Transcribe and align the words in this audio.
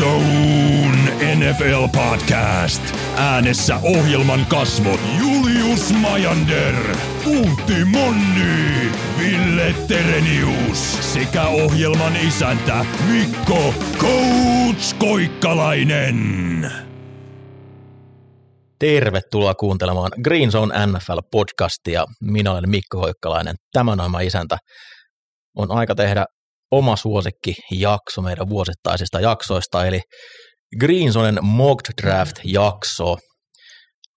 Zone 0.00 1.36
NFL 1.36 1.88
Podcast. 1.92 2.82
Äänessä 3.16 3.76
ohjelman 3.82 4.46
kasvot 4.46 5.00
Julius 5.18 5.92
Majander, 5.92 6.74
Puhti 7.24 7.84
Monni, 7.84 8.92
Ville 9.18 9.74
Terenius 9.88 11.12
sekä 11.14 11.46
ohjelman 11.48 12.16
isäntä 12.16 12.84
Mikko 13.12 13.74
Coach 13.98 14.98
Koikkalainen. 14.98 16.70
Tervetuloa 18.78 19.54
kuuntelemaan 19.54 20.10
Green 20.24 20.50
Zone 20.50 20.74
NFL-podcastia. 20.86 22.04
Minä 22.20 22.52
olen 22.52 22.70
Mikko 22.70 22.98
Hoikkalainen, 22.98 23.54
tämän 23.72 24.00
ohjelman 24.00 24.24
isäntä. 24.24 24.58
On 25.56 25.70
aika 25.70 25.94
tehdä 25.94 26.26
oma 26.70 26.96
suosikki 26.96 27.54
jakso 27.70 28.22
meidän 28.22 28.48
vuosittaisista 28.48 29.20
jaksoista, 29.20 29.86
eli 29.86 30.00
Green 30.80 31.12
Zonen 31.12 31.38
Mock 31.42 31.80
Draft-jakso. 32.02 33.16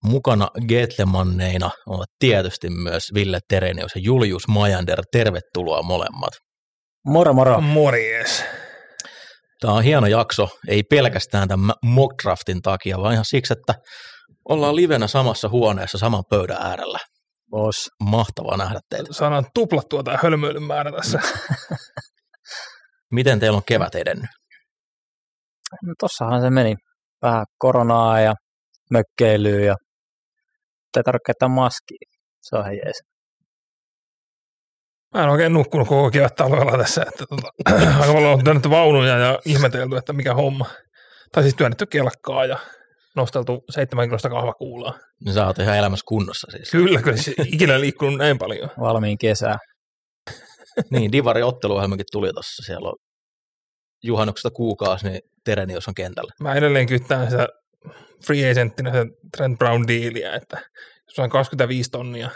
Mukana 0.04 0.48
Getlemanneina 0.68 1.70
ovat 1.88 2.10
tietysti 2.20 2.70
myös 2.70 3.04
Ville 3.14 3.40
Terenius 3.50 3.96
ja 3.96 4.02
Julius 4.04 4.48
Majander. 4.48 5.02
Tervetuloa 5.12 5.82
molemmat. 5.82 6.34
Moro 7.06 7.34
moro. 7.34 7.62
Morjes. 7.62 8.44
Tämä 9.62 9.74
on 9.74 9.84
hieno 9.84 10.08
jakso, 10.08 10.50
ei 10.68 10.84
pelkästään 10.84 11.48
tämän 11.48 11.76
mock 11.84 12.24
draftin 12.24 12.62
takia, 12.62 12.98
vaan 12.98 13.14
ihan 13.14 13.26
siksi, 13.26 13.54
että 13.54 13.74
ollaan 14.50 14.76
livenä 14.76 15.08
samassa 15.08 15.50
huoneessa 15.50 15.98
saman 15.98 16.24
pöydän 16.30 16.58
äärellä. 16.62 17.00
Boss. 17.50 17.90
Mahtavaa 18.04 18.58
nähdä 18.58 18.80
teitä. 18.90 19.14
Saadaan 19.14 19.46
tuplattua 19.54 20.04
tämä 20.04 20.20
hölmöilyn 20.24 20.64
määrä 20.64 20.92
tässä. 20.92 21.20
Miten 23.14 23.40
teillä 23.40 23.58
on 23.58 23.64
kevät 23.66 23.96
edennyt? 23.96 24.30
No, 25.84 25.94
tossahan 26.00 26.42
se 26.42 26.50
meni. 26.50 26.76
Vähän 27.22 27.46
koronaa 27.58 28.20
ja 28.20 28.34
mökkeilyä 28.92 29.66
ja 29.66 29.76
ei 30.98 31.04
tarvitse 31.04 31.26
käyttää 31.26 31.48
maskia. 31.48 31.98
Se 32.42 32.56
on 32.56 32.66
jees. 32.66 33.02
Mä 35.14 35.24
en 35.24 35.30
oikein 35.30 35.54
nukkunut 35.54 35.88
koko 35.88 36.12
kevät 36.12 36.36
talvella 36.36 36.78
tässä, 36.78 37.06
että 37.08 37.26
tota, 37.30 37.48
aika 38.02 38.14
paljon 38.14 38.34
on 38.34 38.44
työnnetty 38.44 38.70
vaunuja 38.70 39.18
ja 39.18 39.40
ihmetelty, 39.46 39.98
että 39.98 40.14
mikä 40.14 40.34
homma. 40.34 40.66
Tai 41.32 41.44
siis 41.44 41.56
työnnetty 41.56 41.86
kelkkaa 41.86 42.46
ja 42.46 42.58
nosteltu 43.16 43.64
7 43.70 44.08
kilosta 44.08 44.30
kahvakuulaa. 44.30 44.94
Niin 45.26 45.34
sä 45.34 45.48
oot 45.48 45.60
ihan 45.60 45.78
elämässä 45.78 46.04
kunnossa 46.08 46.48
siis. 46.52 46.72
Kyllä, 46.72 47.02
kyllä 47.02 47.18
se 47.18 47.34
ikinä 47.46 47.80
liikkunut 47.80 48.18
näin 48.18 48.38
paljon. 48.38 48.70
Valmiin 48.80 49.18
kesää. 49.18 49.58
Niin, 50.90 51.12
Divari 51.12 51.44
otteluohjelmakin 51.44 52.06
tuli 52.12 52.34
tuossa. 52.34 52.64
Siellä 52.66 52.90
on 52.90 52.96
juhannuksesta 54.04 54.50
kuukausi, 54.52 55.08
niin 55.10 55.22
Terenius 55.44 55.88
on 55.88 55.94
kentällä. 55.96 56.34
Mä 56.40 56.54
edelleen 56.56 56.88
kyttään 56.88 57.30
sitä 57.30 57.48
free 58.28 58.52
agenttina 58.52 58.92
sitä 58.92 59.06
Trent 59.38 59.60
Brown 59.60 59.88
dealia, 59.88 60.34
että 60.36 60.58
jos 61.08 61.20
on 61.20 61.30
25 61.30 61.90
tonnia 61.90 62.30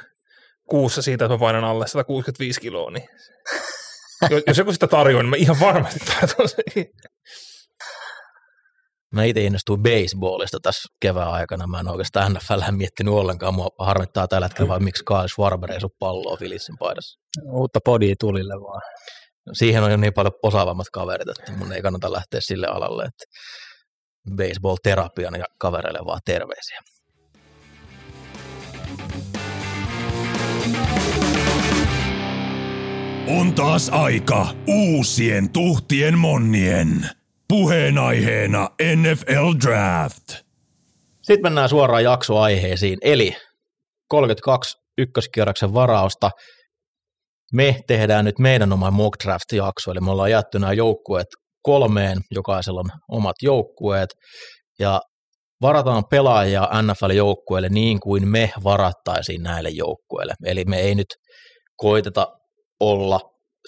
kuussa 0.69 1.01
siitä, 1.01 1.25
että 1.25 1.33
mä 1.35 1.39
painan 1.39 1.63
alle 1.63 1.87
165 1.87 2.61
kiloa, 2.61 2.91
niin 2.91 3.07
jos- 4.29 4.43
jos 4.47 4.57
joku 4.57 4.73
sitä 4.73 4.87
tarjoaa, 4.87 5.23
niin 5.23 5.29
mä 5.29 5.35
ihan 5.35 5.59
varmasti 5.59 5.99
tartun 5.99 6.49
siihen. 6.49 6.87
Mä 9.13 9.23
itse 9.23 9.43
innostuin 9.43 9.83
baseballista 9.83 10.59
tässä 10.59 10.89
kevään 11.01 11.31
aikana. 11.31 11.67
Mä 11.67 11.79
en 11.79 11.87
oikeastaan 11.87 12.33
NFL 12.33 12.71
miettinyt 12.71 13.13
ollenkaan. 13.13 13.55
Mua 13.55 13.69
harmittaa 13.79 14.27
tällä 14.27 14.47
hetkellä 14.47 14.67
vaan, 14.67 14.83
miksi 14.83 15.03
Kyle 15.05 15.27
Schwarber 15.27 15.71
ei 15.71 15.81
sun 15.81 15.89
palloa 15.99 16.37
Filissin 16.37 16.77
paidassa. 16.77 17.19
Uutta 17.51 17.79
podia 17.85 18.15
tulille 18.19 18.53
vaan. 18.53 18.81
Siihen 19.53 19.83
on 19.83 19.91
jo 19.91 19.97
niin 19.97 20.13
paljon 20.13 20.33
osaavammat 20.43 20.87
kaverit, 20.93 21.29
että 21.29 21.51
mun 21.51 21.73
ei 21.73 21.81
kannata 21.81 22.11
lähteä 22.11 22.39
sille 22.41 22.67
alalle, 22.67 23.03
että 23.05 23.23
baseball-terapian 24.35 25.39
ja 25.39 25.45
kavereille 25.59 25.99
vaan 26.05 26.19
terveisiä. 26.25 26.81
On 33.27 33.53
taas 33.53 33.89
aika 33.89 34.47
uusien 34.67 35.49
tuhtien 35.49 36.17
monnien. 36.17 37.09
Puheenaiheena 37.49 38.69
NFL 38.95 39.51
Draft. 39.65 40.27
Sitten 41.21 41.41
mennään 41.43 41.69
suoraan 41.69 42.03
jaksoaiheisiin, 42.03 42.97
eli 43.01 43.35
32 44.09 44.77
ykköskierroksen 44.97 45.73
varausta. 45.73 46.31
Me 47.53 47.79
tehdään 47.87 48.25
nyt 48.25 48.39
meidän 48.39 48.73
oma 48.73 48.91
mock 48.91 49.23
draft-jakso, 49.23 49.91
eli 49.91 49.99
me 49.99 50.11
ollaan 50.11 50.31
jätty 50.31 50.59
nämä 50.59 50.73
joukkueet 50.73 51.27
kolmeen, 51.61 52.17
jokaisella 52.31 52.79
on 52.79 52.89
omat 53.11 53.35
joukkueet, 53.41 54.09
ja 54.79 55.01
varataan 55.61 56.03
pelaajia 56.09 56.69
NFL-joukkueelle 56.81 57.69
niin 57.69 57.99
kuin 57.99 58.27
me 58.27 58.51
varattaisiin 58.63 59.43
näille 59.43 59.69
joukkueille. 59.69 60.33
Eli 60.45 60.65
me 60.65 60.79
ei 60.79 60.95
nyt 60.95 61.15
koiteta 61.77 62.27
olla 62.79 63.19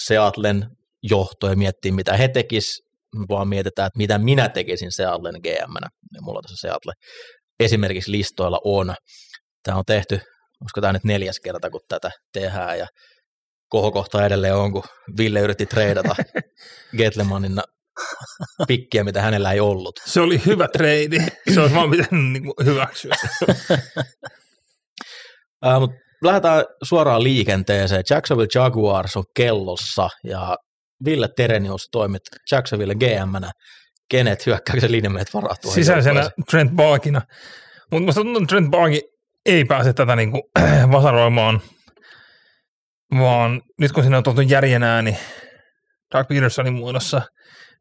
Seatlen 0.03 0.65
johto 1.03 1.49
ja 1.49 1.55
miettiä, 1.55 1.91
mitä 1.91 2.17
he 2.17 2.27
tekis, 2.27 2.88
vaan 3.29 3.47
mietitään, 3.47 3.87
että 3.87 3.97
mitä 3.97 4.17
minä 4.17 4.49
tekisin 4.49 4.91
Seatlen 4.91 5.41
GM-nä. 5.43 5.87
Ja 6.13 6.21
mulla 6.21 6.41
tässä 6.41 6.67
Seattle 6.67 6.93
esimerkiksi 7.59 8.11
listoilla 8.11 8.59
on. 8.63 8.95
Tämä 9.63 9.77
on 9.77 9.83
tehty, 9.87 10.13
olisiko 10.61 10.81
tämä 10.81 10.93
nyt 10.93 11.03
neljäs 11.03 11.39
kerta, 11.43 11.69
kun 11.69 11.81
tätä 11.87 12.11
tehdään, 12.33 12.79
ja 12.79 12.87
kohokohta 13.69 14.25
edelleen 14.25 14.55
on, 14.55 14.71
kun 14.71 14.83
Ville 15.17 15.39
yritti 15.39 15.65
treidata 15.65 16.15
Getlemanin 16.97 17.61
pikkiä, 18.67 19.03
mitä 19.03 19.21
hänellä 19.21 19.51
ei 19.51 19.59
ollut. 19.59 19.99
Se 20.05 20.21
oli 20.21 20.41
hyvä 20.45 20.67
treidi. 20.67 21.19
Se 21.53 21.59
olisi 21.61 21.75
vaan 21.75 21.91
pitänyt 21.91 22.31
niin 22.31 22.43
hyväksyä. 22.65 23.15
Äh, 25.65 25.79
mutta 25.79 25.95
lähdetään 26.23 26.63
suoraan 26.83 27.23
liikenteeseen. 27.23 28.03
Jacksonville 28.09 28.49
Jaguars 28.55 29.17
on 29.17 29.23
kellossa, 29.35 30.09
ja 30.23 30.57
Ville 31.05 31.27
Terenius 31.35 31.89
toimit 31.91 32.21
Jacksonville 32.51 32.95
GM-nä. 32.95 33.51
Kenet 34.09 34.45
hyökkäyksen 34.45 34.91
linjameet 34.91 35.33
varattua? 35.33 35.73
Sisäisenä 35.73 36.29
Trent 36.51 36.71
Barkina. 36.71 37.21
Mutta 37.91 38.05
musta 38.05 38.21
tuntuu, 38.21 38.41
että 38.43 38.49
Trent 38.55 38.71
Barki 38.71 39.01
ei 39.45 39.65
pääse 39.65 39.93
tätä 39.93 40.15
niin 40.15 40.31
kuin 40.31 40.43
vasaroimaan, 40.91 41.61
vaan 43.19 43.61
nyt 43.79 43.91
kun 43.91 44.03
siinä 44.03 44.17
on 44.17 44.23
tuotu 44.23 44.41
järjen 44.41 44.83
ääni 44.83 45.17
Doug 46.15 46.27
Petersonin 46.27 46.73
muodossa, 46.73 47.21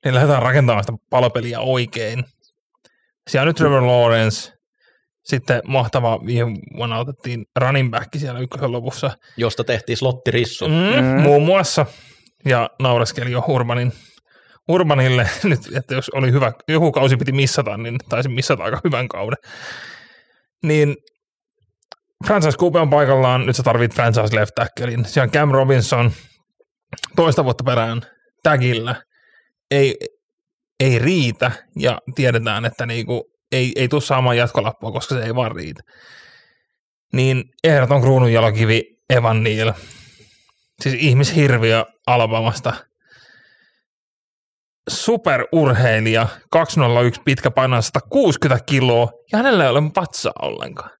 niin 0.05 0.15
lähdetään 0.15 0.43
rakentamaan 0.43 0.85
sitä 0.85 0.99
palopeliä 1.11 1.61
oikein. 1.61 2.25
Siellä 3.31 3.43
on 3.43 3.47
nyt 3.49 3.57
Trevor 3.57 3.83
Lawrence, 3.87 4.53
sitten 5.25 5.61
mahtava 5.67 6.27
viime 6.27 6.51
vuonna 6.77 6.99
otettiin 6.99 7.45
running 7.61 7.91
back 7.91 8.09
siellä 8.17 8.41
ykkösen 8.41 8.73
lopussa, 8.73 9.11
josta 9.37 9.65
tehtiin 9.65 9.97
slottirissu. 9.97 10.69
mm, 10.69 10.75
Mm. 11.05 11.23
muun 11.23 11.43
muassa, 11.43 11.87
ja 12.49 12.71
naureskeli 12.83 13.33
jo 13.33 13.45
Urbanin, 13.49 13.93
Urbanille 14.69 15.31
nyt, 15.45 15.61
että 15.77 15.95
jos 15.95 16.11
oli 16.11 16.33
hyvä, 16.33 16.53
joku 16.69 16.93
kausi 16.93 17.17
piti 17.17 17.33
missata, 17.33 17.77
niin 17.77 17.99
taisi 18.09 18.29
missata 18.29 18.63
aika 18.63 18.81
hyvän 18.85 19.09
kauden. 19.09 19.39
Niin 20.63 20.97
franchise 22.27 22.59
QB 22.59 22.77
on 22.77 22.91
paikallaan, 22.91 23.47
nyt 23.47 23.57
sä 23.57 23.63
tarvit 23.63 23.95
franchise 23.95 24.37
left 24.37 24.55
tacklein. 24.55 25.05
Siellä 25.05 25.25
on 25.25 25.31
Cam 25.31 25.51
Robinson 25.51 26.13
toista 27.17 27.45
vuotta 27.45 27.65
perään 27.65 28.03
tagillä. 28.43 29.03
Ei, 29.71 29.97
ei 30.81 30.99
riitä 30.99 31.51
ja 31.77 31.99
tiedetään, 32.15 32.65
että 32.65 32.87
niinku, 32.87 33.31
ei, 33.53 33.73
ei 33.77 33.89
tule 33.89 34.01
saamaan 34.01 34.37
jatkolappua, 34.37 34.93
koska 34.93 35.15
se 35.15 35.25
ei 35.25 35.35
vaan 35.35 35.57
riitä. 35.57 35.83
Niin 37.13 37.45
ehdoton 37.65 38.01
kruunun 38.01 38.33
jalokivi 38.33 38.83
Evan 39.11 39.43
Neal. 39.43 39.73
Siis 40.83 40.95
ihmishirviö 40.99 41.85
Alabamasta. 42.07 42.73
Superurheilija, 44.91 46.29
201 46.51 47.21
pitkä 47.25 47.51
painaa 47.51 47.83
160 47.83 48.65
kiloa 48.65 49.09
ja 49.33 49.39
hänellä 49.39 49.65
ei 49.65 49.71
ole 49.71 49.83
vatsaa 49.97 50.33
ollenkaan. 50.43 50.91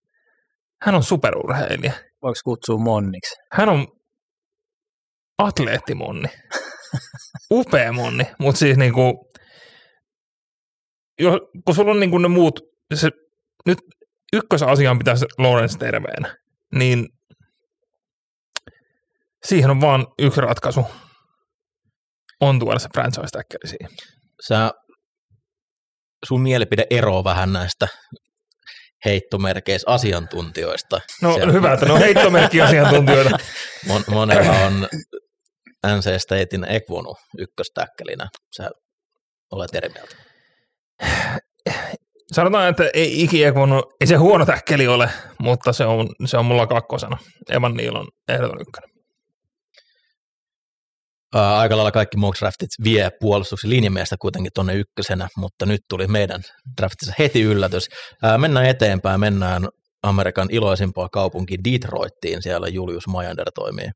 Hän 0.83 0.95
on 0.95 1.03
superurheilija. 1.03 1.93
Voiko 2.23 2.41
kutsua 2.45 2.79
monniksi? 2.79 3.37
Hän 3.53 3.69
on 3.69 3.87
atleettimonni. 5.39 6.29
Upea 7.51 7.93
monni, 7.93 8.25
mutta 8.39 8.59
siis 8.59 8.77
niinku, 8.77 9.31
jo, 11.21 11.41
kun 11.65 11.75
sulla 11.75 11.91
on 11.91 12.01
niinku 12.01 12.19
ne 12.19 12.29
muut, 12.29 12.61
se, 12.95 13.11
nyt 13.67 13.79
ykkösasiaan 14.33 14.99
pitäisi 14.99 15.27
Lawrence 15.39 15.79
terveenä, 15.79 16.37
niin 16.75 17.09
siihen 19.47 19.71
on 19.71 19.81
vaan 19.81 20.07
yksi 20.19 20.41
ratkaisu. 20.41 20.87
On 22.41 22.59
tuoda 22.59 22.79
se 22.79 22.89
franchise 22.95 23.27
tackle 23.33 23.69
siihen. 23.71 23.91
Sä, 24.49 24.71
sun 26.29 26.41
mielipide 26.41 26.87
eroaa 26.91 27.25
vähän 27.25 27.53
näistä 27.53 27.89
heittomerkeissä 29.05 29.91
asiantuntijoista. 29.91 31.01
No 31.23 31.35
Siellä- 31.35 31.53
hyvä, 31.53 31.73
että 31.73 31.87
ne 31.87 31.93
on 31.93 31.99
heittomerkki-asiantuntijoita. 31.99 33.39
Mon, 33.89 34.05
monella 34.11 34.53
on 34.67 34.89
NC 35.87 36.19
Statein 36.23 36.65
Ekvonu 36.69 37.15
ykköstäkkelinä. 37.39 38.29
Sä 38.57 38.71
olet 39.53 39.75
eri 39.75 39.89
mieltä. 39.89 40.17
Sanotaan, 42.33 42.69
että 42.69 42.91
ei 42.95 43.23
Iki 43.23 43.45
Ekvonu, 43.45 43.83
ei 44.01 44.07
se 44.07 44.15
huono 44.17 44.47
täkkeli 44.47 44.87
ole, 44.89 45.11
mutta 45.39 45.73
se 45.73 45.85
on, 45.85 46.09
se 46.27 46.37
on 46.37 46.45
mulla 46.45 46.67
kakkosena. 46.67 47.19
Evan 47.51 47.75
Neal 47.75 47.97
on 47.97 48.09
ehdoton 48.29 48.61
ykkönen. 48.61 48.91
Ää, 51.35 51.59
aika 51.59 51.77
lailla 51.77 51.93
kaikki 51.93 52.17
mock 52.17 52.41
draftit 52.41 52.71
vie 52.85 53.11
puolustuksen 53.21 53.71
linjamiestä 53.71 54.17
kuitenkin 54.21 54.53
tuonne 54.55 54.75
ykkösenä, 54.75 55.29
mutta 55.37 55.67
nyt 55.67 55.81
tuli 55.89 56.07
meidän 56.07 56.41
draftissa 56.81 57.15
heti 57.19 57.43
yllätys. 57.43 57.89
Ää, 58.23 58.39
mennään 58.39 58.67
eteenpäin, 58.67 59.21
mennään 59.21 59.69
Amerikan 60.03 60.49
iloisimpaa 60.51 61.09
kaupunki 61.09 61.57
Detroittiin, 61.65 62.43
siellä 62.43 62.69
Julius 62.69 63.07
Majander 63.07 63.47
toimii. 63.55 63.91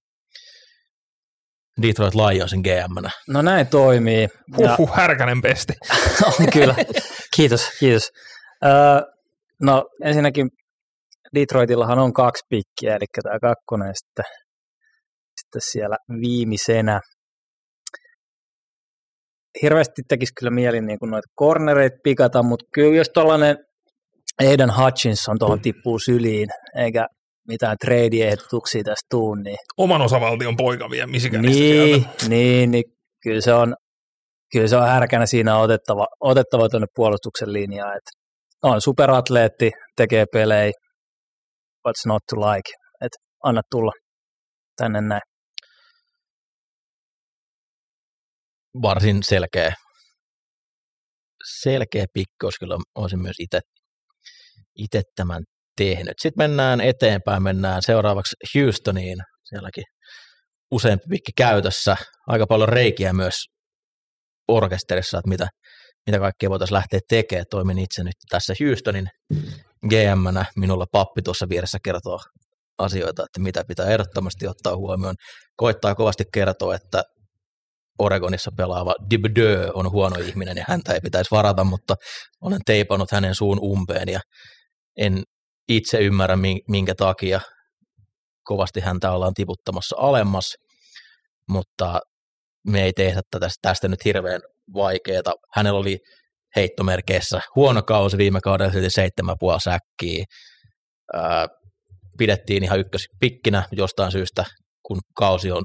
Detroit 1.82 2.14
Lionsin 2.14 2.60
gm 2.60 3.08
No 3.28 3.42
näin 3.42 3.66
toimii. 3.66 4.22
Ja, 4.22 4.28
Huhhuh, 4.58 4.96
härkänen 4.96 5.42
pesti. 5.42 5.72
on 6.26 6.46
kyllä. 6.52 6.74
Kiitos, 7.36 7.70
kiitos. 7.80 8.10
Öö, 8.64 9.00
no 9.62 9.84
ensinnäkin 10.04 10.50
Detroitillahan 11.34 11.98
on 11.98 12.12
kaksi 12.12 12.44
pikkiä, 12.48 12.96
eli 12.96 13.04
tämä 13.22 13.38
kakkonen 13.40 13.88
ja 13.88 13.94
sitten, 13.94 14.24
sitten 15.40 15.60
siellä 15.64 15.96
viimeisenä. 16.20 17.00
Hirveästi 19.62 20.02
tekisi 20.08 20.32
kyllä 20.38 20.50
mieli 20.50 20.80
niin 20.80 20.98
kuin 20.98 21.10
noita 21.10 21.28
cornereita 21.40 21.96
pikata, 22.04 22.42
mutta 22.42 22.64
kyllä 22.74 22.96
jos 22.96 23.10
tuollainen 23.14 23.56
Aidan 24.40 24.76
Hutchinson 24.76 25.38
tuohon 25.38 25.60
tippuu 25.60 25.98
syliin, 25.98 26.48
eikä 26.76 27.06
mitään 27.48 27.76
trade-ehdotuksia 27.84 28.82
tästä 28.84 29.06
tuu, 29.10 29.34
niin 29.34 29.56
Oman 29.76 30.02
osavaltion 30.02 30.56
poika 30.56 30.90
vie 30.90 31.06
Michiganista 31.06 31.60
niin, 31.60 32.00
sieltä. 32.00 32.28
niin, 32.28 32.70
niin 32.70 32.84
kyllä 33.22 33.40
se 33.40 33.52
on, 33.52 33.74
kyllä 34.52 34.68
se 34.68 34.76
on 34.76 34.88
härkänä 34.88 35.26
siinä 35.26 35.58
otettava, 35.58 36.06
otettava 36.20 36.68
tuonne 36.68 36.86
puolustuksen 36.94 37.52
linjaan. 37.52 37.96
Et 37.96 38.02
on 38.62 38.80
superatleetti, 38.80 39.70
tekee 39.96 40.24
pelejä, 40.32 40.72
what's 41.88 42.06
not 42.06 42.22
to 42.30 42.40
like. 42.40 42.70
Et 43.00 43.12
anna 43.44 43.62
tulla 43.70 43.92
tänne 44.76 45.00
näin. 45.00 45.22
Varsin 48.82 49.22
selkeä, 49.22 49.74
selkeä 51.60 52.06
pikkaus, 52.14 52.54
kyllä 52.58 52.78
olisin 52.94 53.22
myös 53.22 53.36
itse, 53.38 53.60
itse 54.78 55.02
tämän 55.16 55.42
tehnyt. 55.76 56.14
Sitten 56.20 56.44
mennään 56.44 56.80
eteenpäin, 56.80 57.42
mennään 57.42 57.82
seuraavaksi 57.82 58.36
Houstoniin, 58.54 59.18
sielläkin 59.44 59.84
useampi 60.70 61.04
pikki 61.10 61.32
käytössä, 61.36 61.96
aika 62.26 62.46
paljon 62.46 62.68
reikiä 62.68 63.12
myös 63.12 63.34
orkesterissa, 64.48 65.18
että 65.18 65.28
mitä, 65.28 65.48
mitä 66.06 66.18
kaikkea 66.18 66.50
voitaisiin 66.50 66.74
lähteä 66.74 67.00
tekemään. 67.08 67.44
Toimin 67.50 67.78
itse 67.78 68.04
nyt 68.04 68.14
tässä 68.28 68.54
Houstonin 68.60 69.08
gm 69.88 70.38
minulla 70.56 70.86
pappi 70.92 71.22
tuossa 71.22 71.48
vieressä 71.48 71.78
kertoo 71.84 72.20
asioita, 72.78 73.22
että 73.22 73.40
mitä 73.40 73.64
pitää 73.68 73.86
ehdottomasti 73.86 74.46
ottaa 74.46 74.76
huomioon. 74.76 75.14
Koittaa 75.56 75.94
kovasti 75.94 76.24
kertoa, 76.32 76.74
että 76.74 77.02
Oregonissa 77.98 78.50
pelaava 78.56 78.94
Dibdö 79.10 79.70
on 79.74 79.90
huono 79.90 80.16
ihminen 80.16 80.56
ja 80.56 80.64
häntä 80.68 80.92
ei 80.92 81.00
pitäisi 81.00 81.30
varata, 81.30 81.64
mutta 81.64 81.94
olen 82.40 82.60
teipannut 82.66 83.10
hänen 83.10 83.34
suun 83.34 83.58
umpeen 83.62 84.08
ja 84.08 84.20
en 84.98 85.22
itse 85.68 85.98
ymmärrä 85.98 86.36
minkä 86.68 86.94
takia 86.94 87.40
kovasti 88.44 88.80
häntä 88.80 89.12
ollaan 89.12 89.34
tiputtamassa 89.34 89.96
alemmas, 89.98 90.54
mutta 91.48 92.00
me 92.66 92.82
ei 92.82 92.92
tehdä 92.92 93.20
tästä, 93.30 93.58
tästä 93.62 93.88
nyt 93.88 94.04
hirveän 94.04 94.40
vaikeaa. 94.74 95.34
Hänellä 95.54 95.78
oli 95.78 95.98
heittomerkeissä 96.56 97.40
huono 97.56 97.82
kausi 97.82 98.18
viime 98.18 98.40
kaudella, 98.40 98.72
silti 98.72 98.90
seitsemän 98.90 99.36
puoli 99.38 99.60
säkkiä. 99.60 100.24
Pidettiin 102.18 102.64
ihan 102.64 102.80
ykköspikkinä 102.80 103.68
jostain 103.72 104.12
syystä, 104.12 104.44
kun 104.82 105.00
kausi 105.14 105.50
on 105.50 105.64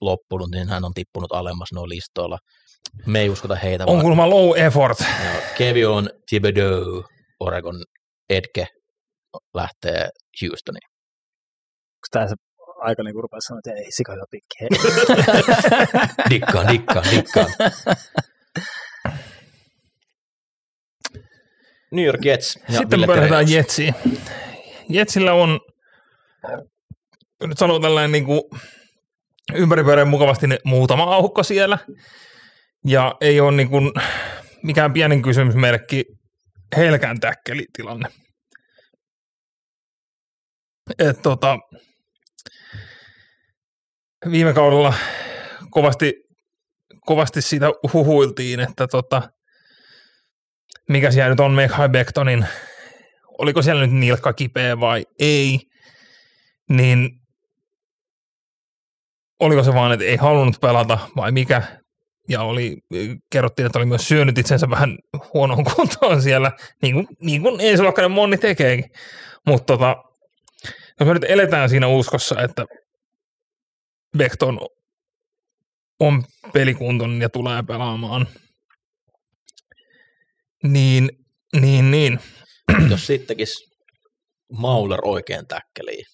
loppunut, 0.00 0.50
niin 0.50 0.68
hän 0.68 0.84
on 0.84 0.94
tippunut 0.94 1.32
alemmas 1.32 1.68
noin 1.72 1.88
listoilla. 1.88 2.38
Me 3.06 3.20
ei 3.20 3.28
uskota 3.28 3.54
heitä. 3.54 3.84
On 3.86 4.00
kuulemma 4.00 4.30
low 4.30 4.58
effort. 4.58 4.98
Kevion 5.58 6.10
Thibodeau, 6.28 7.04
Oregon 7.40 7.84
Edke, 8.30 8.66
lähtee 9.54 10.08
Houstoniin. 10.42 10.88
Onko 11.96 12.06
tämä 12.10 12.28
se 12.28 12.34
aika 12.80 13.02
niin 13.02 13.14
kuin 13.14 13.24
sanoa, 13.38 13.58
että 13.58 13.80
ei 13.80 13.92
sika 13.92 14.12
hyvä 14.12 14.24
pikki. 14.30 14.56
dikkaan, 16.30 16.68
dikkaan, 16.68 17.04
dikkaan. 17.10 17.46
New 21.90 22.04
York 22.04 22.24
Jets. 22.24 22.58
Ja 22.68 22.78
Sitten 22.78 23.00
pöydetään 23.06 23.50
Jetsiin. 23.50 23.94
Jetsillä 24.88 25.32
on, 25.32 25.60
nyt 27.46 27.58
sanon 27.58 27.82
tällainen 27.82 28.12
niin 28.12 28.24
kuin 28.24 28.42
ympäripyöreän 29.54 30.08
mukavasti 30.08 30.46
muutama 30.64 31.14
aukko 31.14 31.42
siellä. 31.42 31.78
Ja 32.86 33.16
ei 33.20 33.40
ole 33.40 33.56
niin 33.56 33.68
kuin 33.68 33.92
mikään 34.62 34.92
pienen 34.92 35.22
kysymysmerkki 35.22 36.04
helkään 36.76 37.20
täkkelitilanne. 37.20 38.08
Et 40.98 41.22
tota, 41.22 41.58
viime 44.30 44.52
kaudella 44.52 44.94
kovasti, 45.70 46.14
kovasti 47.06 47.42
siitä 47.42 47.66
huhuiltiin, 47.92 48.60
että 48.60 48.86
tota, 48.86 49.22
mikä 50.88 51.10
siellä 51.10 51.30
nyt 51.30 51.40
on 51.40 51.52
Mekhai 51.52 51.88
Bektonin, 51.88 52.46
oliko 53.38 53.62
siellä 53.62 53.86
nyt 53.86 53.96
nilkka 53.96 54.32
kipeä 54.32 54.80
vai 54.80 55.04
ei, 55.18 55.60
niin 56.68 57.10
oliko 59.40 59.62
se 59.62 59.74
vaan, 59.74 59.92
että 59.92 60.04
ei 60.04 60.16
halunnut 60.16 60.60
pelata 60.60 60.98
vai 61.16 61.32
mikä, 61.32 61.62
ja 62.28 62.42
oli, 62.42 62.76
kerrottiin, 63.30 63.66
että 63.66 63.78
oli 63.78 63.86
myös 63.86 64.08
syönyt 64.08 64.38
itsensä 64.38 64.70
vähän 64.70 64.98
huonoon 65.34 65.64
kuntoon 65.64 66.22
siellä, 66.22 66.52
niin 66.82 66.94
kuin, 66.94 67.06
niin 67.20 67.42
kuin 67.42 67.60
ensiluokkainen 67.60 68.10
monni 68.10 68.38
tekeekin. 68.38 68.90
Mutta 69.46 69.66
tota, 69.66 69.96
jos 71.00 71.06
me 71.06 71.14
nyt 71.14 71.24
eletään 71.28 71.68
siinä 71.68 71.86
uskossa, 71.86 72.42
että 72.42 72.66
Vecton 74.18 74.60
on 76.00 76.22
pelikuntoinen 76.52 77.20
ja 77.20 77.28
tulee 77.28 77.62
pelaamaan, 77.62 78.26
niin, 80.62 81.10
niin, 81.60 81.90
niin. 81.90 82.20
Jos 82.90 83.06
sittenkin 83.06 83.46
Mauler 84.52 85.00
oikein 85.04 85.46
täkkeliin. 85.46 86.04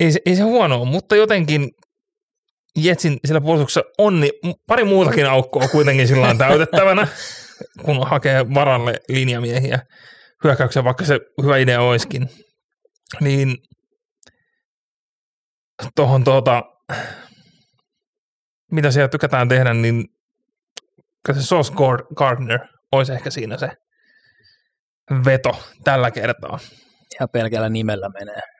Ei 0.00 0.12
se, 0.12 0.20
ei 0.26 0.36
se 0.36 0.42
huono 0.42 0.84
mutta 0.84 1.16
jotenkin 1.16 1.70
Jetsin 2.76 3.18
sillä 3.24 3.40
puolustuksessa 3.40 3.82
on 3.98 4.20
niin 4.20 4.32
pari 4.66 4.84
muutakin 4.84 5.26
aukkoa 5.26 5.68
kuitenkin 5.68 6.08
sillä 6.08 6.28
on 6.28 6.38
täytettävänä, 6.38 7.08
kun 7.84 8.08
hakee 8.08 8.54
varalle 8.54 9.00
linjamiehiä 9.08 9.78
hyökkäyksen, 10.44 10.84
vaikka 10.84 11.04
se 11.04 11.20
hyvä 11.42 11.56
idea 11.56 11.80
olisikin. 11.80 12.28
Niin 13.20 13.56
tuohon 15.96 16.24
tuota, 16.24 16.62
mitä 18.72 18.90
siellä 18.90 19.08
tykätään 19.08 19.48
tehdä, 19.48 19.74
niin 19.74 20.04
se 21.32 21.42
Sauce 21.42 21.72
Gardner 22.14 22.60
olisi 22.92 23.12
ehkä 23.12 23.30
siinä 23.30 23.58
se 23.58 23.68
veto 25.24 25.62
tällä 25.84 26.10
kertaa. 26.10 26.58
Ja 27.20 27.28
pelkällä 27.28 27.68
nimellä 27.68 28.08
menee. 28.08 28.51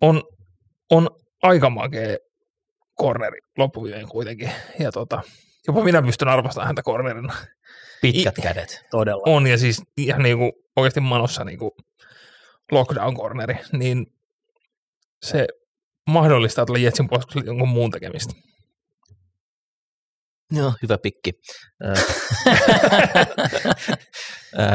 On, 0.00 0.22
on 0.90 1.10
aika 1.42 1.70
makea 1.70 2.16
corneri 3.00 3.38
loppuviimeen 3.58 4.08
kuitenkin. 4.08 4.50
Ja 4.78 4.92
tota, 4.92 5.22
jopa 5.66 5.84
minä 5.84 6.02
pystyn 6.02 6.28
arvostamaan 6.28 6.66
häntä 6.66 6.82
cornerina. 6.82 7.34
Pitkät 8.02 8.38
I, 8.38 8.42
kädet. 8.42 8.80
Todella. 8.90 9.22
On 9.26 9.46
ja 9.46 9.58
siis 9.58 9.82
ihan 9.96 10.22
niinku 10.22 10.52
oikeasti 10.76 11.00
manossa 11.00 11.44
niinku 11.44 11.76
lockdown 12.72 13.16
corneri, 13.16 13.58
niin 13.72 14.06
se 15.22 15.46
mahdollistaa 16.06 16.66
tuolla 16.66 16.82
Jetsin 16.82 17.08
puolustuksella 17.08 17.46
jonkun 17.46 17.68
muun 17.68 17.90
tekemistä. 17.90 18.34
Joo, 20.52 20.72
hyvä 20.82 20.98
pikki. 20.98 21.32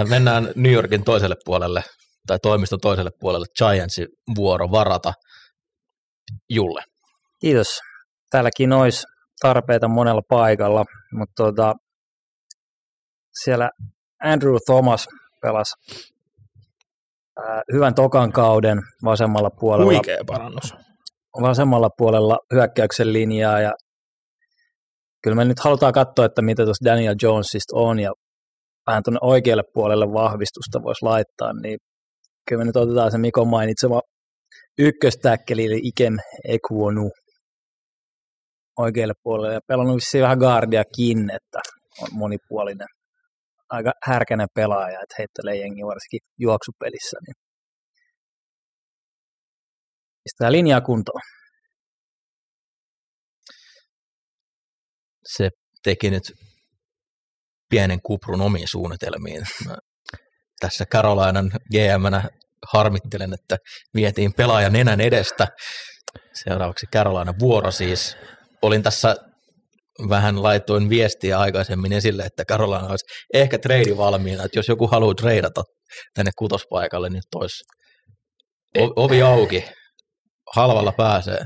Mennään 0.09 0.51
New 0.55 0.71
Yorkin 0.71 1.03
toiselle 1.03 1.35
puolelle, 1.45 1.83
tai 2.27 2.39
toimiston 2.41 2.79
toiselle 2.79 3.11
puolelle, 3.19 3.45
Giantsin 3.57 4.07
vuoro 4.35 4.71
varata 4.71 5.13
Julle. 6.49 6.83
Kiitos. 7.39 7.79
Täälläkin 8.29 8.73
olisi 8.73 9.07
tarpeita 9.41 9.87
monella 9.87 10.21
paikalla, 10.29 10.85
mutta 11.13 11.43
tuota, 11.43 11.73
siellä 13.43 13.69
Andrew 14.23 14.55
Thomas 14.65 15.07
pelasi 15.41 15.73
ää, 17.37 17.61
hyvän 17.73 17.95
tokan 17.95 18.31
kauden 18.31 18.81
vasemmalla 19.03 19.49
puolella. 19.59 19.91
Huikea 19.91 20.23
parannus. 20.27 20.73
Vasemmalla 21.41 21.89
puolella 21.97 22.37
hyökkäyksen 22.53 23.13
linjaa 23.13 23.59
ja 23.59 23.71
kyllä 25.23 25.35
me 25.35 25.45
nyt 25.45 25.59
halutaan 25.59 25.93
katsoa, 25.93 26.25
että 26.25 26.41
mitä 26.41 26.63
tuossa 26.65 26.85
Daniel 26.85 27.15
Jonesista 27.21 27.75
on 27.75 27.99
ja 27.99 28.11
vähän 28.87 29.03
tuonne 29.03 29.19
oikealle 29.21 29.63
puolelle 29.73 30.13
vahvistusta 30.13 30.83
voisi 30.83 31.05
laittaa, 31.05 31.53
niin 31.53 31.77
kyllä 32.47 32.59
me 32.59 32.65
nyt 32.65 32.75
otetaan 32.75 33.11
se 33.11 33.17
Mikon 33.17 33.47
mainitsema 33.47 34.01
ykköstäkkeli, 34.77 35.65
eli 35.65 35.79
Ikem 35.83 36.17
Ekuonu 36.47 37.11
oikealle 38.77 39.13
puolelle 39.23 39.53
ja 39.53 39.59
pelannut 39.67 39.95
vissiin 39.95 40.23
vähän 40.23 40.37
guardiakin, 40.37 41.29
että 41.29 41.59
on 42.01 42.07
monipuolinen, 42.11 42.87
aika 43.69 43.91
härkäinen 44.03 44.47
pelaaja, 44.55 45.01
että 45.01 45.15
heittelee 45.19 45.55
jengi 45.55 45.81
varsinkin 45.81 46.19
juoksupelissä, 46.39 47.17
niin 47.27 47.35
pistää 50.23 50.51
linjaa 50.51 50.81
kuntoon. 50.81 51.21
Se 55.25 55.49
teki 55.83 56.09
nyt 56.09 56.23
pienen 57.69 57.99
kuprun 58.03 58.41
omiin 58.41 58.67
suunnitelmiin. 58.67 59.43
Mä 59.67 59.77
tässä 60.59 60.85
Carolinan 60.85 61.51
gm 61.71 62.29
harmittelen, 62.71 63.33
että 63.33 63.57
vietiin 63.95 64.33
pelaajan 64.33 64.73
nenän 64.73 65.01
edestä. 65.01 65.47
Seuraavaksi 66.33 66.87
Carolina 66.93 67.33
vuoro 67.39 67.71
siis. 67.71 68.17
Olin 68.61 68.83
tässä 68.83 69.15
vähän 70.09 70.43
laitoin 70.43 70.89
viestiä 70.89 71.39
aikaisemmin 71.39 71.93
esille, 71.93 72.23
että 72.23 72.45
Carolina 72.45 72.87
olisi 72.87 73.05
ehkä 73.33 73.57
trade 73.59 73.97
valmiina, 73.97 74.43
että 74.43 74.59
jos 74.59 74.67
joku 74.67 74.87
haluaa 74.87 75.13
treidata 75.13 75.63
tänne 76.13 76.31
kutospaikalle, 76.37 77.09
niin 77.09 77.21
olisi 77.35 77.63
ovi 78.95 79.21
auki. 79.21 79.65
Halvalla 80.55 80.91
pääsee. 80.91 81.45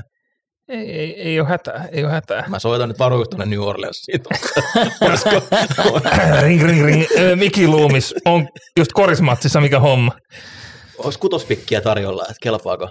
Ei, 0.70 0.98
ei, 0.98 1.22
ei 1.22 1.40
ole 1.40 1.48
hätää, 1.48 1.88
ei 1.92 2.04
ole 2.04 2.12
hätää. 2.12 2.44
Mä 2.48 2.58
soitan 2.58 2.88
nyt 2.88 2.98
varuiksi 2.98 3.30
tuonne 3.30 3.46
New 3.46 3.60
Orleansiin. 3.60 4.20
ring, 6.42 6.62
ring, 6.62 6.84
ring. 6.84 7.04
Miki 7.34 7.66
Loomis 7.66 8.14
on 8.24 8.48
just 8.78 8.92
korismatsissa 8.92 9.60
mikä 9.60 9.80
homma. 9.80 10.12
Olisi 10.98 11.18
kutospikkiä 11.18 11.80
tarjolla, 11.80 12.22
että 12.22 12.34
kelpaako? 12.42 12.88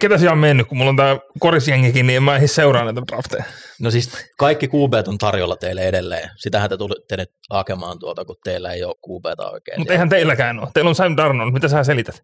Ketä 0.00 0.18
siellä 0.18 0.32
on 0.32 0.38
mennyt, 0.38 0.68
kun 0.68 0.78
mulla 0.78 0.90
on 0.90 0.96
tämä 0.96 1.18
korisjengikin, 1.38 2.06
niin 2.06 2.16
en 2.16 2.22
mä 2.22 2.36
ehdi 2.36 2.48
seuraa 2.48 2.84
näitä 2.84 3.02
drafteja. 3.12 3.44
No 3.80 3.90
siis 3.90 4.10
kaikki 4.38 4.66
QB 4.66 5.08
on 5.08 5.18
tarjolla 5.18 5.56
teille 5.56 5.82
edelleen. 5.82 6.30
Sitähän 6.36 6.70
te 6.70 6.76
tulitte 6.76 7.16
nyt 7.16 7.30
hakemaan 7.50 7.98
tuota, 7.98 8.24
kun 8.24 8.36
teillä 8.44 8.72
ei 8.72 8.84
ole 8.84 8.94
QBta 8.94 9.50
oikein. 9.50 9.80
Mutta 9.80 9.92
eihän 9.92 10.08
teilläkään 10.08 10.58
ole. 10.58 10.68
Teillä 10.74 10.88
on 10.88 10.94
Sam 10.94 11.16
Darnold. 11.16 11.52
Mitä 11.52 11.68
sä 11.68 11.84
selität? 11.84 12.22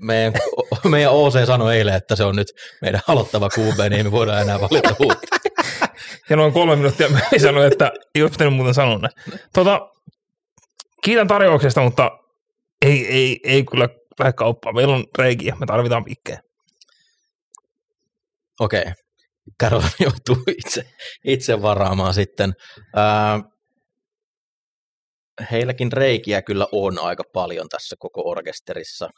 Meidän, 0.00 0.32
meidän 0.84 1.12
OC 1.12 1.46
sanoi 1.46 1.76
eilen, 1.76 1.94
että 1.94 2.16
se 2.16 2.24
on 2.24 2.36
nyt 2.36 2.48
meidän 2.82 3.00
aloittava 3.08 3.48
QB, 3.58 3.78
niin 3.78 3.92
ei 3.92 4.02
me 4.02 4.10
voidaan 4.10 4.42
enää 4.42 4.60
valita 4.60 4.96
uutta. 5.00 5.36
ja 6.30 6.36
noin 6.36 6.52
kolme 6.52 6.76
minuuttia 6.76 7.08
me 7.08 7.38
sanoi, 7.38 7.66
että 7.66 7.92
ei 8.14 8.22
olisi 8.22 8.32
pitänyt 8.32 8.54
muuten 8.54 8.74
sanoa 8.74 9.08
Tota, 9.52 9.80
kiitän 11.04 11.28
tarjouksesta, 11.28 11.82
mutta 11.82 12.10
ei, 12.82 13.06
ei, 13.06 13.40
ei 13.44 13.64
kyllä 13.64 13.88
lähde 14.18 14.32
kauppaan. 14.32 14.74
Meillä 14.74 14.94
on 14.94 15.04
reikiä, 15.18 15.56
me 15.60 15.66
tarvitaan 15.66 16.04
pikkejä. 16.04 16.40
Okei. 18.60 18.80
Okay. 18.80 18.92
Karolina 19.60 19.90
joutuu 20.06 20.44
itse, 20.58 20.82
itse 21.24 21.62
varaamaan 21.62 22.14
sitten. 22.14 22.52
Ää, 22.96 23.40
heilläkin 25.50 25.92
reikiä 25.92 26.42
kyllä 26.42 26.66
on 26.72 26.98
aika 26.98 27.22
paljon 27.32 27.68
tässä 27.68 27.96
koko 27.98 28.22
orkesterissa. 28.30 29.08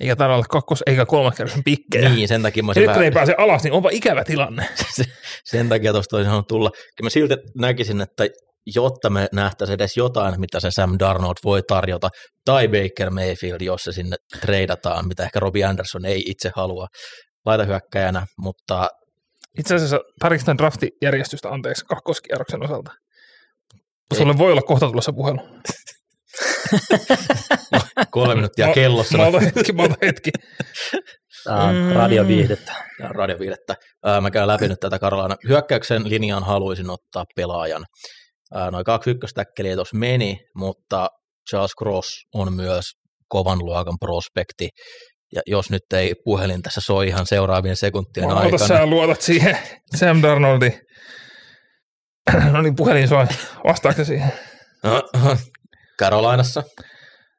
Eikä 0.00 0.16
tarvitse 0.16 0.34
olla 0.36 0.46
kakkos- 0.48 0.82
eikä 0.86 1.06
kolmaskerroksen 1.06 1.64
pikkejä. 1.64 2.08
Niin, 2.08 2.28
sen 2.28 2.42
takia 2.42 2.62
mä 2.62 2.72
nyt 2.76 2.92
kun 2.92 3.02
ei 3.02 3.10
pääse 3.10 3.34
alas, 3.38 3.62
niin 3.62 3.72
onpa 3.72 3.90
ikävä 3.92 4.24
tilanne. 4.24 4.68
sen 5.44 5.68
takia 5.68 5.92
tuosta 5.92 6.16
olisi 6.16 6.30
tulla. 6.48 6.70
Kyllä 6.70 7.06
mä 7.06 7.10
silti 7.10 7.34
näkisin, 7.58 8.00
että 8.00 8.24
jotta 8.66 9.10
me 9.10 9.28
nähtäisiin 9.32 9.74
edes 9.74 9.96
jotain, 9.96 10.40
mitä 10.40 10.60
se 10.60 10.70
Sam 10.70 10.96
Darnold 10.98 11.36
voi 11.44 11.62
tarjota, 11.62 12.08
tai 12.44 12.68
Baker 12.68 13.10
Mayfield, 13.10 13.60
jos 13.60 13.84
se 13.84 13.92
sinne 13.92 14.16
treidataan, 14.40 15.08
mitä 15.08 15.22
ehkä 15.22 15.40
Robbie 15.40 15.64
Anderson 15.64 16.04
ei 16.04 16.22
itse 16.26 16.50
halua 16.56 16.86
laitahyökkäjänä, 17.46 18.26
mutta... 18.38 18.88
Itse 19.58 19.74
asiassa 19.74 20.00
tarkistan 20.18 20.58
draftijärjestystä 20.58 21.48
anteeksi 21.48 21.84
kakkoskierroksen 21.84 22.64
osalta. 22.64 22.92
Ei. 24.12 24.18
Sulle 24.18 24.38
voi 24.38 24.52
olla 24.52 24.62
kohta 24.62 24.86
tulossa 24.86 25.12
puhelu. 25.12 25.38
no, 27.72 27.80
kolme 28.10 28.34
minuuttia 28.34 28.72
kellossa. 28.72 29.18
Mä 29.18 29.26
otan 29.26 29.42
hetki, 29.42 29.72
mä 29.72 29.82
otan 29.82 29.96
hetki. 30.02 30.30
Tämä 31.44 31.64
on 31.64 31.92
radioviihdettä. 31.94 32.72
Tämä 32.98 33.08
on 33.08 33.14
radioviihdettä. 33.14 33.74
Mä 34.20 34.30
käyn 34.30 34.48
läpi 34.48 34.68
nyt 34.68 34.80
tätä 34.80 34.98
Karolana. 34.98 35.36
Hyökkäyksen 35.48 36.08
linjaan 36.08 36.44
haluaisin 36.44 36.90
ottaa 36.90 37.24
pelaajan, 37.36 37.84
Noin 38.70 38.84
kaksi 38.84 39.10
ykköstäkkeliä 39.10 39.74
tuossa 39.74 39.96
meni, 39.96 40.38
mutta 40.54 41.08
Charles 41.50 41.72
Cross 41.78 42.26
on 42.34 42.52
myös 42.52 42.84
kovan 43.28 43.58
luokan 43.58 43.98
prospekti. 44.00 44.68
Ja 45.34 45.42
jos 45.46 45.70
nyt 45.70 45.82
ei 45.92 46.14
puhelin 46.24 46.62
tässä 46.62 46.80
soi 46.80 47.08
ihan 47.08 47.26
seuraavien 47.26 47.76
sekuntien 47.76 48.26
Mä 48.28 48.34
aikana. 48.34 48.66
sä 48.66 48.86
luotat 48.86 49.20
siihen 49.20 49.58
Sam 49.96 50.22
Darnoldi. 50.22 50.70
no 52.52 52.62
niin, 52.62 52.76
puhelin 52.76 53.08
soi. 53.08 53.26
Vastaako 53.64 54.04
siihen? 54.04 54.32
Carolinassa. 56.00 56.62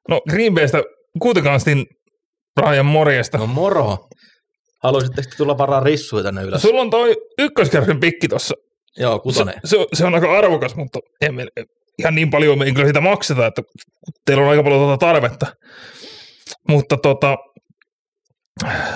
No 0.10 0.22
Green 0.30 0.54
Baystä 0.54 0.84
Kuutikanstin 1.22 1.86
Ryan 2.62 2.86
morjesta. 2.86 3.38
No 3.38 3.48
moro. 3.48 3.98
Haluaisitteko 4.84 5.30
tulla 5.38 5.58
varaa 5.58 5.80
rissuja 5.80 6.24
tänne 6.24 6.44
ylös? 6.44 6.62
Sulla 6.62 6.82
on 6.82 6.90
toi 6.90 7.16
ykköskerran 7.40 8.00
pikki 8.00 8.28
tuossa 8.28 8.56
Joo, 8.98 9.20
kutonen. 9.20 9.56
Se, 9.66 9.78
se, 9.78 9.86
se, 9.94 10.06
on 10.06 10.16
aika 10.16 10.38
arvokas, 10.38 10.76
mutta 10.76 11.00
emme, 11.22 11.46
ihan 12.00 12.16
niin 12.16 12.30
paljon 12.30 12.58
me 12.58 12.66
ei 12.66 12.74
kyllä 12.74 12.88
sitä 12.88 13.02
makseta, 13.02 13.48
että 13.48 13.62
teillä 14.26 14.44
on 14.44 14.50
aika 14.50 14.64
paljon 14.64 14.80
tuota 14.80 15.06
tarvetta. 15.06 15.46
Mutta 16.68 16.98
tota, 16.98 17.38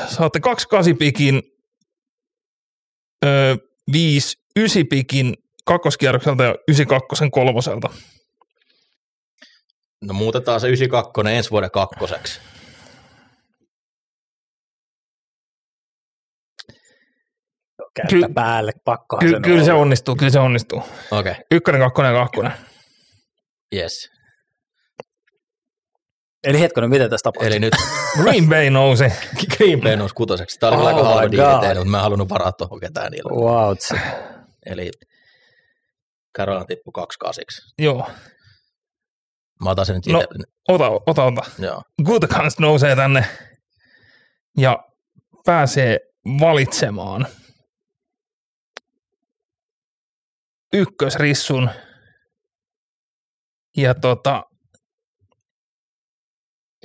saatte 0.08 0.40
kaksi 0.40 0.68
kasipikin, 0.68 1.42
öö, 3.26 3.56
viisi 3.92 4.38
ysipikin 4.60 5.34
kakkoskierrokselta 5.66 6.44
ja 6.44 6.56
kakkosen 6.88 7.32
kolmoselta. 7.32 7.90
No 10.02 10.14
muutetaan 10.14 10.62
se 10.62 10.68
92 10.68 11.36
ensi 11.36 11.52
vuoden 11.52 11.72
kakkoseksi. 11.72 12.40
käyttä 17.96 18.28
Ky- 18.28 18.34
päälle, 18.34 18.72
pakkohan 18.86 19.26
ky- 19.26 19.40
Kyllä 19.40 19.64
se 19.64 19.74
onnistuu, 19.74 20.16
kyllä 20.16 20.32
se 20.32 20.40
onnistuu. 20.40 20.80
Okei. 21.12 21.32
Okay. 21.32 21.44
Ykkönen, 21.52 21.82
kakkonen 21.82 22.14
ja 22.14 22.20
kakkonen. 22.20 22.52
Yes. 23.76 24.10
Eli 26.44 26.60
hetkonen, 26.60 26.90
miten 26.90 27.10
tässä 27.10 27.24
tapahtuu? 27.24 27.48
Eli 27.48 27.60
nyt 27.60 27.74
Green 28.22 28.50
Bay 28.50 28.70
nousi. 28.70 29.04
Green 29.58 29.82
Bay 29.82 29.96
nousi 29.96 30.16
kutoseksi. 30.16 30.60
Tämä 30.60 30.72
oli 30.72 30.82
oh 30.82 30.88
aika 30.88 31.04
halva 31.04 31.32
diili 31.32 31.76
mutta 31.76 31.86
mä 31.86 31.98
en 31.98 32.04
halunnut 32.04 32.30
varaa 32.30 32.52
tuohon 32.52 32.80
ketään 32.80 33.12
niillä. 33.12 33.32
Wow. 33.32 33.76
Eli 34.66 34.92
Carolina 36.38 36.66
tippui 36.66 36.92
kaksi 36.94 37.20
kasiksi. 37.20 37.62
Joo. 37.80 38.08
Mä 39.64 39.70
otan 39.70 39.86
sen 39.86 39.96
nyt 39.96 40.06
no, 40.08 40.24
ota, 40.68 40.90
ota, 41.06 41.24
ota. 41.24 41.42
Joo. 41.60 41.82
Gutekunst 42.06 42.60
nousee 42.60 42.96
tänne 42.96 43.26
ja 44.58 44.84
pääsee 45.46 46.00
valitsemaan 46.40 47.28
ykkösrissun. 50.74 51.70
Ja 53.78 53.94
tota, 53.94 54.44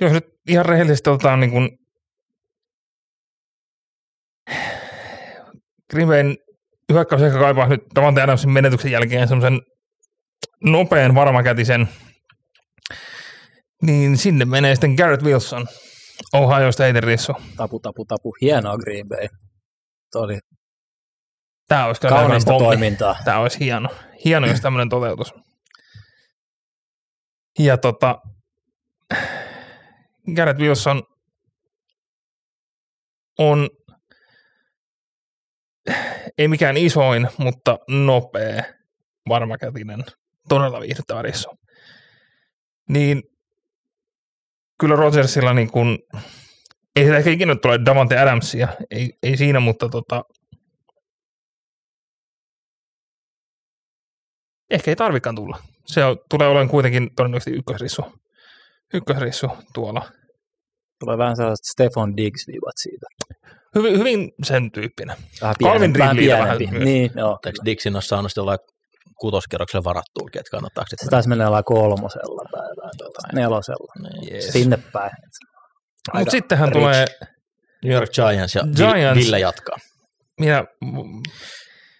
jos 0.01 0.11
nyt 0.11 0.25
ihan 0.47 0.65
rehellisesti 0.65 1.09
otetaan 1.09 1.39
niin 1.39 1.51
kuin 1.51 1.69
Grimein 5.89 6.37
hyökkäys 6.93 7.21
ehkä 7.21 7.39
kaipaa 7.39 7.67
nyt 7.67 7.83
Davante 7.95 8.21
Adamsin 8.21 8.51
menetyksen 8.51 8.91
jälkeen 8.91 9.27
semmoisen 9.27 9.61
nopean 10.63 11.15
varmakätisen, 11.15 11.89
niin 13.85 14.17
sinne 14.17 14.45
menee 14.45 14.75
sitten 14.75 14.93
Garrett 14.93 15.23
Wilson, 15.23 15.67
Ohio 16.33 16.71
State 16.71 17.01
Rissu. 17.01 17.33
Tapu, 17.57 17.79
tapu, 17.79 18.05
tapu. 18.05 18.35
Hienoa 18.41 18.77
Green 18.77 19.07
Bay. 19.07 19.27
Tuo 20.11 20.21
oli 20.21 20.39
Tämä 21.67 21.85
olisi 21.85 22.01
kaunista 22.01 22.51
toimintaa. 22.57 23.15
Tämä 23.25 23.39
olisi 23.39 23.59
hieno. 23.59 23.89
Hieno, 24.25 24.47
jos 24.47 24.61
tämmöinen 24.61 24.89
toteutus. 24.89 25.33
Ja 27.59 27.77
tota, 27.77 28.21
Garrett 30.35 30.59
Wilson 30.59 31.03
on 33.39 33.69
ei 36.37 36.47
mikään 36.47 36.77
isoin, 36.77 37.27
mutta 37.37 37.77
nopea, 37.89 38.63
varmakätinen, 39.29 40.05
todella 40.49 40.81
viihdyttävä 40.81 41.21
rissu. 41.21 41.49
Niin 42.89 43.23
kyllä 44.79 44.95
Rodgersilla 44.95 45.53
niin 45.53 45.71
kuin 45.71 45.99
ei 46.95 47.05
sitä 47.05 47.17
ehkä 47.17 47.29
ikinä 47.29 47.55
tule 47.55 47.79
Davante 47.85 48.17
Adamsia, 48.17 48.67
ei, 48.91 49.13
ei 49.23 49.37
siinä, 49.37 49.59
mutta 49.59 49.89
tota, 49.89 50.23
ehkä 54.69 54.91
ei 54.91 54.95
tarvikaan 54.95 55.35
tulla. 55.35 55.57
Se 55.85 56.05
on, 56.05 56.17
tulee 56.29 56.47
olemaan 56.47 56.69
kuitenkin 56.69 57.09
todennäköisesti 57.15 57.51
ykkösrissu, 57.51 58.01
ykkösrissu 58.93 59.47
tuolla. 59.73 60.11
Tulee 60.99 61.17
vähän 61.17 61.35
sellaiset 61.35 61.65
Stefan 61.71 62.17
Diggs-viivat 62.17 62.73
siitä. 62.75 63.05
Hyvin, 63.75 63.99
hyvin 63.99 64.31
sen 64.43 64.71
tyyppinen. 64.71 65.17
Vähän 65.41 65.55
Calvin 65.63 65.93
pienempi. 65.93 65.99
Vähän 65.99 66.15
Ridleyä 66.15 66.39
vähän 66.43 66.57
pienempi. 66.57 66.79
myös. 66.79 66.85
Niin, 66.85 67.11
joo. 67.15 67.39
Eikö 67.45 67.57
Dixin 67.65 67.95
ole 67.95 68.01
saanut 68.01 68.31
jollain 68.35 68.59
kutoskerroksella 69.19 69.83
varattuukin, 69.83 70.39
että 70.39 70.51
kannattaako 70.51 70.87
Se 70.89 70.89
sitten 70.89 71.09
taisi 71.09 71.29
mennä 71.29 71.43
jollain 71.43 71.63
kolmosella 71.63 72.41
tai 72.51 72.67
jotain, 72.99 73.35
nelosella. 73.35 73.93
Niin. 74.03 74.33
Yes. 74.33 74.47
Sinne 74.47 74.77
päin. 74.93 75.11
Mutta 76.13 76.31
sittenhän 76.31 76.69
rich. 76.69 76.79
tulee, 76.79 77.05
New 77.83 77.93
York 77.93 78.09
Giants 78.11 78.55
ja 78.55 78.63
Giants. 78.75 79.25
Ville 79.25 79.39
jatkaa. 79.39 79.77
minä, 80.39 80.65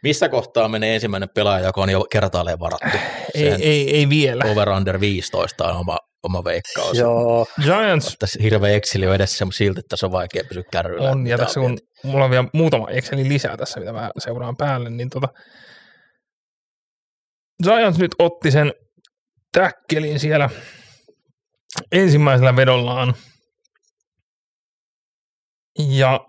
Missä 0.03 0.29
kohtaa 0.29 0.67
menee 0.67 0.95
ensimmäinen 0.95 1.29
pelaaja, 1.35 1.65
joka 1.65 1.81
on 1.81 1.89
jo 1.89 2.05
kertaalleen 2.11 2.59
varattu? 2.59 2.97
ei, 3.35 3.47
ei, 3.47 3.95
ei 3.95 4.09
vielä. 4.09 4.43
over 4.51 4.69
under 4.69 4.99
15 4.99 5.65
on 5.65 5.77
oma, 5.77 5.97
oma 6.23 6.43
veikkaus. 6.43 6.97
Joo, 6.97 7.47
Giants 7.61 8.15
Tässä 8.19 8.39
hirveä 8.43 8.75
Exceli 8.75 9.07
on 9.07 9.15
edessä 9.15 9.45
silti, 9.53 9.79
että 9.79 9.89
tässä 9.89 10.05
on 10.05 10.11
vaikea 10.11 10.43
pysyä 10.47 10.63
kärryillä. 10.71 11.09
on, 11.09 11.27
ja 11.27 11.37
tässä 11.37 11.59
kun 11.59 11.69
mieltä? 11.69 11.85
mulla 12.03 12.25
on 12.25 12.31
vielä 12.31 12.47
muutama 12.53 12.89
Excelin 12.89 13.29
lisää 13.29 13.57
tässä, 13.57 13.79
mitä 13.79 13.93
mä 13.93 14.11
seuraan 14.17 14.57
päälle, 14.57 14.89
niin 14.89 15.09
tota, 15.09 15.27
Giants 17.63 17.99
nyt 17.99 18.15
otti 18.19 18.51
sen 18.51 18.73
täkkelin 19.51 20.19
siellä 20.19 20.49
ensimmäisellä 21.91 22.55
vedollaan. 22.55 23.13
Ja 25.79 26.19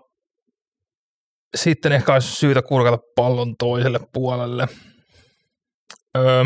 sitten 1.55 1.91
ehkä 1.91 2.13
olisi 2.13 2.35
syytä 2.35 2.61
kurkata 2.61 2.97
pallon 3.15 3.55
toiselle 3.57 3.99
puolelle. 4.13 4.67
Öö, 6.17 6.45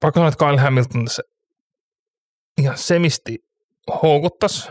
pakko 0.00 0.18
sanoa, 0.18 0.28
että 0.28 0.44
Kyle 0.46 0.60
Hamilton 0.60 1.04
tässä 1.04 1.22
ihan 2.58 2.78
semisti 2.78 3.38
houkuttas. 4.02 4.70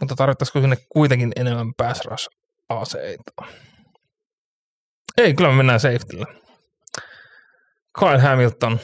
Mutta 0.00 0.14
tarvittaisiko 0.14 0.60
sinne 0.60 0.76
kuitenkin 0.88 1.32
enemmän 1.36 1.72
pass 1.76 2.04
rush 2.04 2.28
aseita? 2.68 3.32
Ei, 5.18 5.34
kyllä 5.34 5.50
me 5.50 5.56
mennään 5.56 5.80
safetyllä. 5.80 6.26
Kyle 7.98 8.20
Hamilton. 8.20 8.80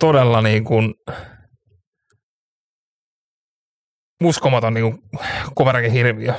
Todella 0.00 0.42
niin 0.42 0.64
kuin 0.64 0.94
uskomaton 4.24 4.74
niin 4.74 5.00
kuin 5.54 5.92
hirviö. 5.92 6.34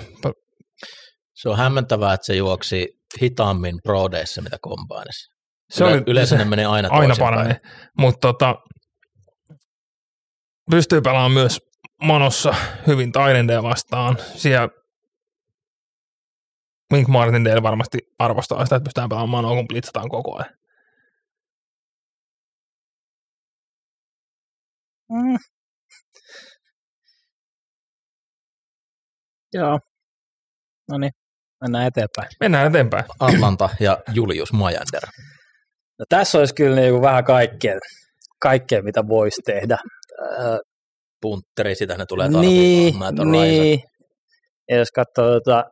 Se 1.34 1.50
on 1.50 1.58
hämmentävää, 1.58 2.13
että 2.13 2.25
se 2.25 2.36
juoksi 2.36 2.88
hitaammin 3.22 3.80
Pro 3.84 4.12
Dayssä, 4.12 4.42
mitä 4.42 4.58
Combineissa. 4.65 5.34
Se 5.70 5.84
Yle, 5.84 5.94
oli, 5.94 6.03
yleensä 6.08 6.30
se, 6.30 6.38
ne 6.38 6.46
menee 6.46 6.65
aina 6.65 6.89
aina 6.92 7.15
paranee. 7.20 7.60
Mutta 7.98 8.20
tota, 8.20 8.56
pystyy 10.72 11.01
pelaamaan 11.01 11.32
myös 11.32 11.60
manossa 12.01 12.55
hyvin 12.88 13.12
Tainendeen 13.12 13.63
vastaan. 13.63 14.17
Siellä 14.36 14.70
Wink 16.93 17.08
Martindale 17.08 17.63
varmasti 17.63 17.98
arvostaa 18.20 18.65
sitä, 18.65 18.75
että 18.75 18.84
pystytään 18.84 19.10
pelaamaan 19.10 19.43
manoa, 19.43 19.58
kun 19.58 19.67
blitzataan 19.67 20.10
koko 20.10 20.36
ajan. 20.36 20.55
Mm. 25.11 25.38
Joo. 29.53 29.79
No 30.92 30.98
niin, 30.98 31.11
mennään 31.61 31.88
eteenpäin. 31.88 32.27
Mennään 32.40 32.68
eteenpäin. 32.68 33.05
Atlanta 33.20 33.70
ja 33.79 33.98
Julius 34.14 34.53
Majander. 34.53 35.03
No, 36.00 36.05
tässä 36.09 36.38
olisi 36.38 36.55
kyllä 36.55 36.75
niinku 36.75 37.01
vähän 37.01 37.24
kaikkea, 37.24 37.79
kaikkea, 38.40 38.81
mitä 38.81 39.07
voisi 39.07 39.42
tehdä. 39.46 39.77
Puntteri, 41.22 41.75
sitä 41.75 41.98
ne 41.98 42.05
tulee 42.05 42.29
tarvitsemaan. 42.29 43.16
niin, 43.16 43.31
niin. 43.31 43.83
Ja 44.70 44.77
jos 44.77 44.92
katsoo 44.92 45.25
tuota 45.27 45.64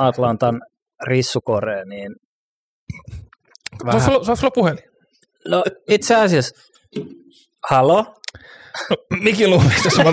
Atlantan 0.00 0.62
rissukorea, 1.06 1.84
niin 1.84 2.16
Vähän. 3.84 4.00
Saanko 4.00 4.36
sulla 4.36 4.50
puhelin? 4.50 4.84
No 5.48 5.64
itse 5.88 6.14
asiassa, 6.14 6.54
halo? 7.70 8.14
Mikin 9.20 9.50
luulis 9.50 9.82
tässä 9.82 10.04
mä 10.04 10.10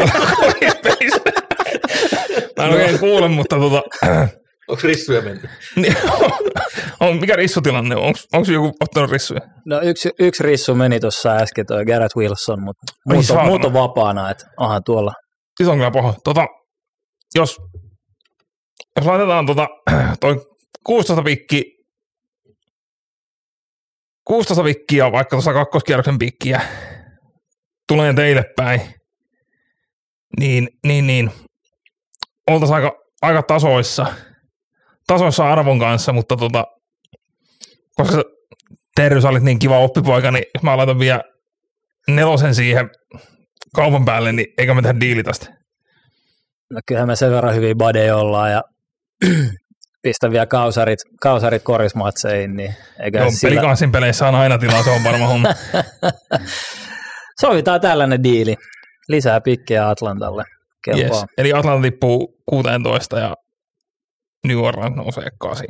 pelissä. 0.84 1.22
Mä 2.58 2.66
en 2.66 2.74
oikein 2.74 3.00
kuule, 3.00 3.28
mutta 3.28 3.56
tota, 3.56 3.82
Onko 4.72 4.82
rissuja 4.84 5.22
mennyt? 5.22 5.52
niin, 5.82 5.96
on, 7.00 7.20
mikä 7.20 7.36
rissutilanne 7.36 7.96
on? 7.96 8.14
Onko 8.34 8.52
joku 8.52 8.72
ottanut 8.80 9.12
rissuja? 9.12 9.42
No 9.66 9.82
yksi, 9.82 10.10
yksi 10.20 10.44
rissu 10.44 10.76
meni 10.76 11.00
tuossa 11.00 11.36
äsken, 11.36 11.66
toi 11.66 11.86
Garrett 11.86 12.16
Wilson, 12.16 12.64
mutta 12.64 12.94
muut, 13.06 13.30
on, 13.30 13.46
muut 13.46 13.66
on 13.66 13.74
vapaana, 13.74 14.30
että 14.30 14.46
aha 14.58 14.82
tuolla. 14.82 15.14
Siis 15.58 15.70
on 15.70 15.78
kyllä 15.78 15.92
paha. 15.92 16.14
Tota, 16.24 16.48
jos, 17.36 17.58
jos 18.96 19.06
laitetaan 19.06 19.46
tota, 19.46 19.68
toi 20.22 20.46
16 20.84 21.24
pikki, 21.24 21.64
16 24.28 24.64
pikkiä, 24.64 25.12
vaikka 25.12 25.36
tuossa 25.36 25.54
kakkoskierroksen 25.54 26.20
pikkiä, 26.20 26.62
tulee 27.88 28.14
teille 28.14 28.44
päin, 28.56 28.82
niin, 30.40 30.70
niin, 30.88 31.08
niin 31.08 31.32
oltaisiin 32.50 32.76
aika, 32.76 32.92
aika 33.22 33.44
tasoissa, 33.44 34.06
tasoissa 35.14 35.52
arvon 35.52 35.80
kanssa, 35.80 36.14
mutta 36.14 36.38
tota, 36.38 36.66
koska 37.96 38.24
Terry, 38.96 39.22
sä 39.22 39.30
olit 39.30 39.44
niin 39.44 39.60
kiva 39.60 39.80
oppipoika, 39.80 40.32
niin 40.32 40.46
mä 40.62 40.78
laitan 40.78 41.00
vielä 41.00 41.22
nelosen 42.08 42.56
siihen 42.56 42.90
kaupan 43.76 44.06
päälle, 44.06 44.32
niin 44.32 44.48
eikä 44.58 44.74
me 44.74 44.82
tehdä 44.82 45.00
diili 45.00 45.24
tästä. 45.24 45.48
No 46.72 46.80
kyllähän 46.86 47.08
me 47.08 47.16
sen 47.16 47.32
verran 47.32 47.56
hyvin 47.56 47.78
badeja 47.78 48.18
ollaan 48.18 48.52
ja 48.52 48.62
pistä 50.04 50.32
vielä 50.32 50.46
kausarit, 50.46 51.00
kausarit 51.22 51.64
korismatseihin, 51.64 52.56
niin 52.56 52.76
eikä 53.00 53.20
Joo, 53.20 53.32
sillä... 53.32 53.50
pelikanssin 53.50 53.92
peleissä 53.92 54.28
on 54.28 54.36
aina 54.36 54.58
tilaa, 54.58 54.84
se 54.84 54.90
on 54.90 55.04
varma 55.04 55.28
homma. 55.28 55.50
Sovitaan 57.42 57.82
tällainen 57.82 58.24
diili. 58.24 58.56
Lisää 59.08 59.42
pikkejä 59.42 59.90
Atlantalle. 59.90 60.44
Kelpaa. 60.86 61.20
yes. 61.20 61.26
Eli 61.38 61.54
Atlanta 61.54 61.82
tippuu 61.82 62.38
16 62.46 63.20
ja 63.20 63.36
New 64.48 64.58
Orleans 64.58 64.96
nousee 64.96 65.28
8. 65.40 65.68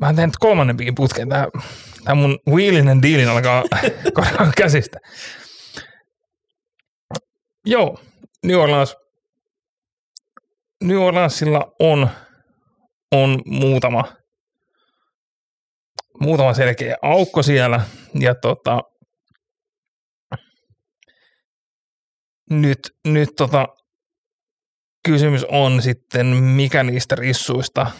Mä 0.00 0.14
teen 0.14 0.28
nyt 0.28 0.36
kolmannen 0.36 0.76
pikin 0.76 0.94
putkeen. 0.94 1.28
Tää, 1.28 1.48
tää 2.04 2.14
mun 2.14 2.38
wheelinen 2.50 3.02
diilin 3.02 3.28
alkaa 3.28 3.62
käsistä. 4.56 4.98
Joo, 7.66 8.00
New 8.44 8.56
Orleans. 8.60 8.96
New 10.84 10.98
Orleansilla 10.98 11.74
on, 11.80 12.08
on 13.12 13.42
muutama, 13.46 14.04
muutama 16.20 16.54
selkeä 16.54 16.96
aukko 17.02 17.42
siellä. 17.42 17.80
Ja 18.20 18.34
tota, 18.34 18.80
nyt, 22.50 22.78
nyt 23.04 23.28
tota, 23.36 23.68
kysymys 25.04 25.44
on 25.44 25.82
sitten, 25.82 26.26
mikä 26.26 26.82
niistä 26.82 27.14
rissuista 27.14 27.90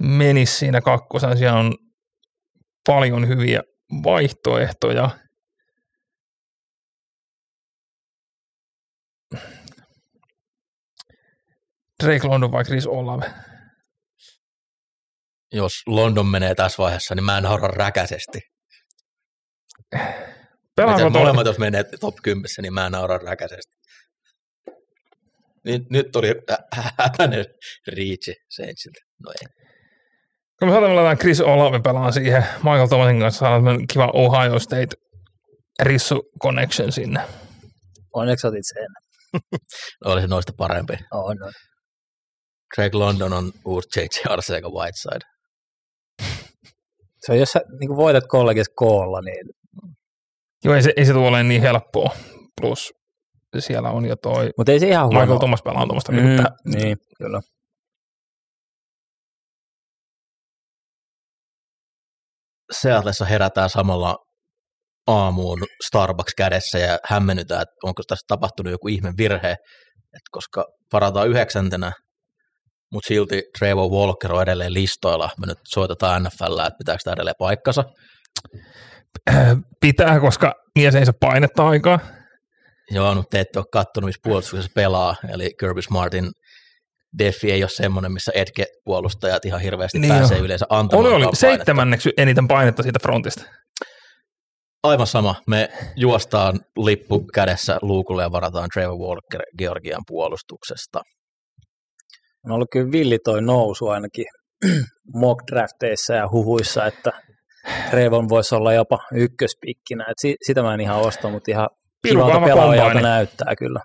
menisi 0.00 0.52
siinä 0.52 0.80
kakkosen. 0.80 1.38
Siellä 1.38 1.58
on 1.58 1.74
paljon 2.86 3.28
hyviä 3.28 3.62
vaihtoehtoja. 4.04 5.10
Drake 12.04 12.28
London 12.28 12.52
vai 12.52 12.64
Chris 12.64 12.86
Olave? 12.86 13.34
Jos 15.52 15.82
London 15.86 16.26
menee 16.26 16.54
tässä 16.54 16.82
vaiheessa, 16.82 17.14
niin 17.14 17.24
mä 17.24 17.38
en 17.38 17.46
harra 17.46 17.68
räkäisesti. 17.68 18.40
Toi- 20.76 21.10
molemmat, 21.10 21.46
jos 21.46 21.58
menee 21.58 21.84
top 22.00 22.14
10, 22.22 22.44
niin 22.62 22.74
mä 22.74 22.90
nauran 22.90 23.22
räkäisesti. 23.22 23.77
Nyt, 25.64 25.90
nyt 25.90 26.16
oli 26.16 26.28
hä- 26.76 26.92
häpäinen 26.98 27.44
riitsi 27.88 28.34
Saintsilta. 28.50 29.00
No 29.24 29.30
ei. 29.30 29.48
Kun 30.58 30.68
me 30.68 30.72
saatamme 30.72 30.94
laittaa 30.94 31.16
Chris 31.16 31.40
Olave 31.40 31.80
pelaan 31.80 32.12
siihen 32.12 32.44
Michael 32.56 32.86
Thomasin 32.86 33.20
kanssa, 33.20 33.38
saadaan 33.38 33.86
kiva 33.92 34.10
Ohio 34.14 34.58
State 34.58 34.96
Rissu 35.82 36.22
Connection 36.42 36.92
sinne. 36.92 37.20
Onneksi 38.14 38.46
otit 38.46 38.64
sen. 38.74 38.86
Oli 40.12 40.20
se 40.20 40.26
noista 40.26 40.52
parempi. 40.56 40.92
On, 41.12 41.42
on. 41.42 41.52
Drake 42.76 42.96
London 42.96 43.32
on 43.32 43.52
uusi 43.64 44.00
JJ 44.00 44.06
Arcega 44.28 44.68
Whiteside. 44.68 45.24
Se 47.26 47.32
on, 47.32 47.38
jos 47.38 47.48
sä 47.52 47.60
niin 47.80 47.96
voitat 47.96 48.24
kollegissa 48.28 48.72
koolla, 48.76 49.20
niin 49.20 49.46
Joo, 50.64 50.74
ei 50.74 50.82
se, 50.82 50.92
ei 50.96 51.04
se 51.04 51.12
tule 51.12 51.28
olemaan 51.28 51.48
niin 51.48 51.62
helppoa. 51.62 52.10
Plus 52.60 52.92
siellä 53.58 53.90
on 53.90 54.04
jo 54.06 54.16
toi 54.16 54.50
mutta 54.58 54.72
ei 54.72 54.80
se 54.80 54.88
ihan 54.88 55.06
huono. 55.06 55.20
Michael 55.20 55.38
Thomas 55.38 55.62
pelaa 55.62 55.86
tuommoista. 55.86 56.12
Mm, 56.12 56.18
Mm, 56.18 56.72
niin, 56.74 56.96
kyllä. 57.18 57.40
Seatlessa 62.72 63.24
herätään 63.24 63.70
samalla 63.70 64.16
aamuun 65.06 65.58
Starbucks 65.86 66.34
kädessä 66.34 66.78
ja 66.78 66.98
hämmennytään, 67.04 67.62
että 67.62 67.74
onko 67.84 68.02
tässä 68.08 68.24
tapahtunut 68.28 68.70
joku 68.70 68.88
ihme 68.88 69.12
virhe, 69.18 69.50
että 69.50 70.28
koska 70.30 70.64
varataan 70.92 71.28
yhdeksäntenä, 71.28 71.92
mutta 72.92 73.08
silti 73.08 73.42
Trevor 73.58 73.90
Walker 73.90 74.32
on 74.32 74.42
edelleen 74.42 74.74
listoilla. 74.74 75.30
Me 75.40 75.46
nyt 75.46 75.58
soitetaan 75.68 76.22
NFL, 76.22 76.58
että 76.58 76.78
pitääkö 76.78 77.00
tämä 77.04 77.12
edelleen 77.12 77.34
paikkansa. 77.38 77.84
pitää, 79.80 80.20
koska 80.20 80.54
mies 80.78 80.94
ei 80.94 81.04
saa 81.04 81.14
painetta 81.20 81.68
aikaa. 81.68 81.98
Joo, 82.90 83.14
mutta 83.14 83.30
te 83.30 83.40
ette 83.40 83.58
ole 83.58 83.66
katsonut, 83.72 84.08
missä 84.08 84.20
puolustuksessa 84.24 84.70
pelaa, 84.74 85.16
eli 85.32 85.50
Kirby 85.60 85.82
Smartin 85.82 86.30
defi 87.18 87.52
ei 87.52 87.62
ole 87.62 87.68
semmoinen, 87.70 88.12
missä 88.12 88.32
etke-puolustajat 88.34 89.44
ihan 89.44 89.60
hirveästi 89.60 89.98
Niin 89.98 90.14
pääsee 90.14 90.38
jo. 90.38 90.44
yleensä 90.44 90.66
antamaan 90.68 91.06
Oli, 91.06 91.14
oli 91.14 91.22
painetta. 91.24 91.40
seitsemänneksi 91.40 92.12
eniten 92.16 92.48
painetta 92.48 92.82
siitä 92.82 92.98
frontista. 93.02 93.42
Aivan 94.82 95.06
sama. 95.06 95.34
Me 95.46 95.68
juostaan 95.96 96.60
lippu 96.76 97.26
kädessä 97.34 97.78
luukulle 97.82 98.22
ja 98.22 98.32
varataan 98.32 98.68
Trevor 98.74 98.98
Walker 98.98 99.42
Georgian 99.58 100.02
puolustuksesta. 100.06 101.00
On 102.44 102.52
ollut 102.52 102.68
kyllä 102.72 102.92
villi 102.92 103.18
toi 103.24 103.42
nousu 103.42 103.88
ainakin 103.88 104.26
mock 105.20 105.40
drafteissa 105.52 106.14
ja 106.14 106.28
huhuissa, 106.32 106.86
että 106.86 107.10
Trevon 107.90 108.28
voisi 108.28 108.54
olla 108.54 108.72
jopa 108.72 108.98
ykköspikkinä. 109.14 110.04
Et 110.10 110.18
si- 110.20 110.36
sitä 110.46 110.62
mä 110.62 110.74
en 110.74 110.80
ihan 110.80 111.00
osta, 111.00 111.28
mutta 111.30 111.50
ihan 111.50 111.68
kivalta 112.06 112.40
pelaajalta 112.40 113.00
näyttää 113.00 113.56
kyllä. 113.58 113.80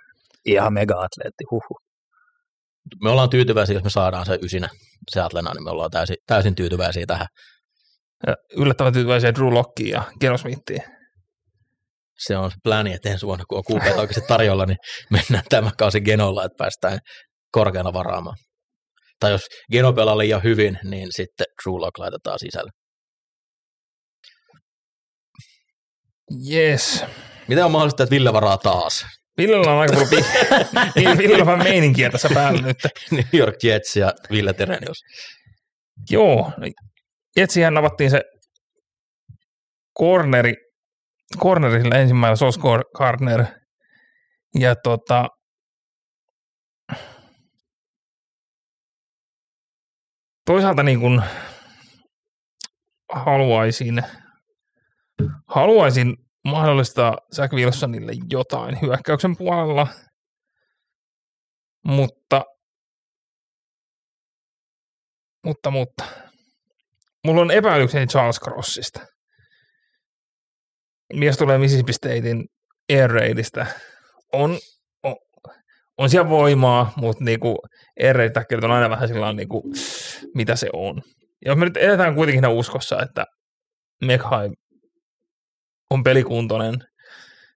Ihan 0.46 0.74
mega-atleetti, 0.74 1.44
huhu. 1.52 1.78
Me 3.04 3.10
ollaan 3.10 3.30
tyytyväisiä, 3.30 3.76
jos 3.76 3.84
me 3.84 3.90
saadaan 3.90 4.26
se 4.26 4.40
ysinä 4.42 4.70
Seatlena, 5.12 5.54
niin 5.54 5.64
me 5.64 5.70
ollaan 5.70 5.92
täysin, 5.92 6.16
täysin 6.28 6.56
tyytyväisiä 6.56 7.06
tähän. 7.08 7.28
Ja 8.28 8.36
yllättävän 8.58 8.94
tyytyväisiä 8.94 9.34
Drew 9.34 9.54
Lockiin 9.54 9.90
ja 9.90 10.04
Geno 10.20 10.38
Smithiin. 10.38 10.84
Se 12.20 12.38
on 12.38 12.52
se 12.52 12.58
pläni, 12.64 12.94
että 12.94 13.10
ensi 13.10 13.26
vuonna, 13.26 13.46
kun 13.50 13.58
on 13.58 13.64
QP 13.72 13.98
oikeasti 14.00 14.28
tarjolla, 14.28 14.66
niin 14.66 14.78
mennään 15.10 15.44
tämä 15.50 15.72
kausi 15.78 16.02
Genolla, 16.02 16.46
että 16.46 16.56
päästään 16.58 17.00
korkeana 17.52 17.94
varaamaan. 17.94 18.38
Tai 19.20 19.32
jos 19.32 19.42
Geno 19.72 19.94
pelaa 19.94 20.18
liian 20.18 20.44
hyvin, 20.44 20.80
niin 20.84 21.08
sitten 21.12 21.46
True 21.64 21.80
Lock 21.80 21.98
laitetaan 21.98 22.40
sisälle. 22.40 22.72
Yes. 26.52 27.06
Miten 27.48 27.66
on 27.66 27.72
mahdollista, 27.72 28.04
että 28.04 28.16
Ville 28.16 28.34
varaa 28.34 28.58
taas? 28.58 29.06
Villellä 29.38 29.72
on 29.72 29.80
aika 29.80 29.94
paljon 29.94 30.10
pi- 30.10 30.26
niin, 30.96 31.18
Villellä 31.18 31.46
vähän 31.46 31.64
meininkiä 31.64 32.10
tässä 32.10 32.30
päällä 32.34 32.62
nyt. 32.62 32.78
New 33.12 33.24
York 33.34 33.64
Jets 33.64 33.96
ja 33.96 34.14
Ville 34.32 34.54
Terenius. 34.54 34.98
Joo, 36.10 36.52
Jetsihän 37.36 37.78
avattiin 37.78 38.12
se 38.12 38.22
corneri, 40.00 40.54
corneri 41.40 41.82
sillä 41.82 41.98
ensimmäisellä 41.98 42.52
Sos 42.52 42.60
Gardner. 42.96 43.46
Ja 44.60 44.76
tota, 44.76 45.28
toisaalta 50.46 50.84
niin 50.84 51.00
kuin 51.00 51.22
haluaisin, 53.14 54.04
haluaisin 55.48 56.23
mahdollistaa 56.46 57.18
Zach 57.36 57.54
Wilsonille 57.54 58.12
jotain 58.30 58.82
hyökkäyksen 58.82 59.38
puolella, 59.38 59.88
mutta 61.84 62.44
mutta, 65.46 65.72
mutta. 65.72 66.04
Mulla 67.26 67.42
on 67.42 67.52
epäilykseni 67.52 68.08
Charles 68.08 68.40
Crossista. 68.40 69.00
Mies 71.14 71.38
tulee 71.38 71.58
Mississippi 71.58 71.94
Statein 71.94 72.46
Air 72.90 73.12
Raidista. 73.12 73.66
On, 74.34 74.60
on, 75.04 75.16
on 75.98 76.10
siellä 76.10 76.30
voimaa, 76.30 76.94
mutta 76.98 77.24
niinku 77.24 77.58
Air 78.04 78.16
Raid 78.16 78.64
on 78.64 78.72
aina 78.72 78.90
vähän 78.90 79.08
sillä 79.08 79.34
niinku, 79.34 79.64
mitä 80.36 80.56
se 80.56 80.70
on. 80.74 81.02
Ja 81.46 81.56
me 81.56 81.66
nyt 81.66 81.78
edetään 81.78 82.16
kuitenkin 82.16 82.48
uskossa, 82.48 83.02
että 83.02 83.26
Mekhai 84.06 84.50
on 85.94 86.04
pelikuntoinen 86.04 86.76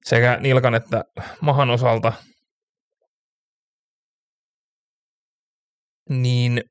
sekä 0.06 0.38
nilkan 0.40 0.76
että 0.76 1.04
mahan 1.42 1.70
osalta, 1.70 2.14
niin 6.10 6.62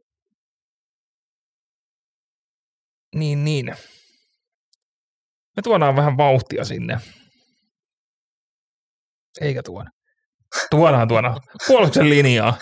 niin, 3.14 3.44
niin. 3.44 3.66
Me 5.56 5.62
tuodaan 5.62 5.96
vähän 5.96 6.16
vauhtia 6.16 6.64
sinne. 6.64 6.98
Eikä 9.40 9.62
tuoda. 9.62 9.90
Tuodaan, 10.70 11.08
tuodaan. 11.08 11.40
Puolustuksen 11.66 12.10
linjaa. 12.10 12.58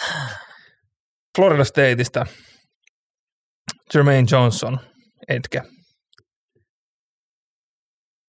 Florida 1.36 1.64
Stateista. 1.64 2.26
Jermaine 3.94 4.26
Johnson, 4.30 4.80
etkä, 5.28 5.62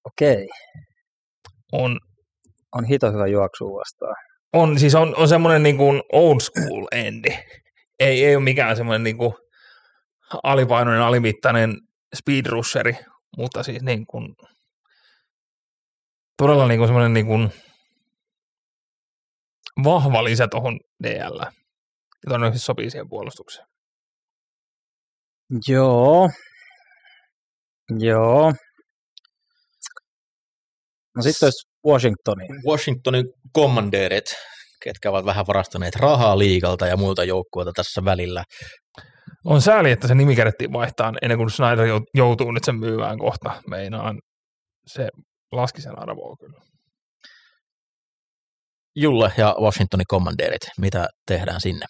Okei, 0.06 0.48
on, 1.72 1.98
on 2.72 2.84
hito 2.84 3.12
hyvä 3.12 3.26
juoksu 3.26 3.64
vastaan. 3.64 4.14
on, 4.52 4.78
siis 4.78 4.94
on, 4.94 5.16
on 5.16 5.28
semmoinen 5.28 5.62
niin 5.62 5.76
kuin 5.76 6.02
old 6.12 6.40
school 6.40 6.86
endi. 6.92 7.28
Ei, 7.98 8.24
ei 8.24 8.36
ole 8.36 8.44
mikään 8.44 8.76
semmoinen 8.76 9.02
niin 9.02 9.18
kuin 9.18 9.34
alipainoinen, 10.42 11.02
alimittainen 11.02 11.76
speed 12.16 12.46
rusheri, 12.46 12.96
mutta 13.36 13.62
siis 13.62 13.82
niin 13.82 14.06
kuin, 14.06 14.34
todella 16.36 16.68
niin 16.68 16.78
kuin 16.78 16.88
semmoinen 16.88 17.12
niin 17.12 17.26
kuin 17.26 17.52
vahva 19.84 20.24
lisä 20.24 20.48
tuohon 20.48 20.80
DL. 21.02 21.38
Ja 21.38 21.52
todennäköisesti 22.28 22.66
sopii 22.66 22.90
siihen 22.90 23.08
puolustukseen. 23.08 23.66
Joo. 25.68 26.30
Joo. 27.98 28.52
No 31.16 31.22
sitten 31.22 31.46
olisi 31.46 31.68
Washingtoni. 31.86 32.46
Washingtonin 32.66 33.24
commanderit, 33.56 34.24
ketkä 34.82 35.10
ovat 35.10 35.24
vähän 35.24 35.46
varastaneet 35.46 35.96
rahaa 35.96 36.38
liikalta 36.38 36.86
ja 36.86 36.96
muilta 36.96 37.24
joukkueilta 37.24 37.72
tässä 37.76 38.04
välillä. 38.04 38.44
On 39.44 39.62
sääli, 39.62 39.90
että 39.90 40.08
se 40.08 40.14
nimi 40.14 40.36
kerettiin 40.36 40.72
vaihtaa 40.72 41.12
ennen 41.22 41.38
kuin 41.38 41.50
Snyder 41.50 41.86
jou- 41.86 42.10
joutuu 42.14 42.50
nyt 42.50 42.64
sen 42.64 42.76
myymään 42.76 43.18
kohta. 43.18 43.62
Meinaan 43.70 44.18
se 44.86 45.08
laski 45.52 45.82
sen 45.82 45.98
arvoa 45.98 46.36
kyllä. 46.40 46.60
Julle 48.96 49.32
ja 49.36 49.56
Washingtonin 49.60 50.06
commanderit, 50.10 50.62
mitä 50.80 51.08
tehdään 51.26 51.60
sinne? 51.60 51.86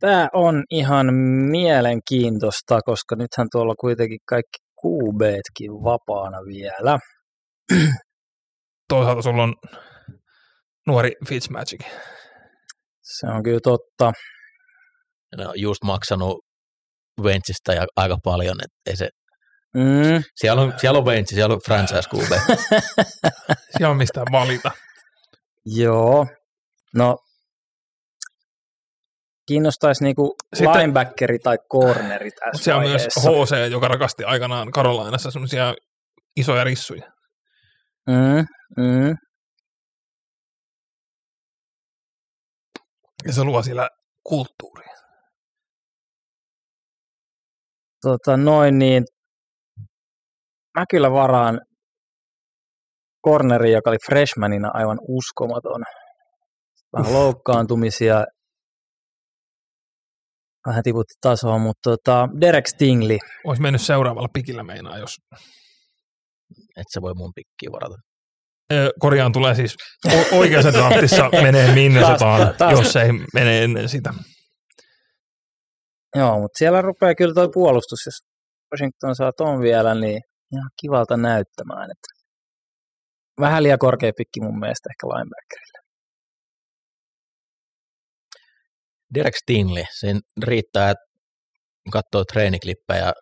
Tämä 0.00 0.28
on 0.32 0.64
ihan 0.70 1.14
mielenkiintoista, 1.50 2.80
koska 2.84 3.16
nythän 3.16 3.46
tuolla 3.52 3.74
kuitenkin 3.80 4.18
kaikki 4.28 4.58
QBtkin 4.82 5.72
vapaana 5.72 6.38
vielä. 6.38 6.98
Toisaalta 8.90 9.22
sulla 9.22 9.42
on 9.42 9.54
nuori 10.86 11.12
Fitzmagic. 11.28 11.84
Se 13.02 13.26
on 13.26 13.42
kyllä 13.42 13.60
totta. 13.62 14.12
Ne 15.36 15.48
on 15.48 15.60
just 15.60 15.82
maksanut 15.84 16.44
Wentzistä 17.22 17.72
ja 17.72 17.86
aika 17.96 18.18
paljon, 18.24 18.56
että 18.64 18.90
ei 18.90 18.96
se, 18.96 19.08
Mm. 19.74 20.22
siellä 20.34 20.62
on, 20.62 20.74
siellä 20.76 20.98
on 20.98 21.04
Wentz, 21.04 21.30
siellä 21.34 21.54
on 21.54 21.60
franchise 21.66 22.08
QB. 22.14 22.30
Siellä 23.76 23.90
on 23.90 23.96
mistään 23.96 24.26
valita. 24.32 24.70
Joo. 25.66 26.26
No, 26.94 27.16
kiinnostaisi 29.46 30.04
niinku 30.04 30.34
Sitten- 30.56 30.72
linebackeri 30.80 31.38
tai 31.38 31.58
corneri 31.72 32.30
tässä 32.30 32.64
siellä 32.64 32.82
on 32.82 32.88
myös. 32.88 33.02
HC, 33.18 33.70
joka 33.70 33.88
rakasti 33.88 34.24
aikanaan 34.24 34.70
Carolinassa 34.70 35.30
semmoisia 35.30 35.74
isoja 36.36 36.64
rissuja. 36.64 37.12
Mm, 38.10 38.46
mm. 38.76 39.16
Ja 43.26 43.32
se 43.32 43.44
luo 43.44 43.62
siellä 43.62 43.88
kulttuuria. 44.22 44.94
Tota, 48.02 48.36
noin 48.36 48.78
niin. 48.78 49.04
Mä 50.78 50.84
kyllä 50.90 51.10
varaan 51.12 51.60
corneri, 53.26 53.72
joka 53.72 53.90
oli 53.90 53.96
freshmanina 54.06 54.70
aivan 54.74 54.98
uskomaton. 55.08 55.82
Vähän 56.92 57.12
loukkaantumisia. 57.18 58.24
vähän 60.66 60.82
tiputti 60.82 61.14
tasoa, 61.20 61.58
mutta 61.58 61.90
tota, 61.90 62.28
Derek 62.40 62.66
Stingley, 62.66 63.18
Olisi 63.44 63.62
mennyt 63.62 63.80
seuraavalla 63.80 64.28
pikillä 64.32 64.62
meinaa, 64.62 64.98
jos 64.98 65.16
Et 66.80 66.86
se 66.90 67.00
voi 67.02 67.14
mun 67.14 67.32
pikkiä 67.34 67.72
varata. 67.72 67.94
Ö, 68.72 68.90
korjaan 69.00 69.32
tulee 69.32 69.54
siis 69.54 69.74
o- 70.06 70.38
oikeassa 70.38 70.72
draftissa 70.72 71.28
menee 71.46 71.74
Minnesotaan, 71.74 72.54
jos 72.70 72.96
ei 72.96 73.08
mene 73.34 73.64
ennen 73.64 73.88
sitä. 73.88 74.10
joo, 76.16 76.40
mutta 76.40 76.58
siellä 76.58 76.82
rupeaa 76.82 77.14
kyllä 77.14 77.34
tuo 77.34 77.48
puolustus, 77.48 78.00
jos 78.06 78.14
Washington 78.74 79.16
saa 79.16 79.32
ton 79.36 79.60
vielä, 79.60 79.94
niin 79.94 80.20
ihan 80.52 80.70
kivalta 80.80 81.16
näyttämään, 81.16 81.90
että 81.90 82.08
vähän 83.40 83.62
liian 83.62 83.78
korkea 83.78 84.12
pikki 84.16 84.40
mun 84.40 84.58
mielestä 84.58 84.88
ehkä 84.92 85.06
linebackerille. 85.06 85.80
Derek 89.14 89.36
Stingley, 89.36 89.84
sen 90.00 90.20
riittää, 90.44 90.90
että 90.90 91.04
katsoo 91.92 92.24
treeniklippejä 92.24 93.12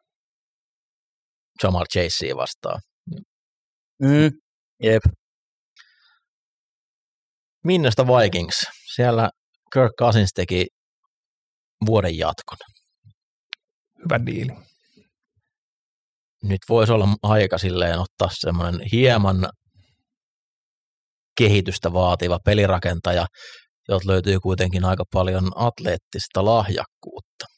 Jamal 1.63 1.85
Chasea 1.93 2.37
vastaan. 2.37 2.81
Mm, 4.03 4.31
jep, 4.83 5.03
Minnestä 7.65 8.07
Vikings, 8.07 8.67
siellä 8.95 9.31
Kirk 9.73 9.93
Cousins 10.01 10.31
teki 10.35 10.67
vuoden 11.87 12.19
jatkon. 12.19 12.59
Hyvä 14.05 14.27
diili. 14.27 14.53
Nyt 16.43 16.59
voisi 16.69 16.93
olla 16.93 17.09
aika 17.23 17.59
silleen 17.59 17.99
ottaa 17.99 18.29
semmoinen 18.33 18.81
hieman 18.93 19.49
kehitystä 21.39 21.93
vaativa 21.93 22.39
pelirakentaja, 22.45 23.27
jolta 23.89 24.09
löytyy 24.09 24.41
kuitenkin 24.41 24.85
aika 24.85 25.05
paljon 25.13 25.51
atleettista 25.55 26.45
lahjakkuutta. 26.45 27.58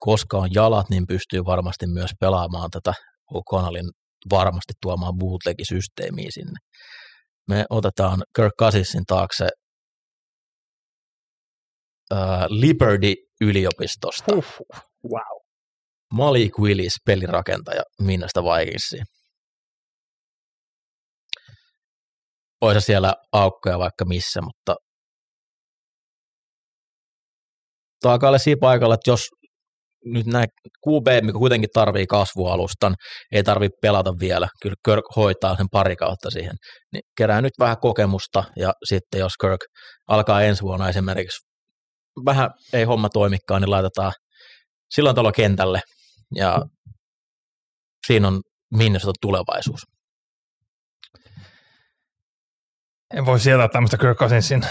Koska 0.00 0.38
on 0.38 0.48
jalat, 0.54 0.90
niin 0.90 1.06
pystyy 1.06 1.44
varmasti 1.44 1.86
myös 1.86 2.10
pelaamaan 2.20 2.70
tätä 2.70 2.92
O'Connellin 3.34 3.90
varmasti 4.30 4.72
tuomaan 4.82 5.14
bootleg-systeemiä 5.18 6.30
sinne. 6.30 6.58
Me 7.48 7.64
otetaan 7.70 8.22
Kirk 8.36 8.52
Cousinsin 8.58 9.04
taakse 9.06 9.48
ää, 12.10 12.46
Liberty-yliopistosta. 12.48 14.34
Huhhuh. 14.34 14.66
wow. 15.04 15.40
Malik 16.14 16.58
Willis, 16.58 16.94
pelirakentaja 17.06 17.82
Minnasta 18.00 18.42
Vikingsiin. 18.42 19.04
Olisi 22.60 22.86
siellä 22.86 23.14
aukkoja 23.32 23.78
vaikka 23.78 24.04
missä, 24.04 24.40
mutta 24.42 24.74
taakalle 28.00 28.38
siinä 28.38 28.58
paikalla, 28.60 28.94
että 28.94 29.10
jos 29.10 29.28
nyt 30.04 30.26
nämä 30.26 30.44
QB, 30.88 31.24
mikä 31.24 31.38
kuitenkin 31.38 31.70
tarvii 31.74 32.06
kasvualustan, 32.06 32.94
ei 33.32 33.42
tarvitse 33.42 33.78
pelata 33.82 34.12
vielä, 34.20 34.48
kyllä 34.62 34.76
Kirk 34.84 35.04
hoitaa 35.16 35.56
sen 35.56 35.66
pari 35.72 35.96
kautta 35.96 36.30
siihen, 36.30 36.54
niin 36.92 37.02
kerää 37.16 37.40
nyt 37.40 37.52
vähän 37.58 37.76
kokemusta 37.80 38.44
ja 38.56 38.72
sitten 38.84 39.20
jos 39.20 39.32
Kirk 39.40 39.60
alkaa 40.08 40.42
ensi 40.42 40.62
vuonna 40.62 40.88
esimerkiksi 40.88 41.46
vähän 42.24 42.50
ei 42.72 42.84
homma 42.84 43.08
toimikaan, 43.08 43.62
niin 43.62 43.70
laitetaan 43.70 44.12
silloin 44.94 45.16
tuolla 45.16 45.32
kentälle 45.32 45.80
ja 46.34 46.58
siinä 48.06 48.28
on 48.28 48.42
Minnesota 48.74 49.12
tulevaisuus. 49.20 49.80
En 53.14 53.26
voi 53.26 53.40
sieltä 53.40 53.68
tämmöistä 53.68 53.98
Kirk 53.98 54.18
Cousinsin 54.18 54.66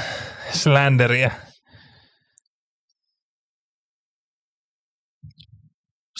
slanderiä. 0.51 1.31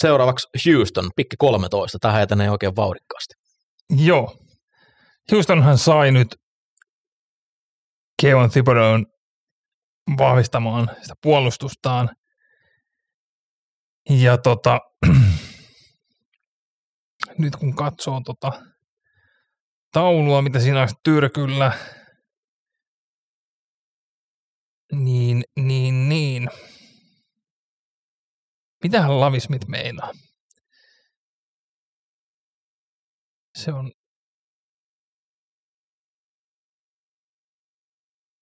Seuraavaksi 0.00 0.48
Houston, 0.66 1.10
pikki 1.16 1.36
13. 1.36 1.98
Tähän 2.00 2.22
etenee 2.22 2.50
oikein 2.50 2.76
vauhdikkaasti. 2.76 3.34
Joo. 4.04 4.36
Houstonhan 5.32 5.78
sai 5.78 6.12
nyt 6.12 6.36
Kevon 8.22 8.50
Thibodeau'n 8.50 9.06
vahvistamaan 10.18 10.90
sitä 11.02 11.14
puolustustaan. 11.22 12.10
Ja 14.10 14.38
tota, 14.38 14.80
nyt 17.38 17.56
kun 17.56 17.74
katsoo 17.74 18.20
tota 18.24 18.52
taulua, 19.92 20.42
mitä 20.42 20.60
siinä 20.60 20.80
olisi 20.80 20.94
tyrkyllä, 21.04 21.72
niin, 24.92 25.44
niin, 25.56 26.08
niin. 26.08 26.48
Mitähän 28.82 29.20
Lavismit 29.20 29.68
meinaa? 29.68 30.12
Se 33.58 33.72
on 33.72 33.92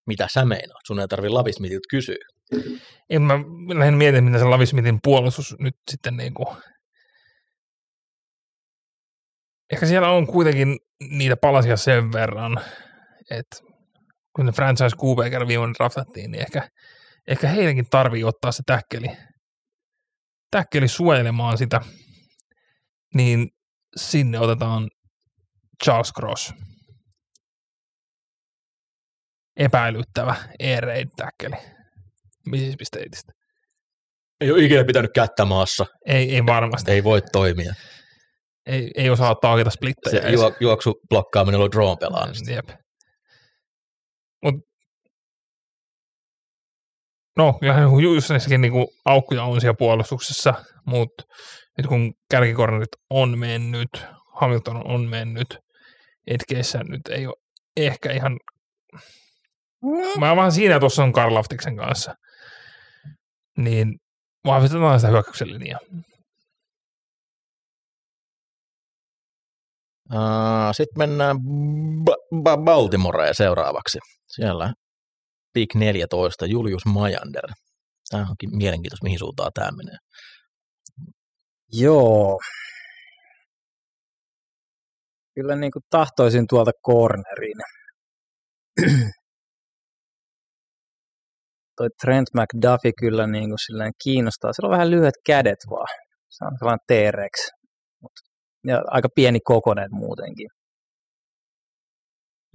Mitä 0.08 0.28
sä 0.30 0.44
meinaat? 0.44 0.80
Sun 0.86 1.00
ei 1.00 1.08
tarvi 1.08 1.28
Lavismitilta 1.28 1.86
kysyä. 1.90 2.24
en 3.10 3.22
mä 3.22 3.34
lähden 3.78 3.94
mietin, 3.94 4.24
mitä 4.24 4.38
se 4.38 4.44
Lavismitin 4.44 4.98
puolustus 5.02 5.56
nyt 5.58 5.76
sitten 5.90 6.16
niin 6.16 6.34
kuin... 6.34 6.48
Ehkä 9.72 9.86
siellä 9.86 10.10
on 10.10 10.26
kuitenkin 10.26 10.76
niitä 11.10 11.36
palasia 11.36 11.76
sen 11.76 12.12
verran, 12.12 12.60
että 13.30 13.56
kun 14.36 14.46
ne 14.46 14.52
franchise 14.52 14.96
QB 14.96 15.30
kerran 15.30 15.48
viimeinen 15.48 15.74
draftattiin, 15.74 16.30
niin 16.30 16.40
ehkä, 16.40 16.68
ehkä 17.26 17.48
heidänkin 17.48 17.86
tarvii 17.90 18.24
ottaa 18.24 18.52
se 18.52 18.62
täkkeli, 18.66 19.06
täkkeli 20.50 20.88
suojelemaan 20.88 21.58
sitä, 21.58 21.80
niin 23.14 23.48
sinne 23.96 24.38
otetaan 24.38 24.90
Charles 25.84 26.12
Cross. 26.12 26.52
Epäilyttävä 29.56 30.34
air 30.62 30.86
täkkeli 31.16 31.56
Mississippi 32.46 32.84
Stateista. 32.84 33.32
Ei 34.40 34.52
ole 34.52 34.64
ikinä 34.64 34.84
pitänyt 34.84 35.10
kättä 35.14 35.44
maassa. 35.44 35.86
Ei, 36.06 36.34
ei 36.34 36.46
varmasti. 36.46 36.90
Ei 36.90 37.04
voi 37.04 37.22
toimia. 37.32 37.74
Ei, 38.66 38.90
ei 38.96 39.10
osaa 39.10 39.34
taakita 39.34 39.70
splittejä. 39.70 40.22
Se 40.22 40.30
juo, 40.30 40.52
juoksu 40.60 41.00
blokkaaminen 41.08 41.60
on 41.60 41.70
drone 41.70 41.96
pelaamista. 42.00 42.50
Jep. 42.52 42.68
Mut, 44.42 44.54
no, 47.38 47.52
kyllähän 47.60 47.90
Houstonissakin 47.90 48.60
niinku 48.60 48.92
aukkuja 49.04 49.44
on 49.44 49.60
siellä 49.60 49.76
puolustuksessa, 49.78 50.54
mutta 50.86 51.24
nyt 51.78 51.86
kun 51.86 52.14
kärkikornerit 52.30 52.88
on 53.10 53.38
mennyt, 53.38 54.06
Hamilton 54.40 54.86
on 54.86 55.08
mennyt, 55.08 55.58
etkeissä 56.26 56.78
nyt 56.78 57.08
ei 57.10 57.26
ole 57.26 57.34
ehkä 57.76 58.12
ihan... 58.12 58.36
Mä 60.18 60.28
oon 60.28 60.36
vähän 60.36 60.52
siinä, 60.52 60.80
tuossa 60.80 61.02
on 61.02 61.12
Karlaftiksen 61.12 61.76
kanssa. 61.76 62.14
Niin 63.58 63.98
vahvistetaan 64.46 65.00
sitä 65.00 65.10
hyökkäyksen 65.10 65.52
linjaa. 65.52 65.80
Uh, 70.12 70.72
Sitten 70.72 70.98
mennään 70.98 71.36
ba- 72.10 72.42
ba- 72.42 72.64
Baltimoreen 72.64 73.34
seuraavaksi. 73.34 73.98
Siellä 74.26 74.72
pick 75.52 75.74
14, 75.74 76.46
Julius 76.46 76.86
Majander. 76.86 77.44
Tämä 78.10 78.26
onkin 78.30 78.56
mielenkiintoista, 78.56 79.04
mihin 79.04 79.18
suuntaan 79.18 79.52
tämä 79.54 79.70
menee. 79.76 79.96
Joo. 81.72 82.38
Kyllä 85.34 85.56
niin 85.56 85.72
kuin 85.72 85.82
tahtoisin 85.90 86.46
tuolta 86.48 86.70
corneriin. 86.86 87.58
Toi 91.76 91.88
Trent 92.00 92.28
McDuffie 92.34 92.92
kyllä 92.98 93.26
niin 93.26 93.48
kuin 93.48 93.58
silleen 93.66 93.92
kiinnostaa. 94.04 94.52
Sillä 94.52 94.66
on 94.66 94.72
vähän 94.72 94.90
lyhyet 94.90 95.14
kädet 95.26 95.58
vaan. 95.70 95.98
Se 96.28 96.44
on 96.44 96.58
sellainen 96.58 96.86
T-rex. 96.86 97.50
Mut, 98.02 98.12
ja 98.66 98.82
aika 98.86 99.08
pieni 99.14 99.40
kokonen 99.40 99.88
muutenkin. 99.90 100.48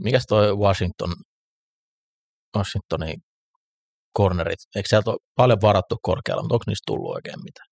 Mikäs 0.01 0.25
toi 0.27 0.57
Washington, 0.57 1.09
Washingtonin 2.57 3.21
cornerit? 4.17 4.59
Eikö 4.75 4.89
sieltä 4.89 5.11
ole 5.11 5.19
paljon 5.35 5.61
varattu 5.61 5.97
korkealla, 6.01 6.43
mutta 6.43 6.55
onko 6.55 6.63
niistä 6.67 6.83
tullut 6.87 7.15
oikein 7.15 7.43
mitään? 7.43 7.67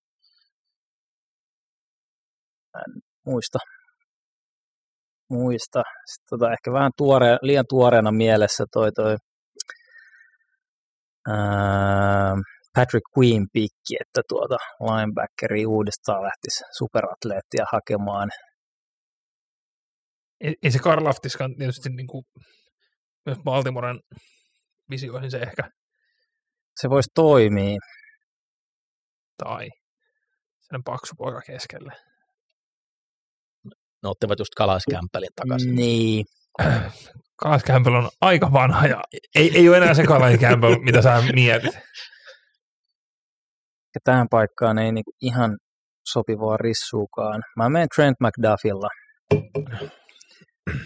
Muista. 3.26 3.58
Muista. 5.30 5.82
Sitten 6.06 6.26
tota, 6.30 6.52
ehkä 6.52 6.72
vähän 6.72 6.92
tuore, 6.96 7.38
liian 7.42 7.64
tuoreena 7.68 8.12
mielessä 8.12 8.64
toi, 8.72 8.92
toi 8.92 9.16
ää, 11.28 12.34
Patrick 12.74 13.04
Queen 13.18 13.46
pikki, 13.52 13.96
että 14.00 14.20
tuota 14.28 14.56
linebackeri 14.80 15.66
uudestaan 15.66 16.22
lähtisi 16.22 16.64
superatleettia 16.78 17.64
hakemaan. 17.72 18.30
Ei, 20.40 20.54
ei 20.62 20.70
se 20.70 20.78
Karlaftiskaan 20.78 21.56
tietysti 21.58 21.88
niin 21.90 22.06
kuin, 22.06 22.24
myös 23.26 23.38
Baltimoren 23.44 24.00
visioihin 24.92 25.30
se 25.30 25.38
ehkä 25.38 25.70
se 26.80 26.90
voisi 26.90 27.10
toimia. 27.14 27.78
Tai 29.44 29.68
sen 30.60 30.84
paksu 30.84 31.14
poika 31.18 31.40
keskelle. 31.46 31.92
Ne 34.02 34.08
ottivat 34.08 34.38
just 34.38 34.54
kalaiskämpelin 34.56 35.28
takaisin. 35.36 35.74
Niin. 35.74 36.24
Kalas 37.36 37.64
Campbell 37.64 37.94
on 37.94 38.10
aika 38.20 38.52
vanha 38.52 38.86
ja 38.86 39.02
ei, 39.34 39.50
ei 39.54 39.68
ole 39.68 39.76
enää 39.76 39.94
se 39.94 40.04
Kalas 40.04 40.40
Campbell, 40.40 40.76
mitä 40.78 41.02
sä 41.02 41.22
mietit. 41.34 41.74
Ja 43.94 44.00
tähän 44.04 44.26
paikkaan 44.30 44.78
ei 44.78 44.92
niinku 44.92 45.12
ihan 45.20 45.58
sopivaa 46.12 46.56
rissuukaan. 46.56 47.42
Mä 47.56 47.68
menen 47.68 47.88
Trent 47.94 48.16
McDuffilla. 48.20 48.88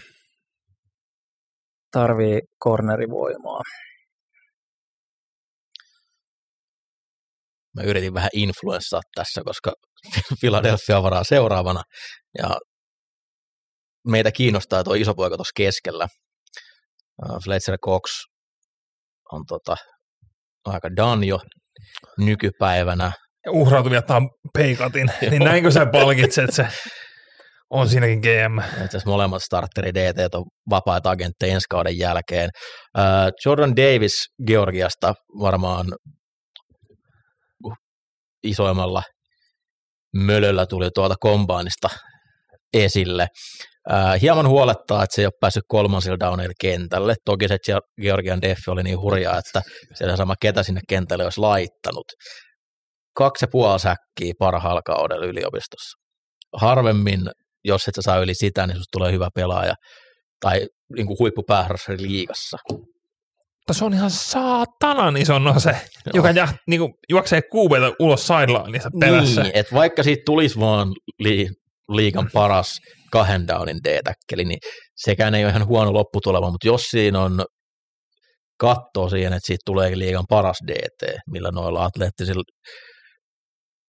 Tarvii 1.91 2.41
cornerivoimaa. 2.63 3.61
Mä 7.77 7.83
yritin 7.83 8.13
vähän 8.13 8.29
influenssaa 8.33 9.01
tässä, 9.15 9.41
koska 9.45 9.71
Philadelphia 10.39 11.03
varaa 11.03 11.23
seuraavana. 11.23 11.83
Ja 12.37 12.57
meitä 14.07 14.31
kiinnostaa 14.31 14.83
tuo 14.83 14.93
iso 14.93 15.13
poika 15.13 15.35
tuossa 15.35 15.51
keskellä. 15.55 16.07
Uh, 17.25 17.43
Fletcher 17.43 17.77
Cox 17.85 18.11
on 19.31 19.43
tota, 19.47 19.75
aika 20.65 20.95
done 20.95 21.25
jo 21.25 21.39
nykypäivänä. 22.17 23.11
Ja 23.45 23.51
uhrautui 23.51 23.91
viettää 23.91 24.21
peikatin. 24.57 25.11
niin 25.31 25.43
näinkö 25.43 25.71
sä 25.71 25.85
palkitset 25.85 26.53
se? 26.53 26.67
On 27.69 27.89
siinäkin 27.89 28.19
GM. 28.19 28.59
Itse 28.59 28.83
asiassa 28.83 29.09
molemmat 29.09 29.43
starteri 29.43 29.93
DT 29.93 30.35
on 30.35 30.45
vapaita 30.69 31.09
agentteja 31.09 31.53
ensi 31.53 31.65
kauden 31.69 31.97
jälkeen. 31.97 32.49
Uh, 32.97 33.03
Jordan 33.45 33.75
Davis 33.75 34.25
Georgiasta 34.47 35.13
varmaan 35.39 35.87
isoimmalla 38.43 39.03
mölöllä 40.15 40.65
tuli 40.65 40.89
tuolta 40.91 41.15
kombaanista 41.19 41.89
esille. 42.73 43.27
Uh, 43.89 44.21
hieman 44.21 44.47
huolettaa, 44.47 45.03
että 45.03 45.15
se 45.15 45.21
ei 45.21 45.25
ole 45.25 45.33
päässyt 45.41 45.63
kolmansilla 45.67 46.19
downeilla 46.19 46.53
kentälle. 46.61 47.15
Toki 47.25 47.47
se 47.47 47.57
Georgian 48.01 48.41
Deffi 48.41 48.71
oli 48.71 48.83
niin 48.83 48.99
hurjaa, 48.99 49.37
että 49.37 49.61
se 49.93 50.15
sama 50.15 50.35
ketä 50.41 50.63
sinne 50.63 50.81
kentälle 50.89 51.23
olisi 51.23 51.39
laittanut. 51.39 52.05
Kaksi 53.15 53.43
ja 53.43 53.47
puoli 53.51 53.79
säkkiä 53.79 54.33
parhaalla 54.39 54.81
kaudella 54.81 55.25
yliopistossa. 55.25 55.97
Harvemmin, 56.53 57.19
jos 57.65 57.87
et 57.87 57.95
sä 57.95 58.01
saa 58.01 58.19
yli 58.19 58.35
sitä, 58.35 58.67
niin 58.67 58.77
susta 58.77 58.97
tulee 58.97 59.11
hyvä 59.11 59.29
pelaaja 59.35 59.73
tai 60.39 60.67
niin 60.95 61.07
kuin 61.07 61.17
liigassa. 61.97 62.57
Mutta 63.67 63.79
se 63.79 63.85
on 63.85 63.93
ihan 63.93 64.11
saatanan 64.11 65.17
iso 65.17 65.39
nose, 65.39 65.69
Joo. 65.69 66.11
joka 66.13 66.31
jä, 66.31 66.47
niin 66.67 66.79
kuin, 66.79 66.93
juoksee 67.09 67.41
kuubeita 67.41 67.91
ulos 67.99 68.27
sidelineista 68.27 68.89
perässä. 68.99 69.43
Niin, 69.43 69.57
että 69.57 69.75
vaikka 69.75 70.03
siitä 70.03 70.21
tulisi 70.25 70.59
vaan 70.59 70.87
li, 71.19 71.49
liigan 71.89 72.29
paras 72.33 72.79
kahden 73.11 73.47
downin 73.47 73.77
D-täkkeli, 73.83 74.45
niin 74.45 74.59
sekään 74.95 75.35
ei 75.35 75.43
ole 75.43 75.51
ihan 75.51 75.67
huono 75.67 75.93
lopputulema, 75.93 76.51
mutta 76.51 76.67
jos 76.67 76.83
siinä 76.83 77.21
on 77.21 77.45
katto 78.59 79.09
siihen, 79.09 79.33
että 79.33 79.47
siitä 79.47 79.61
tulee 79.65 79.97
liigan 79.97 80.25
paras 80.29 80.57
DT, 80.67 81.17
millä 81.31 81.51
noilla 81.51 81.85
atleettisilla 81.85 82.43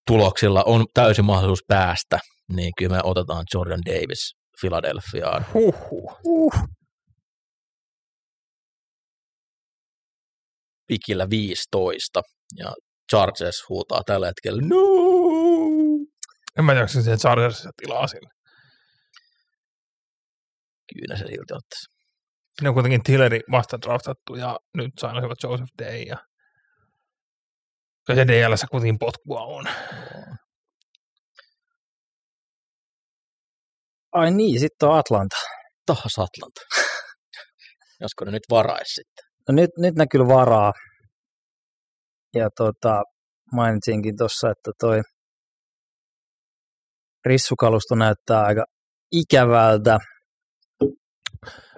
tuloksilla 0.07 0.63
on 0.67 0.85
täysin 0.95 1.25
mahdollisuus 1.25 1.65
päästä, 1.69 2.19
niin 2.53 2.73
kyllä 2.79 2.97
me 2.97 3.01
otetaan 3.05 3.45
Jordan 3.55 3.81
Davis 3.87 4.35
Philadelphiaan. 4.61 5.47
Huhhuh. 5.55 6.19
Uh. 6.25 6.78
Pikillä 10.89 11.31
15 11.31 12.23
ja 12.57 12.73
Chargers 13.11 13.69
huutaa 13.69 14.03
tällä 14.07 14.27
hetkellä 14.27 14.63
no! 14.63 14.79
En 16.59 16.65
mä 16.65 16.73
jaksa 16.73 17.03
siihen 17.03 17.19
Chargersissa 17.19 17.71
tilaa 17.83 18.07
sille. 18.07 18.31
Kyllä 20.95 21.17
se 21.17 21.25
silti 21.27 21.55
ottaisi. 21.55 21.87
Siinä 22.59 22.69
on 22.71 22.75
kuitenkin 22.75 23.03
Tilleri 23.03 23.41
vasta 23.51 23.81
draftattu 23.81 24.35
ja 24.35 24.59
nyt 24.75 24.93
sainasivat 24.99 25.43
Joseph 25.43 25.73
Day 25.79 26.03
ja 26.03 26.17
kyllä 28.07 28.21
se 28.21 28.27
DLssä 28.27 28.67
kuitenkin 28.71 28.99
potkua 28.99 29.41
on. 29.41 29.65
Ai 34.13 34.31
niin, 34.31 34.61
sitten 34.61 34.89
on 34.89 34.99
Atlanta. 34.99 35.37
Taas 35.87 36.19
Atlanta. 36.19 36.61
Josko 38.01 38.25
ne 38.25 38.31
nyt 38.31 38.43
varaisi 38.51 38.95
sitten. 38.95 39.28
No 39.49 39.55
nyt, 39.55 39.71
nyt 39.79 39.95
ne 39.95 40.07
kyllä 40.07 40.29
varaa. 40.29 40.73
Ja 42.35 42.49
tota, 42.57 43.03
mainitsinkin 43.53 44.17
tuossa, 44.17 44.51
että 44.51 44.71
toi 44.81 45.03
rissukalusto 47.25 47.95
näyttää 47.95 48.43
aika 48.43 48.65
ikävältä. 49.13 49.99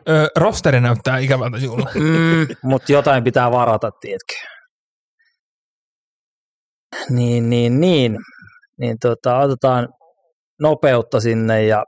Öö, 0.08 0.26
rosteri 0.36 0.80
näyttää 0.80 1.18
ikävältä, 1.18 1.58
Juula. 1.58 1.90
Mm, 1.94 2.46
mutta 2.62 2.92
jotain 2.92 3.24
pitää 3.24 3.50
varata, 3.50 3.90
tiedätkö? 4.00 4.34
Niin, 7.10 7.50
niin, 7.50 7.80
niin. 7.80 8.18
Niin 8.78 8.96
tota, 9.00 9.38
otetaan 9.38 9.88
nopeutta 10.60 11.20
sinne 11.20 11.64
ja 11.64 11.84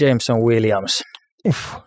Jameson 0.00 0.42
Williams. 0.42 1.02
Uff. 1.48 1.83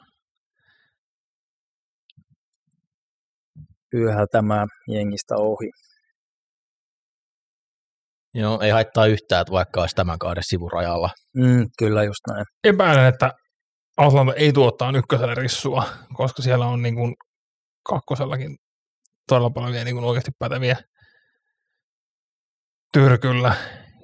Pyyhältämään 3.98 4.68
jengistä 4.88 5.36
ohi. 5.36 5.70
Joo, 8.34 8.62
ei 8.62 8.70
haittaa 8.70 9.06
yhtään, 9.06 9.42
että 9.42 9.52
vaikka 9.52 9.82
olisi 9.82 9.96
tämän 9.96 10.20
kauden 10.20 10.44
sivurajalla. 10.44 11.10
Mm, 11.36 11.66
kyllä 11.80 12.04
just 12.04 12.20
näin. 12.32 12.46
Epäilen, 12.64 13.06
että 13.06 13.32
Atlanta 13.98 14.34
ei 14.34 14.54
tuottaa 14.54 14.92
ykköselle 14.96 15.36
rissua, 15.36 15.84
koska 16.14 16.42
siellä 16.42 16.66
on 16.66 16.82
niin 16.82 16.96
kuin 16.96 17.16
kakkosellakin 17.84 18.56
todella 19.28 19.50
paljon 19.50 19.72
vielä 19.72 19.86
niin 19.86 19.96
kuin 19.96 20.06
oikeasti 20.06 20.32
päteviä 20.40 20.78
tyrkyllä. 22.94 23.56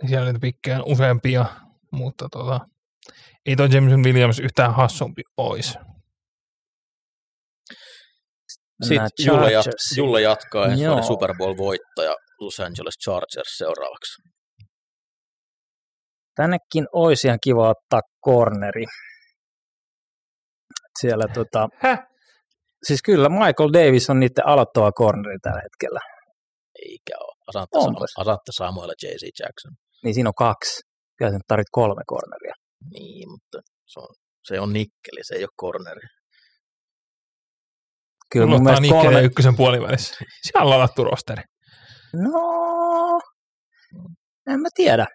Siellä 0.08 0.26
niitä 0.26 0.40
pikkejä 0.40 0.78
on 0.78 0.92
useampia, 0.92 1.46
mutta 1.92 2.28
tota, 2.32 2.60
ei 3.46 3.56
toi 3.56 3.70
Jameson 3.72 4.04
Williams 4.04 4.40
yhtään 4.40 4.76
hassumpi 4.76 5.22
pois. 5.36 5.78
Sitten 8.82 9.26
Julle, 9.26 9.52
jat, 9.52 9.66
Julle 9.98 10.22
jatkaa 10.22 10.66
ensi 10.66 10.88
vuoden 10.88 11.04
Super 11.04 11.34
Bowl-voittaja 11.38 12.16
Los 12.40 12.60
Angeles 12.60 12.94
Chargers 13.04 13.58
seuraavaksi. 13.58 14.22
Tännekin 16.36 16.86
olisi 16.94 17.28
ihan 17.28 17.40
kiva 17.44 17.70
ottaa 17.70 18.02
corneri. 18.26 18.86
Siellä 21.00 21.26
tota, 21.34 21.68
Häh? 21.76 22.00
siis 22.88 23.02
kyllä 23.02 23.30
Michael 23.30 23.74
Davis 23.74 24.10
on 24.10 24.20
niiden 24.20 24.48
aloittava 24.48 24.92
corneri 24.92 25.38
tällä 25.42 25.62
hetkellä. 25.64 26.00
Eikä 26.90 27.14
ole. 27.20 27.36
Asante, 27.48 27.80
se? 27.80 28.22
Asante 28.22 28.52
Samuel 28.52 28.90
ja 28.90 28.96
J.C. 29.10 29.24
Jackson. 29.40 29.72
Niin 30.04 30.14
siinä 30.14 30.30
on 30.30 30.34
kaksi. 30.36 30.82
Kyllä 31.18 31.32
sen 31.32 31.42
tarvit 31.48 31.68
kolme 31.72 32.02
corneria. 32.10 32.54
Niin, 32.94 33.30
mutta 33.32 33.58
se 33.86 34.00
on, 34.00 34.16
se 34.48 34.60
on 34.60 34.74
nikkeli, 34.74 35.20
se 35.24 35.36
ei 35.36 35.44
ole 35.44 35.50
corneri. 35.62 36.08
Kyllä 38.34 38.48
mun 38.48 38.64
mielestä 38.64 38.82
Nikkele 38.82 39.04
kolme... 39.04 39.22
ykkösen 39.22 39.56
puolivälissä. 39.56 40.16
Siellä 40.44 40.64
on 40.64 40.70
ladattu 40.70 41.04
rosteri. 41.04 41.44
No, 42.14 43.20
en 44.54 44.60
mä 44.60 44.68
tiedä. 44.76 45.06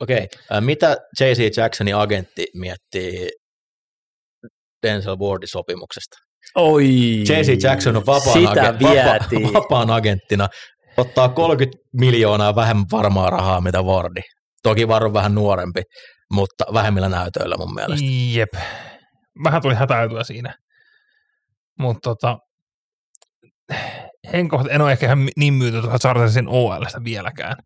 Okei, 0.00 0.28
okay. 0.50 0.60
mitä 0.60 0.96
J.C. 1.20 1.56
Jacksonin 1.56 1.96
agentti 1.96 2.46
miettii 2.54 3.28
Denzel 4.86 5.18
Wardin 5.18 5.48
sopimuksesta? 5.48 6.16
Oi, 6.54 7.18
J.C. 7.20 7.62
Jackson 7.62 7.96
on 7.96 8.06
vapaan, 8.06 8.32
Sitä 8.40 8.50
agen- 8.50 8.78
vietiin. 8.78 9.42
vapa- 9.42 9.52
vapaan 9.62 9.90
agenttina. 9.90 10.48
Ottaa 10.96 11.28
30 11.28 11.78
miljoonaa 11.92 12.54
vähemmän 12.54 12.86
varmaa 12.92 13.30
rahaa, 13.30 13.60
mitä 13.60 13.82
Wardi. 13.82 14.20
Toki 14.62 14.88
Var 14.88 15.04
on 15.04 15.12
vähän 15.12 15.34
nuorempi, 15.34 15.82
mutta 16.32 16.64
vähemmillä 16.74 17.08
näytöillä 17.08 17.56
mun 17.58 17.74
mielestä. 17.74 18.06
Jep. 18.32 18.48
Vähän 19.44 19.62
tuli 19.62 19.74
hätäytyä 19.74 20.24
siinä. 20.24 20.54
Mutta 21.78 22.00
tota, 22.10 22.38
henkkohta 24.32 24.70
en 24.70 24.82
ole 24.82 24.92
ehkä 24.92 25.06
ihan 25.06 25.28
niin 25.36 25.54
myyty 25.54 25.80
tuota 25.80 25.98
Chargersin 25.98 26.48
OLstä 26.48 27.04
vieläkään. 27.04 27.56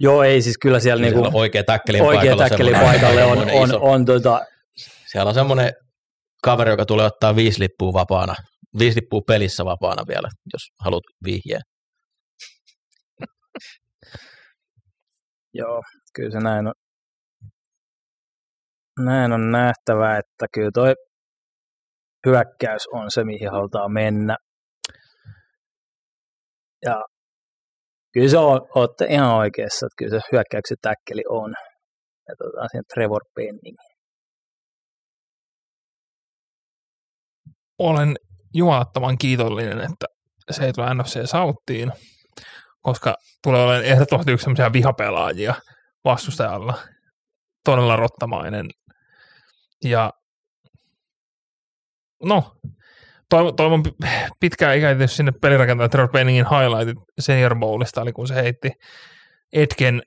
Joo, 0.00 0.22
ei 0.22 0.42
siis 0.42 0.58
kyllä 0.58 0.80
siellä 0.80 1.00
Kyllä 1.00 1.10
niinku 1.10 1.24
siellä 1.24 1.36
on 1.36 1.40
oikea 1.40 1.64
täkkelin 1.64 2.02
oikea 2.02 2.20
paikalla. 2.20 2.48
täkkeli 2.48 2.72
paikalle 2.72 3.24
on, 3.24 3.38
on, 3.38 3.68
iso- 3.68 3.78
on, 3.82 4.04
tota, 4.04 4.40
Siellä 5.06 5.28
on 5.28 5.34
semmoinen 5.34 5.72
kaveri, 6.42 6.70
joka 6.70 6.86
tulee 6.86 7.06
ottaa 7.06 7.36
viisi 7.36 7.60
lippua 7.60 7.92
vapaana, 7.92 8.34
viisi 8.78 9.00
lippua 9.00 9.20
pelissä 9.26 9.64
vapaana 9.64 10.02
vielä, 10.08 10.28
jos 10.52 10.62
haluat 10.80 11.02
vihjeä. 11.24 11.60
joo, 15.54 15.82
kyllä 16.14 16.30
se 16.30 16.38
näin 16.40 16.66
on. 16.66 16.72
Näin 19.00 19.32
on 19.32 19.50
nähtävä, 19.52 20.18
että 20.18 20.46
kyllä 20.54 20.70
toi 20.74 20.94
hyökkäys 22.24 22.82
on 22.92 23.10
se, 23.10 23.24
mihin 23.24 23.50
halutaan 23.50 23.92
mennä. 23.92 24.36
Ja 26.84 27.02
kyllä 28.12 28.28
se 28.28 28.38
on, 28.38 28.60
olette 28.74 29.06
ihan 29.10 29.34
oikeassa, 29.34 29.86
että 29.86 29.94
kyllä 29.98 30.20
se 30.20 30.28
hyökkäyksen 30.32 30.76
täkkeli 30.82 31.22
on. 31.28 31.54
Ja 32.28 32.34
tota, 32.38 32.68
siinä 32.70 32.82
Trevor 32.94 33.22
Penning. 33.34 33.76
Olen 37.78 38.16
jumalattoman 38.54 39.18
kiitollinen, 39.18 39.80
että 39.80 40.06
se 40.50 40.64
ei 40.64 40.72
tule 40.72 40.94
NFC 40.94 41.26
Southiin, 41.26 41.92
koska 42.80 43.14
tulee 43.42 43.64
olemaan 43.64 43.84
ehdottomasti 43.84 44.32
yksi 44.32 44.44
sellaisia 44.44 44.72
vihapelaajia 44.72 45.54
vastustajalla. 46.04 46.74
Todella 47.64 47.96
rottamainen. 47.96 48.66
Ja 49.84 50.10
no, 52.24 52.56
toivon, 53.28 53.82
pitkään 54.40 54.76
ikäisesti 54.76 55.16
sinne 55.16 55.32
pelirakentaja 55.40 55.88
Trevor 55.88 56.10
Penningin 56.10 56.46
highlightit 56.50 57.04
Senior 57.18 57.56
Bowlista, 57.56 58.02
eli 58.02 58.12
kun 58.12 58.28
se 58.28 58.34
heitti 58.34 58.70
Etken 59.52 60.02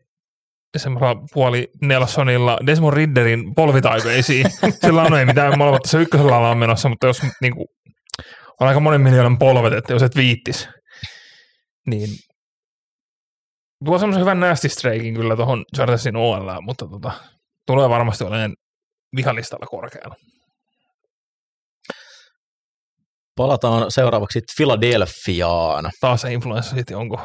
semmoisella 0.77 1.23
puoli 1.33 1.69
Nelsonilla 1.81 2.59
Desmond 2.65 2.93
Ridderin 2.93 3.55
polvitaipeisiin. 3.55 4.45
Sillä 4.85 5.01
on 5.01 5.19
ei 5.19 5.25
mitään 5.25 5.57
molemmat 5.57 5.85
se 5.85 6.01
ykkösellä 6.01 6.37
on 6.37 6.57
menossa, 6.57 6.89
mutta 6.89 7.07
jos 7.07 7.21
niin 7.41 7.55
kuin, 7.55 7.67
on 8.59 8.67
aika 8.67 8.79
monen 8.79 9.01
miljoonan 9.01 9.37
polvet, 9.37 9.73
että 9.73 9.93
jos 9.93 10.03
et 10.03 10.15
viittis, 10.15 10.69
niin 11.87 12.09
tuo 13.85 13.99
semmoisen 13.99 14.21
hyvän 14.21 14.39
nasty 14.39 14.69
streikin 14.69 15.13
kyllä 15.13 15.35
tuohon 15.35 15.65
Chargersin 15.75 16.15
OL, 16.15 16.61
mutta 16.61 16.87
tota, 16.87 17.11
tulee 17.65 17.89
varmasti 17.89 18.23
olemaan 18.23 18.55
vihalistalla 19.15 19.65
korkealla. 19.65 20.15
Palataan 23.37 23.91
seuraavaksi 23.91 24.41
Philadelphiaan. 24.57 25.91
Taas 26.01 26.21
se 26.21 26.33
influenssa 26.33 26.75
sitten 26.75 26.97
onko? 26.97 27.21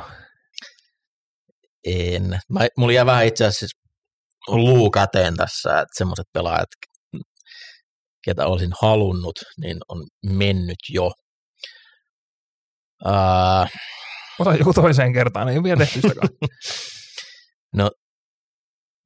En. 1.84 2.40
Mä, 2.48 2.66
mulla 2.76 2.92
jää 2.92 3.06
vähän 3.06 3.26
itse 3.26 3.44
asiassa 3.44 3.78
luu 4.48 4.90
käteen 4.90 5.36
tässä, 5.36 5.70
että 5.70 5.98
semmoiset 5.98 6.26
pelaajat, 6.32 6.68
ketä 8.24 8.46
olisin 8.46 8.72
halunnut, 8.82 9.38
niin 9.60 9.78
on 9.88 10.06
mennyt 10.26 10.78
jo. 10.88 11.06
Uh, 13.06 13.68
Ota 14.38 14.54
joku 14.54 14.72
toiseen 14.72 15.12
kertaan, 15.12 15.48
ei 15.48 15.56
ole 15.56 15.64
vielä 15.64 15.78
tehty 15.78 16.00
sitäkaan. 16.00 16.28
no, 17.76 17.90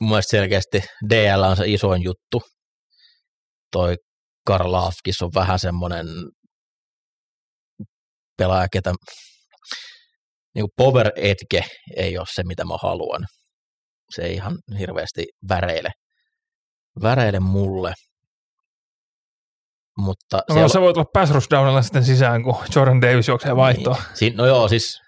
mun 0.00 0.10
mielestä 0.10 0.30
selkeästi 0.30 0.82
DL 1.10 1.42
on 1.42 1.56
se 1.56 1.64
isoin 1.66 2.02
juttu. 2.02 2.42
Toi 3.72 3.96
Karlaafkis 4.46 5.22
on 5.22 5.30
vähän 5.34 5.58
semmoinen 5.58 6.06
pelaaja, 8.38 8.68
ketä 8.72 8.94
niin 10.54 10.66
power 10.76 11.12
etke 11.16 11.64
ei 11.96 12.18
ole 12.18 12.26
se, 12.34 12.42
mitä 12.42 12.64
mä 12.64 12.74
haluan. 12.82 13.24
Se 14.14 14.22
ei 14.22 14.34
ihan 14.34 14.58
hirveästi 14.78 15.24
väreile, 15.48 15.90
väreile 17.02 17.40
mulle. 17.40 17.94
Mutta 19.98 20.36
no, 20.48 20.52
siellä... 20.54 20.68
se 20.68 20.80
voi 20.80 20.94
tulla 20.94 21.10
pass 21.12 21.32
rush 21.32 21.48
sitten 21.82 22.04
sisään, 22.04 22.42
kun 22.42 22.56
Jordan 22.74 23.00
Davis 23.00 23.28
juoksee 23.28 23.56
vaihtoon. 23.56 23.96
Niin. 23.96 24.16
Siin, 24.16 24.36
no 24.36 24.46
joo, 24.46 24.68
siis 24.68 25.00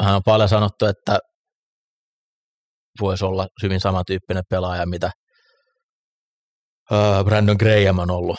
hän 0.00 0.14
on 0.14 0.22
paljon 0.24 0.48
sanottu, 0.48 0.86
että 0.86 1.18
voisi 3.00 3.24
olla 3.24 3.46
hyvin 3.62 3.80
samantyyppinen 3.80 4.42
pelaaja, 4.50 4.86
mitä 4.86 5.10
uh, 6.90 7.24
Brandon 7.24 7.56
Graham 7.58 7.98
on 7.98 8.10
ollut. 8.10 8.36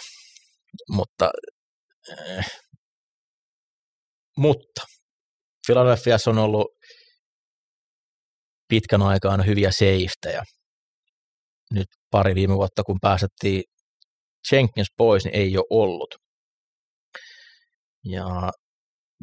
Mutta, 0.90 1.32
äh, 2.12 2.46
mutta 4.38 4.82
Philadelphiassa 5.68 6.32
on 6.32 6.38
ollut 6.38 6.68
pitkän 8.68 9.02
aikaan 9.02 9.46
hyviä 9.46 9.72
safetyjä. 9.72 10.44
Nyt 11.74 11.88
pari 12.12 12.36
viime 12.36 12.56
vuotta, 12.56 12.84
kun 12.84 12.98
päästettiin 13.02 13.64
Jenkins 14.52 14.88
pois, 14.98 15.26
niin 15.26 15.36
ei 15.36 15.58
ole 15.58 15.66
ollut. 15.70 16.16
Ja 18.06 18.52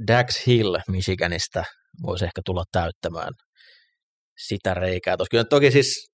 Dax 0.06 0.46
Hill 0.46 0.76
Michiganista 0.88 1.64
voisi 2.02 2.24
ehkä 2.24 2.40
tulla 2.44 2.64
täyttämään 2.72 3.32
sitä 4.46 4.74
reikää. 4.74 5.16
Tos 5.16 5.28
kyllä 5.30 5.44
toki 5.44 5.70
siis, 5.70 6.06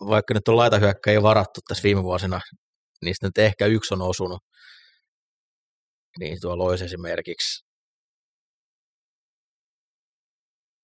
vaikka 0.00 0.34
nyt 0.34 0.48
on 0.48 0.56
laitahyökkäjä 0.56 1.22
varattu 1.22 1.60
tässä 1.68 1.82
viime 1.82 2.02
vuosina, 2.02 2.40
niistä 3.04 3.26
nyt 3.26 3.38
ehkä 3.38 3.66
yksi 3.66 3.94
on 3.94 4.02
osunut. 4.02 4.40
Niin 6.18 6.40
tuo 6.40 6.52
olisi 6.52 6.84
esimerkiksi 6.84 7.71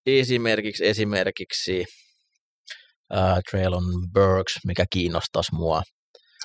esimerkiksi, 0.08 0.86
esimerkiksi 0.86 1.84
uh, 3.14 3.40
Traylon 3.50 3.84
Burks, 4.14 4.52
mikä 4.66 4.84
kiinnostaisi 4.92 5.54
mua. 5.54 5.82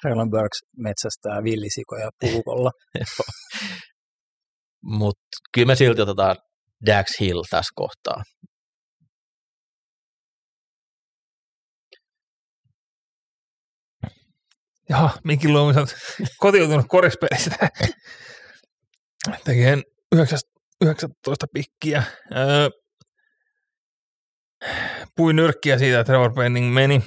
Traylon 0.01 0.29
Burks 0.29 0.59
metsästää 0.77 1.43
villisikoja 1.43 2.09
puukolla. 2.19 2.71
Mutta 4.99 5.37
kyllä 5.53 5.67
me 5.67 5.75
silti 5.75 6.01
otetaan 6.01 6.35
Dax 6.85 7.19
Hill 7.19 7.43
tässä 7.49 7.71
kohtaa. 7.75 8.23
Jaha, 14.89 15.17
Mikki 15.23 15.49
Luomis 15.49 15.77
on 15.77 15.87
kotiutunut 16.37 16.85
korispelistä. 16.89 17.69
Tekee 19.43 19.77
19 20.81 21.45
pikkiä. 21.53 22.03
Öö, 22.35 22.69
pui 25.15 25.33
nyrkkiä 25.33 25.77
siitä, 25.77 25.99
että 25.99 26.11
Trevor 26.11 26.33
Penning 26.33 26.73
meni. 26.73 27.03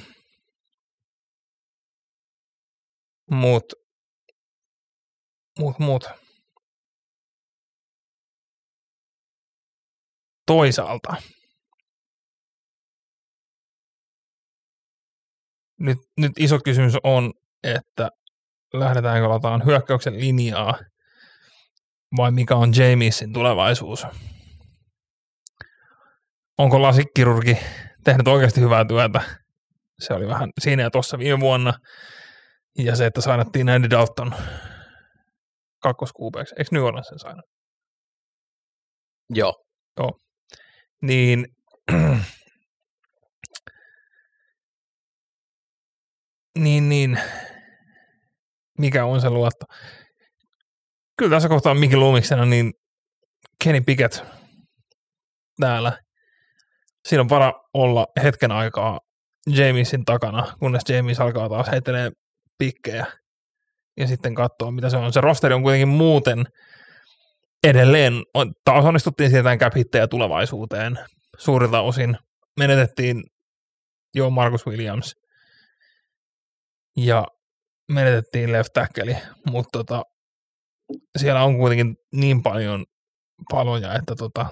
Mut, 3.30 3.64
mut, 5.58 5.78
mut. 5.78 6.04
Toisaalta. 10.46 11.16
Nyt, 15.80 15.98
nyt 16.16 16.32
iso 16.38 16.58
kysymys 16.64 16.94
on, 17.02 17.32
että 17.62 18.10
lähdetäänkö 18.72 19.28
lataan 19.28 19.64
hyökkäyksen 19.64 20.20
linjaa 20.20 20.78
vai 22.16 22.30
mikä 22.30 22.56
on 22.56 22.72
Jamiesin 22.76 23.32
tulevaisuus 23.32 24.06
onko 26.58 26.82
lasikkirurgi 26.82 27.58
tehnyt 28.04 28.28
oikeasti 28.28 28.60
hyvää 28.60 28.84
työtä. 28.84 29.20
Se 29.98 30.14
oli 30.14 30.28
vähän 30.28 30.50
siinä 30.60 30.82
ja 30.82 30.90
tuossa 30.90 31.18
viime 31.18 31.40
vuonna. 31.40 31.74
Ja 32.78 32.96
se, 32.96 33.06
että 33.06 33.20
sainattiin 33.20 33.68
Andy 33.68 33.90
Dalton 33.90 34.34
kakkoskuupeeksi. 35.82 36.54
Eikö 36.58 36.68
New 36.72 36.82
Orleans 36.82 37.06
sen 37.06 37.18
saanut? 37.18 37.44
Joo. 39.30 39.54
Joo. 39.98 40.12
Niin 41.02 41.46
niin, 46.58 46.88
niin, 46.88 47.20
mikä 48.78 49.04
on 49.04 49.20
se 49.20 49.30
luotto? 49.30 49.66
Kyllä 51.18 51.36
tässä 51.36 51.48
kohtaa 51.48 51.74
Mikki 51.74 51.96
Lumiksena, 51.96 52.44
niin 52.44 52.72
Kenny 53.64 53.80
Pickett 53.80 54.24
täällä 55.60 56.05
siinä 57.06 57.20
on 57.20 57.28
vara 57.28 57.52
olla 57.74 58.06
hetken 58.22 58.52
aikaa 58.52 59.00
Jamesin 59.46 60.04
takana, 60.04 60.52
kunnes 60.58 60.82
James 60.88 61.20
alkaa 61.20 61.48
taas 61.48 61.70
heittelee 61.70 62.10
pikkejä 62.58 63.06
ja 63.96 64.06
sitten 64.06 64.34
katsoa, 64.34 64.70
mitä 64.70 64.90
se 64.90 64.96
on. 64.96 65.12
Se 65.12 65.20
rosteri 65.20 65.54
on 65.54 65.62
kuitenkin 65.62 65.88
muuten 65.88 66.44
edelleen, 67.64 68.12
taas 68.64 68.84
onnistuttiin 68.84 69.30
siirtämään 69.30 69.58
cap 69.58 69.72
tulevaisuuteen 70.10 70.98
suurilta 71.38 71.80
osin. 71.80 72.18
Menetettiin 72.56 73.24
jo 74.14 74.30
Marcus 74.30 74.66
Williams 74.66 75.16
ja 76.96 77.26
menetettiin 77.88 78.52
left 78.52 78.72
tackle, 78.72 79.22
mutta 79.50 79.78
tota, 79.78 80.02
siellä 81.18 81.44
on 81.44 81.56
kuitenkin 81.56 81.96
niin 82.12 82.42
paljon 82.42 82.84
paloja, 83.50 83.94
että 83.94 84.14
tota, 84.14 84.46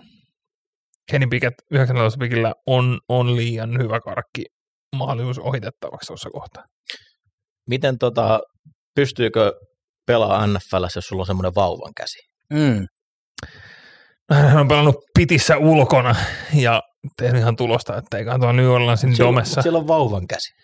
Kenny 1.10 1.26
Pickett 1.26 1.54
19 1.70 2.18
pikillä 2.18 2.54
on, 2.66 3.00
on 3.08 3.36
liian 3.36 3.78
hyvä 3.82 4.00
karkki 4.00 4.44
mahdollisuus 4.96 5.38
ohitettavaksi 5.38 6.06
tuossa 6.06 6.30
kohtaa. 6.30 6.64
Miten 7.68 7.98
tota, 7.98 8.40
pystyykö 8.94 9.52
pelaa 10.06 10.46
NFL, 10.46 10.82
jos 10.94 11.04
sulla 11.06 11.22
on 11.22 11.26
semmoinen 11.26 11.54
vauvan 11.54 11.92
käsi? 11.96 12.18
Mm. 12.52 12.86
Hän 14.30 14.58
on 14.60 14.68
pelannut 14.68 14.96
pitissä 15.18 15.56
ulkona 15.56 16.14
ja 16.54 16.82
tehnyt 17.16 17.40
ihan 17.40 17.56
tulosta, 17.56 17.96
että 17.96 18.18
ei 18.18 18.24
tuolla 18.24 18.52
New 18.52 18.66
Orleansin 18.66 19.18
domessa. 19.18 19.62
Siellä 19.62 19.78
on 19.78 19.88
vauvan 19.88 20.26
käsi. 20.26 20.54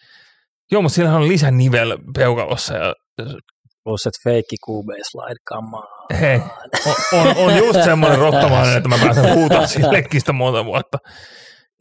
Joo, 0.73 0.83
mutta 0.83 0.95
siellä 0.95 1.17
on 1.17 1.29
lisänivel 1.29 1.99
peukalossa 2.15 2.75
ja 2.75 2.95
Plus, 3.85 4.07
että 4.07 4.21
feikki 4.25 4.57
QB 4.57 4.89
slide, 5.11 5.41
come 5.49 5.77
on. 5.77 5.87
Hei, 6.21 6.41
on, 7.13 7.37
on, 7.37 7.57
just 7.57 7.85
semmoinen 7.85 8.19
rottamainen, 8.19 8.77
että 8.77 8.89
mä 8.89 8.99
pääsen 8.99 9.35
huutaa 9.35 9.67
sillekin 9.67 10.21
monta 10.33 10.65
vuotta, 10.65 10.99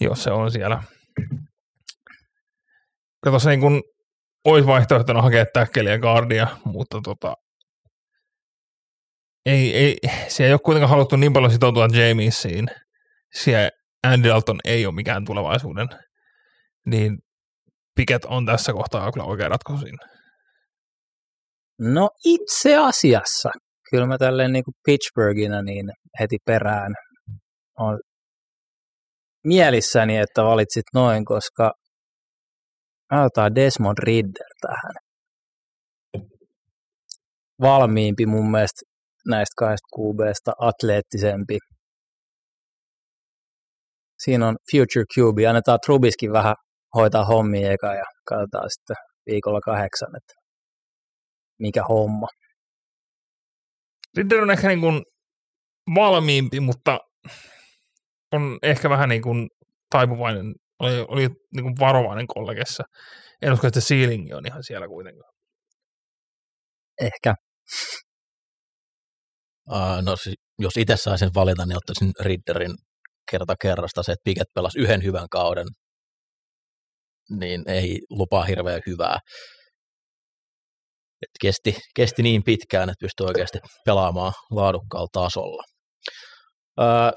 jos 0.02 0.24
se 0.24 0.32
on 0.32 0.52
siellä. 0.52 0.84
Kato 3.24 3.40
se 3.40 3.50
niin 3.50 3.60
kun 3.60 3.84
olisi 4.46 4.68
vaihtoehtona 4.68 5.22
hakea 5.22 5.46
täkkeliä 5.54 5.98
guardia, 5.98 6.48
mutta 6.66 7.00
tota, 7.04 7.34
ei, 9.46 9.76
ei, 9.76 9.98
se 10.28 10.46
ei 10.46 10.52
ole 10.52 10.60
kuitenkaan 10.66 10.90
haluttu 10.90 11.16
niin 11.16 11.34
paljon 11.34 11.52
sitoutua 11.52 11.88
Jamiesiin. 11.94 12.68
Siellä 13.34 13.70
Andy 14.04 14.30
Dalton 14.30 14.60
ei 14.66 14.86
ole 14.86 14.96
mikään 14.96 15.26
tulevaisuuden. 15.26 15.88
Niin 16.86 17.18
Piket 17.96 18.26
on 18.26 18.46
tässä 18.46 18.74
kohtaa 18.74 19.12
kyllä 19.12 19.26
oikea 19.26 19.50
ratkaisu 19.50 19.82
siinä. 19.82 20.19
No 21.80 22.10
itse 22.26 22.78
asiassa, 22.78 23.50
kyllä 23.92 24.06
mä 24.06 24.18
tälleen 24.18 24.52
niin 24.52 24.64
kuin 24.64 24.76
Pittsburghina 24.86 25.62
niin 25.62 25.92
heti 26.20 26.38
perään 26.46 26.94
on 27.80 28.00
mielissäni, 29.44 30.18
että 30.18 30.44
valitsit 30.44 30.84
noin, 30.94 31.26
koska 31.26 31.72
mä 33.12 33.56
Desmond 33.56 33.98
Ridder 34.04 34.48
tähän. 34.62 34.94
Valmiimpi 37.62 38.26
mun 38.26 38.52
mielestä 38.52 38.82
näistä 39.28 39.54
kahdesta 39.58 39.88
QBsta, 39.96 40.52
atleettisempi. 40.60 41.58
Siinä 44.24 44.48
on 44.48 44.58
Future 44.72 45.06
QB, 45.18 45.38
annetaan 45.50 45.80
Trubiskin 45.86 46.32
vähän 46.32 46.56
hoitaa 46.96 47.26
hommia 47.26 47.72
eka 47.72 47.94
ja 47.96 48.04
katsotaan 48.26 48.70
sitten 48.70 48.96
viikolla 49.26 49.60
kahdeksan, 49.60 50.10
että 50.18 50.39
mikä 51.60 51.84
homma. 51.90 52.28
Ridder 54.18 54.42
on 54.42 54.52
ehkä 54.52 54.68
niin 54.68 54.82
kuin 54.82 55.04
valmiimpi, 55.96 56.60
mutta 56.60 57.00
on 58.32 58.60
ehkä 58.64 58.90
vähän 58.90 59.10
niin 59.10 59.22
kuin 59.22 59.50
taipuvainen, 59.90 60.56
oli, 60.80 61.06
oli 61.08 61.22
niin 61.56 61.64
kuin 61.64 61.76
varovainen 61.80 62.28
kollegessa. 62.28 62.84
En 63.42 63.54
usko, 63.54 63.68
että 63.68 63.80
se 63.80 63.88
ceiling 63.88 64.36
on 64.36 64.46
ihan 64.46 64.64
siellä 64.64 64.88
kuitenkaan. 64.88 65.34
Ehkä. 67.02 67.36
Uh, 69.72 70.02
no 70.02 70.16
jos 70.60 70.78
itse 70.78 70.98
saisin 70.98 71.30
valita, 71.36 71.66
niin 71.66 71.78
ottaisin 71.78 72.12
Ridderin 72.20 72.76
kerta 73.32 73.56
kerrasta 73.62 74.04
se, 74.04 74.12
että 74.12 74.24
Piket 74.24 74.48
pelasi 74.56 74.80
yhden 74.80 75.04
hyvän 75.04 75.30
kauden, 75.32 75.68
niin 77.30 77.70
ei 77.70 78.00
lupaa 78.10 78.44
hirveän 78.44 78.82
hyvää. 78.88 79.20
Et 81.22 81.30
kesti, 81.42 81.76
kesti 81.96 82.24
niin 82.24 82.44
pitkään, 82.44 82.90
että 82.90 83.02
pystyi 83.06 83.26
oikeasti 83.28 83.60
pelaamaan 83.86 84.34
laadukkaalla 84.52 85.08
tasolla. 85.12 85.64
Uh, 86.80 87.14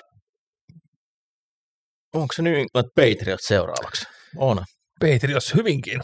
onko 2.14 2.32
se 2.36 2.42
New 2.42 2.54
England 2.54 2.88
Patriots 2.96 3.44
seuraavaksi? 3.46 4.04
On. 4.36 4.64
Patriots 5.00 5.54
hyvinkin. 5.54 6.00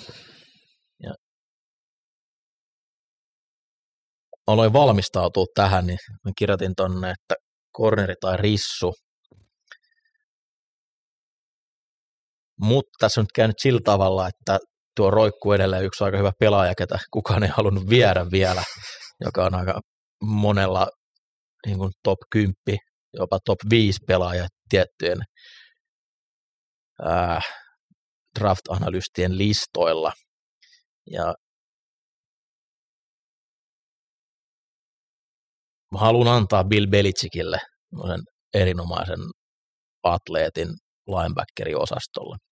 aloin 4.49 4.73
valmistautua 4.73 5.45
tähän, 5.55 5.87
niin 5.87 5.99
mä 6.25 6.31
kirjoitin 6.39 6.75
tonne, 6.77 7.11
että 7.11 7.35
corneri 7.77 8.15
tai 8.21 8.37
rissu. 8.37 8.95
Mutta 12.61 12.91
tässä 12.99 13.21
on 13.21 13.23
nyt 13.23 13.33
käynyt 13.35 13.57
sillä 13.59 13.81
tavalla, 13.85 14.29
että 14.29 14.59
tuo 14.99 15.11
roikku 15.11 15.53
edelleen 15.53 15.85
yksi 15.85 16.05
aika 16.05 16.19
hyvä 16.19 16.33
pelaaja, 16.41 16.75
ketä 16.79 16.99
kukaan 17.11 17.43
ei 17.43 17.49
halunnut 17.57 17.89
viedä 17.91 18.27
vielä, 18.31 18.63
joka 19.25 19.45
on 19.45 19.55
aika 19.55 19.81
monella 20.23 20.89
niin 21.67 21.79
kuin 21.79 21.93
top 22.03 22.19
10, 22.31 22.55
jopa 23.13 23.39
top 23.45 23.59
5 23.71 23.99
pelaaja 24.07 24.47
tiettyjen 24.69 25.19
ää, 27.03 27.41
draft-analystien 28.39 29.39
listoilla. 29.39 30.13
Ja 31.11 31.35
mä 35.93 35.99
haluan 35.99 36.29
antaa 36.29 36.65
Bill 36.65 36.87
Belichickille 36.87 37.59
erinomaisen 38.55 39.21
atleetin 40.03 40.69
linebackeri-osastolle. 41.07 42.48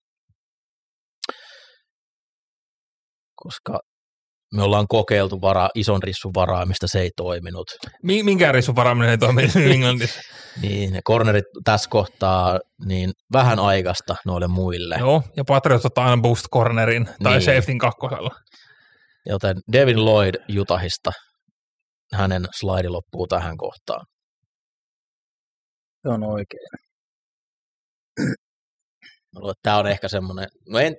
Koska 3.47 3.79
me 4.55 4.63
ollaan 4.63 4.89
kokeiltu 4.89 5.41
vara, 5.41 5.69
ison 5.75 6.03
rissun 6.03 6.35
varaamista, 6.35 6.87
se 6.89 7.01
ei 7.01 7.11
toiminut. 7.17 7.67
Minkään 8.03 8.55
rissun 8.55 8.77
varaaminen 8.77 9.11
ei 9.11 9.19
toimi 9.19 9.43
Englannissa? 9.75 10.21
niin, 10.63 10.93
ne 10.93 11.01
cornerit 11.09 11.45
tässä 11.65 11.91
kohtaa 11.91 12.59
niin 12.87 13.13
vähän 13.33 13.59
aikaista 13.59 14.17
noille 14.27 14.49
muille. 14.49 14.97
Joo, 14.99 15.23
ja 15.37 15.45
Patriot 15.45 15.85
ottaa 15.85 16.05
aina 16.05 16.23
boost 16.23 16.47
cornerin 16.53 17.09
tai 17.23 17.33
niin. 17.33 17.43
safetyn 17.43 17.79
kakkosella. 17.79 18.31
Joten 19.27 19.57
Devin 19.73 20.05
Lloyd 20.05 20.35
Jutahista 20.49 21.13
hänen 22.13 22.47
slaidi 22.59 22.89
loppuu 22.89 23.27
tähän 23.27 23.57
kohtaan. 23.57 24.07
Se 26.03 26.09
on 26.09 26.25
oikein. 26.25 26.69
Tämä 29.63 29.79
on 29.79 29.87
ehkä 29.87 30.09
semmoinen, 30.09 30.49
no 30.69 30.79
en, 30.79 30.97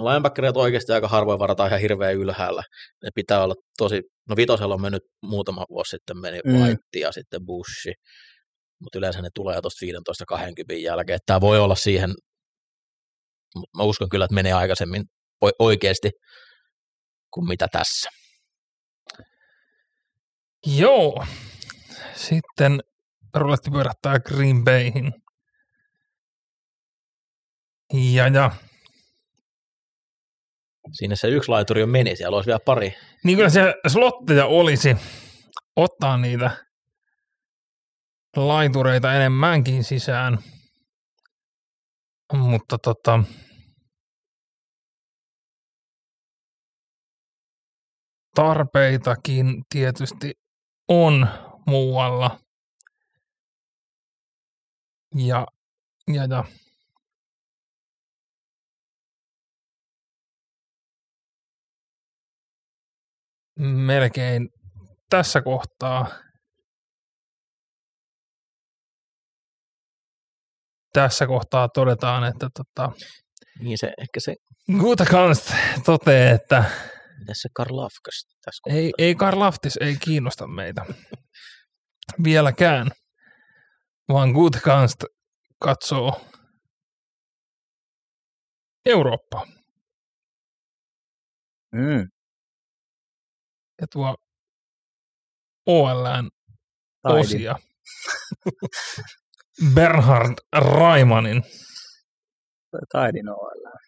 linebackerit 0.00 0.56
oikeasti 0.56 0.92
aika 0.92 1.08
harvoin 1.08 1.38
varataan 1.38 1.68
ihan 1.68 1.80
hirveän 1.80 2.14
ylhäällä. 2.14 2.62
Ne 3.02 3.10
pitää 3.14 3.44
olla 3.44 3.54
tosi, 3.78 4.02
no 4.28 4.36
vitosella 4.36 4.74
on 4.74 4.80
mennyt 4.80 5.02
muutama 5.22 5.64
vuosi 5.70 5.90
sitten 5.90 6.18
meni 6.18 6.40
mm. 6.44 6.52
White 6.52 6.98
ja 7.00 7.12
sitten 7.12 7.46
Bushi, 7.46 7.92
mutta 8.80 8.98
yleensä 8.98 9.22
ne 9.22 9.28
tulee 9.34 9.60
tuosta 9.60 9.86
15-20 10.72 10.72
jälkeen. 10.72 11.18
Tämä 11.26 11.40
voi 11.40 11.60
olla 11.60 11.74
siihen, 11.74 12.10
mutta 13.56 13.78
mä 13.78 13.82
uskon 13.84 14.08
kyllä, 14.08 14.24
että 14.24 14.34
menee 14.34 14.52
aikaisemmin 14.52 15.04
oikeasti 15.58 16.10
kuin 17.30 17.48
mitä 17.48 17.68
tässä. 17.72 18.10
Joo. 20.66 21.26
Sitten 22.14 22.80
ruletti 23.34 23.70
pyörähtää 23.70 24.20
Green 24.20 24.64
Bayhin. 24.64 25.12
Ja, 28.14 28.28
ja. 28.28 28.50
Siinä 30.92 31.16
se 31.16 31.28
yksi 31.28 31.48
laituri 31.48 31.80
jo 31.80 31.86
meni, 31.86 32.16
siellä 32.16 32.36
olisi 32.36 32.46
vielä 32.46 32.60
pari. 32.64 32.94
Niin 33.24 33.36
kyllä 33.38 33.50
se 33.50 33.74
slotteja 33.88 34.46
olisi 34.46 34.96
ottaa 35.76 36.16
niitä 36.16 36.50
laitureita 38.36 39.14
enemmänkin 39.14 39.84
sisään. 39.84 40.38
Mutta 42.32 42.78
tota, 42.78 43.24
tarpeitakin 48.34 49.62
tietysti 49.68 50.32
on 50.88 51.28
muualla. 51.66 52.38
Ja, 55.16 55.46
ja, 56.12 56.24
ja. 56.24 56.44
Melkein 63.58 64.48
tässä 65.10 65.42
kohtaa 65.42 66.06
tässä 70.92 71.26
kohtaa 71.26 71.68
todetaan, 71.68 72.24
että 72.24 72.48
tota, 72.56 72.92
niin 73.60 73.78
se, 73.78 73.92
ehkä 73.98 74.20
se 74.20 74.34
Gutakanst 74.80 75.52
toteaa, 75.84 76.30
että 76.30 76.64
Miten 77.22 77.34
se 77.34 77.48
Karlafkas 77.54 78.26
tässä 78.44 78.62
ei, 78.78 78.92
ei 78.98 79.14
Karlaftis 79.14 79.76
ei 79.76 79.96
kiinnosta 79.96 80.46
meitä 80.46 80.84
vieläkään, 82.24 82.90
vaan 84.08 84.30
Gutkanst 84.30 85.04
katsoo 85.58 86.20
Eurooppa. 88.86 89.46
Mm. 91.72 92.08
Ja 93.82 93.86
tuo 93.92 94.16
OLN 95.66 96.30
osia. 97.04 97.54
Bernhard 99.74 100.34
Raimanin. 100.52 101.42
Taidin 102.92 103.28
OLN. 103.28 103.78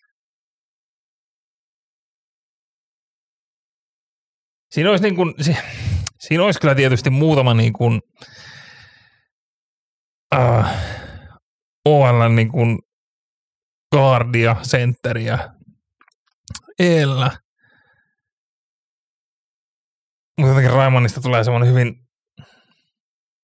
Siinä 4.70 4.90
olisi, 4.90 5.04
niin 5.04 5.16
kuin, 5.16 5.34
siinä 6.20 6.44
olisi 6.44 6.60
kyllä 6.60 6.74
tietysti 6.74 7.10
muutama 7.10 7.54
niin 7.54 7.72
kuin, 7.72 8.00
äh, 10.34 10.84
OL 11.84 12.28
niin 12.34 12.48
kuin 12.48 12.78
guardia, 13.92 14.56
sentteriä 14.62 15.38
eellä. 16.78 17.43
Mutta 20.38 20.50
jotenkin 20.50 20.72
Raimonista 20.72 21.20
tulee 21.20 21.44
semmoinen 21.44 21.68
hyvin, 21.70 21.94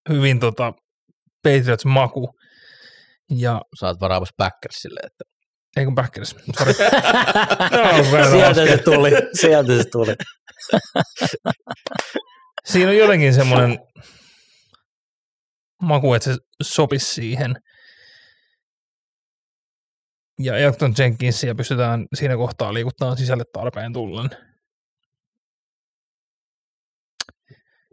hyvin 0.09 0.41
tota 0.41 0.73
Patriots-maku. 1.43 2.35
Ja 3.31 3.63
Sä 3.81 3.87
oot 3.87 4.01
varaamassa 4.01 4.35
Packersille, 4.37 5.01
että 5.05 5.25
ei 5.77 5.85
kun 5.85 5.95
Packers, 5.95 6.37
sorry. 6.59 6.73
no, 8.23 8.31
Sieltä 8.31 8.67
se 8.67 8.79
tuli, 8.79 9.11
sieltä 9.41 9.77
se 9.77 9.85
tuli. 9.85 10.15
Siinä 12.65 12.91
on 12.91 12.97
jotenkin 12.97 13.35
semmoinen 13.35 13.79
maku, 15.83 16.15
että 16.15 16.33
se 16.33 16.39
sopisi 16.63 17.15
siihen. 17.15 17.55
Ja 20.39 20.57
Elton 20.57 20.95
Jenkinsia 20.99 21.55
pystytään 21.55 22.07
siinä 22.15 22.37
kohtaa 22.37 22.75
liikuttamaan 22.75 23.17
sisälle 23.17 23.45
tarpeen 23.53 23.93
tullen. 23.93 24.31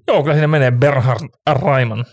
Joo, 0.08 0.24
kyllä 0.24 0.34
siinä 0.34 0.48
menee 0.48 0.72
Berhard 0.72 1.30
Raiman. 1.50 2.06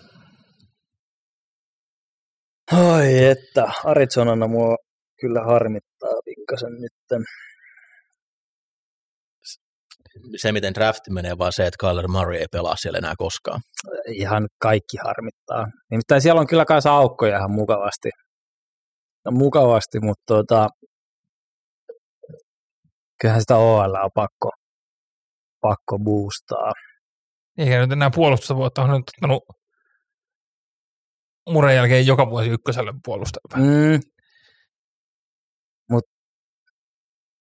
Oi 2.72 3.24
että, 3.24 3.72
Arizonana 3.84 4.49
mua 4.49 4.76
kyllä 5.20 5.40
harmittaa 5.40 6.11
pikkasen 6.24 6.72
nytten. 6.72 7.24
se 10.36 10.53
miten 10.53 10.74
drafti 10.74 11.11
menee, 11.11 11.38
vaan 11.38 11.53
se, 11.53 11.66
että 11.66 11.76
Kyler 11.80 12.09
Murray 12.09 12.36
ei 12.36 12.47
pelaa 12.53 12.76
siellä 12.76 12.99
enää 12.99 13.14
koskaan. 13.18 13.61
Ihan 14.07 14.49
kaikki 14.59 14.97
harmittaa. 15.05 15.66
Nimittäin 15.90 16.20
siellä 16.20 16.40
on 16.40 16.47
kyllä 16.47 16.64
kanssa 16.64 16.92
aukkoja 16.92 17.38
ihan 17.38 17.51
mukavasti. 17.51 18.11
No, 19.24 19.30
mukavasti, 19.30 20.01
mutta 20.01 20.22
tuota, 20.26 20.68
kyllähän 23.20 23.40
sitä 23.40 23.57
OL 23.57 23.95
on 23.95 24.11
pakko, 24.14 24.51
pakko 25.61 25.99
boostaa. 25.99 26.72
Eikä 27.59 27.80
nyt 27.80 27.92
enää 27.92 28.11
puolustusta 28.14 28.57
voi 28.57 28.66
ottaa, 28.66 28.84
on 28.84 28.90
nyt 28.90 29.11
ottanut 29.16 29.42
Muren 31.50 31.76
jälkeen 31.76 32.07
joka 32.07 32.30
vuosi 32.30 32.48
ykköselle 32.48 32.92
puolustajalle. 33.05 33.68
Mm. 33.68 34.00
Mut 35.90 36.05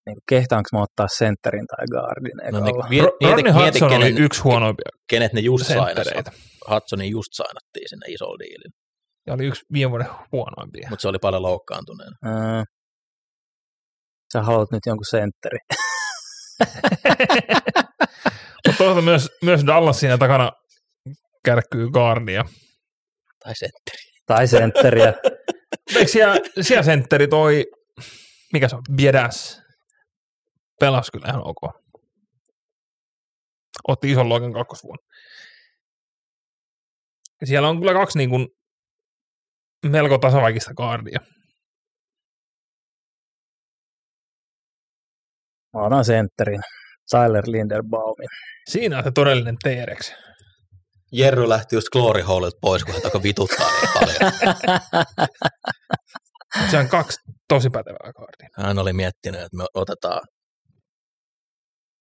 niin 0.06 0.16
kehtaanko 0.28 0.68
mä 0.72 0.82
ottaa 0.82 1.08
sentterin 1.08 1.66
tai 1.66 1.86
guardin 1.90 2.52
No 2.52 2.64
niin, 2.64 2.88
mieti, 2.88 3.08
mieti, 3.20 3.50
Hudson 3.50 3.92
oli 3.92 4.04
kenen, 4.04 4.24
yksi 4.24 4.40
huonoimpia 4.40 4.88
kenet 5.10 5.32
ne 5.32 5.40
just 5.40 5.66
sainasivat. 5.66 6.26
Hudsonin 6.70 7.10
just 7.10 7.32
sainattiin 7.32 7.88
sinne 7.88 8.06
isolla 8.08 8.38
diilillä, 8.38 8.76
ja 9.26 9.34
oli 9.34 9.46
yksi 9.46 9.62
viime 9.72 9.90
vuoden 9.90 10.08
huonoimpia. 10.32 10.88
mutta 10.90 11.02
se 11.02 11.08
oli 11.08 11.18
paljon 11.18 11.42
loukkaantuneena. 11.42 12.16
Mm. 12.24 12.64
Sä 14.32 14.42
haluat 14.42 14.70
nyt 14.72 14.82
jonkun 14.86 15.06
sentteri. 15.10 15.58
Mutta 18.66 18.78
toisaalta 18.78 19.02
myös, 19.02 19.30
myös 19.42 19.66
Dallas 19.66 20.00
siinä 20.00 20.18
takana 20.18 20.52
kärkkyy 21.44 21.90
guardia. 21.90 22.44
Tai 23.44 23.54
sentteri. 23.54 24.04
tai 24.26 24.48
sentteriä. 24.48 25.14
Eikö 25.96 26.10
siellä, 26.10 26.36
siellä 26.60 26.82
sentteri 26.82 27.28
toi, 27.28 27.64
mikä 28.52 28.68
se 28.68 28.76
on, 28.76 28.82
Biedas, 28.96 29.62
pelasi 30.80 31.12
kyllä 31.12 31.28
ihan 31.28 31.42
ok. 31.44 31.84
Otti 33.88 34.10
ison 34.10 34.28
luokan 34.28 34.52
kakkosvuonna. 34.52 35.06
Ja 37.40 37.46
siellä 37.46 37.68
on 37.68 37.78
kyllä 37.78 37.92
kaksi 37.92 38.18
niin 38.18 38.30
kuin 38.30 38.48
melko 39.86 40.18
tasavaikista 40.18 40.74
guardia. 40.74 41.20
Mä 45.74 45.86
otan 45.86 46.04
sentterin. 46.04 46.60
Tyler 47.10 47.44
Linderbaumin. 47.46 48.28
Siinä 48.68 48.98
on 48.98 49.04
se 49.04 49.10
todellinen 49.10 49.56
T-rex. 49.64 50.12
Jerry 51.12 51.48
lähti 51.48 51.76
just 51.76 51.88
Glory 51.88 52.22
Hallilta 52.22 52.58
pois, 52.60 52.84
kun 52.84 52.94
hän 52.94 53.02
alkoi 53.04 53.22
vituttaa 53.22 53.70
niin 53.70 53.88
paljon. 53.94 54.32
Se 56.70 56.78
on 56.78 56.88
kaksi 56.88 57.18
tosi 57.48 57.70
pätevää 57.70 58.12
guardia. 58.16 58.48
Hän 58.56 58.78
oli 58.78 58.92
miettinyt, 58.92 59.40
että 59.40 59.56
me 59.56 59.64
otetaan 59.74 60.20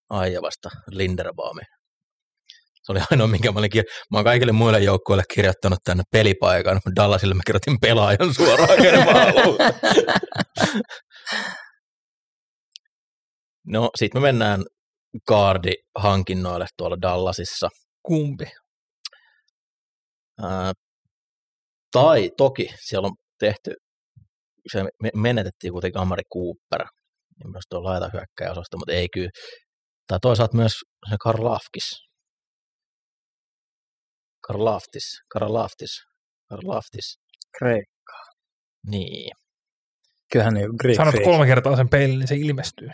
Aijavasta 0.09 0.69
Linderbaumi. 0.91 1.61
Se 2.83 2.91
oli 2.91 2.99
ainoa, 3.11 3.27
minkä 3.27 3.51
mä 3.51 3.59
olin 3.59 3.71
kir- 3.75 4.05
Mä 4.11 4.17
oon 4.17 4.23
kaikille 4.25 4.51
muille 4.51 4.79
joukkueille 4.79 5.23
kirjoittanut 5.33 5.79
tänne 5.83 6.03
pelipaikan. 6.11 6.81
Dallasille 6.95 7.33
mä 7.35 7.41
kirjoitin 7.45 7.77
pelaajan 7.81 8.33
suoraan, 8.33 8.69
haluan. 9.13 9.57
No, 13.67 13.89
sit 13.95 14.13
me 14.13 14.19
mennään 14.19 14.63
Guardi-hankinnoille 15.31 16.65
tuolla 16.77 17.01
Dallasissa. 17.01 17.69
Kumpi? 18.03 18.45
Ää, 20.41 20.73
tai 21.91 22.31
toki 22.37 22.69
siellä 22.79 23.07
on 23.07 23.15
tehty, 23.39 23.73
se 24.71 24.83
me- 24.83 25.11
menetettiin 25.15 25.73
kuitenkin 25.73 26.01
Amari 26.01 26.23
Cooper, 26.33 26.87
ja 27.43 27.49
myös 27.49 27.63
tuo 27.69 27.83
laita 27.83 28.09
hyökkäjäosasto, 28.13 28.77
mutta 28.77 28.93
ei 28.93 29.07
kyllä. 29.13 29.29
Tai 30.07 30.19
toisaalta 30.21 30.57
myös 30.57 30.71
se 31.09 31.15
Karlafkis. 31.23 32.03
Karlaftis, 34.47 35.21
Karlaftis, 35.33 36.01
Karlaftis. 36.49 37.19
Great. 37.57 37.83
Niin. 38.87 39.31
Kyllähän 40.31 40.53
niin 40.53 40.69
Greek 40.81 40.95
Sanot 40.95 41.15
kolme 41.23 41.45
kertaa 41.45 41.75
sen 41.75 41.89
peilin, 41.89 42.19
niin 42.19 42.27
se 42.27 42.35
ilmestyy. 42.35 42.89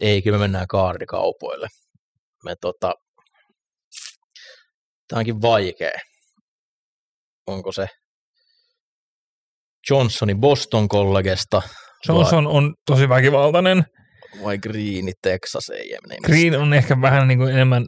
Ei, 0.00 0.22
kyllä 0.22 0.38
me 0.38 0.42
mennään 0.44 0.66
kaardikaupoille. 0.66 1.68
Me 2.44 2.54
tota, 2.60 2.94
tämä 5.08 5.18
onkin 5.18 5.42
vaikea. 5.42 5.98
Onko 7.46 7.72
se 7.72 7.86
Johnsoni 9.90 10.34
Boston 10.34 10.88
kollegesta 10.88 11.62
Johnson 12.08 12.46
on 12.46 12.74
tosi 12.86 13.08
väkivaltainen. 13.08 13.78
vai, 13.78 14.44
vai 14.44 14.58
Greeni 14.58 15.12
Texas 15.22 15.68
ei 15.68 15.98
Green 16.22 16.60
on 16.60 16.74
ehkä 16.74 17.00
vähän 17.00 17.28
niin 17.28 17.38
kuin 17.38 17.52
enemmän 17.52 17.86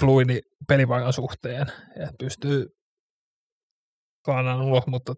fluidi 0.00 0.40
pelipaikan 0.68 1.12
suhteen, 1.12 1.66
että 1.96 2.14
pystyy 2.18 2.66
kaanaan 4.24 4.62
ulos, 4.62 4.86
mutta 4.86 5.14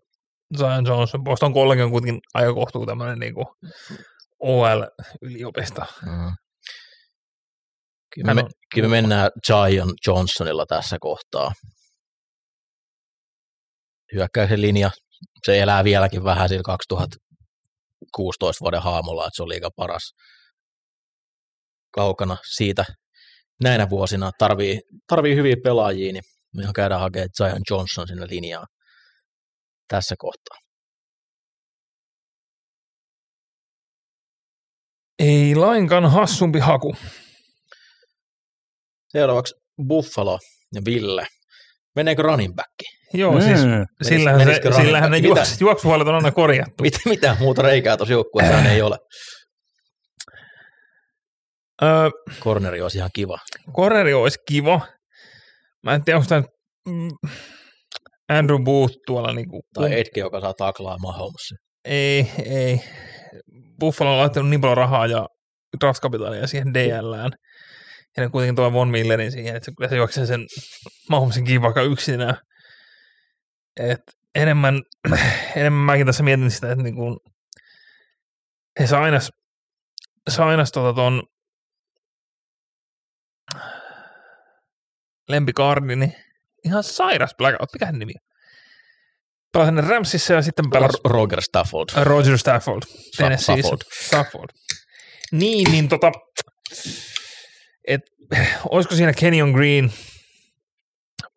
Zion 0.58 0.86
Johnson, 0.86 1.24
Boston 1.24 1.54
College 1.54 1.84
on 1.84 1.90
kuitenkin 1.90 2.20
aika 2.34 2.54
kohtuu 2.54 2.86
tämmöinen 2.86 3.18
niin 3.18 3.34
kuin 3.34 3.46
OL-yliopisto. 4.40 5.80
Mm. 6.06 6.32
Kyllä, 8.14 8.34
me, 8.34 8.44
kyllä 8.74 8.88
me 8.88 9.00
mennään 9.00 9.30
Zion 9.46 9.94
Johnsonilla 10.06 10.66
tässä 10.66 10.96
kohtaa. 11.00 11.52
Hyökkäyksen 14.14 14.62
linja, 14.62 14.90
se 15.46 15.60
elää 15.60 15.84
vieläkin 15.84 16.24
vähän 16.24 16.48
sillä 16.48 16.62
2016 16.64 18.60
vuoden 18.60 18.82
haamulla, 18.82 19.26
että 19.26 19.36
se 19.36 19.42
on 19.42 19.48
liiga 19.48 19.70
paras 19.76 20.12
kaukana 21.90 22.36
siitä. 22.54 22.84
Näinä 23.62 23.90
vuosina 23.90 24.30
tarvii, 24.38 24.80
tarvii 25.06 25.36
hyviä 25.36 25.56
pelaajia, 25.64 26.12
niin 26.12 26.24
me 26.56 26.62
käydään 26.74 27.00
hakemaan 27.00 27.28
Zion 27.36 27.62
Johnson 27.70 28.08
sinne 28.08 28.26
linjaan 28.28 28.66
tässä 29.88 30.14
kohtaa. 30.18 30.69
Ei 35.20 35.54
lainkaan 35.54 36.10
hassumpi 36.10 36.58
haku. 36.58 36.96
Seuraavaksi 39.08 39.54
Buffalo 39.88 40.38
ja 40.74 40.80
Ville. 40.84 41.26
Meneekö 41.96 42.22
running 42.22 42.54
back? 42.54 42.68
Joo, 43.14 43.32
Mm. 43.32 43.40
siis 43.40 43.60
sillähän, 44.02 44.46
se, 44.46 44.60
sillähän 44.82 45.10
ne? 45.10 45.16
Mitä? 45.16 45.26
juoksu, 45.28 45.54
juoksuhuolet 45.60 46.08
on 46.08 46.14
aina 46.14 46.30
korjattu. 46.32 46.82
Mit, 46.82 46.94
mitään 47.04 47.36
muuta 47.40 47.62
reikää 47.62 47.96
tuossa 47.96 48.12
joukkueessa 48.12 48.62
ei 48.70 48.82
ole. 48.82 48.98
Öö, 51.82 52.10
Corneri 52.40 52.80
olisi 52.80 52.98
ihan 52.98 53.10
kiva. 53.14 53.38
Corneri 53.76 54.14
olisi 54.14 54.38
kiva. 54.48 54.80
Mä 55.82 55.94
en 55.94 56.04
tiedä, 56.04 56.16
onko 56.18 56.28
tämä 56.28 56.42
mm, 56.88 57.10
Andrew 58.28 58.62
Booth 58.64 58.94
tuolla 59.06 59.32
niinku, 59.32 59.60
Tai 59.74 59.92
Edke, 60.00 60.20
joka 60.20 60.40
saa 60.40 60.54
taklaa 60.54 60.98
Mahomesin. 60.98 61.56
Ei, 61.84 62.30
ei. 62.44 62.80
Buffalo 63.80 64.12
on 64.12 64.18
laittanut 64.18 64.50
niin 64.50 64.60
paljon 64.60 64.76
rahaa 64.76 65.06
ja 65.06 65.28
draft-kapitalia 65.80 66.46
siihen 66.46 66.74
DLään. 66.74 67.32
Ja 68.16 68.22
ne 68.22 68.28
kuitenkin 68.28 68.56
tuo 68.56 68.72
Von 68.72 68.88
Millerin 68.88 69.32
siihen, 69.32 69.56
että 69.56 69.64
se, 69.64 69.72
kyllä 69.76 69.90
se 69.90 69.96
juoksee 69.96 70.26
sen 70.26 70.46
Mahomesin 71.10 71.62
vaikka 71.62 71.82
yksinään. 71.82 72.36
Et 73.76 74.00
enemmän, 74.34 74.82
enemmän 75.56 75.84
mäkin 75.84 76.06
tässä 76.06 76.22
mietin 76.22 76.50
sitä, 76.50 76.72
että 76.72 76.82
niinku, 76.82 77.18
he 78.80 78.86
sainas, 78.86 79.30
sainas 80.28 80.72
tota 80.72 80.92
ton 80.92 81.22
lempikardini, 85.28 86.16
ihan 86.64 86.82
sairas 86.82 87.34
blackout, 87.38 87.72
mikä 87.72 87.86
hän 87.86 87.98
nimi 87.98 88.12
on? 88.22 88.29
Pelasin 89.52 89.84
Ramsissa 89.84 90.34
ja 90.34 90.42
sitten 90.42 90.70
pelasi 90.70 90.98
Ro- 90.98 91.10
Roger 91.12 91.42
Stafford. 91.42 91.88
Roger 92.04 92.38
Stafford, 92.38 92.82
Tennesseeissä. 93.16 93.68
Stafford. 93.68 94.06
Stafford. 94.06 94.50
Niin, 95.32 95.70
niin 95.72 95.88
tota, 95.88 96.12
et 97.88 98.00
olisiko 98.70 98.94
siinä 98.94 99.12
Kenyon 99.12 99.50
Green 99.50 99.92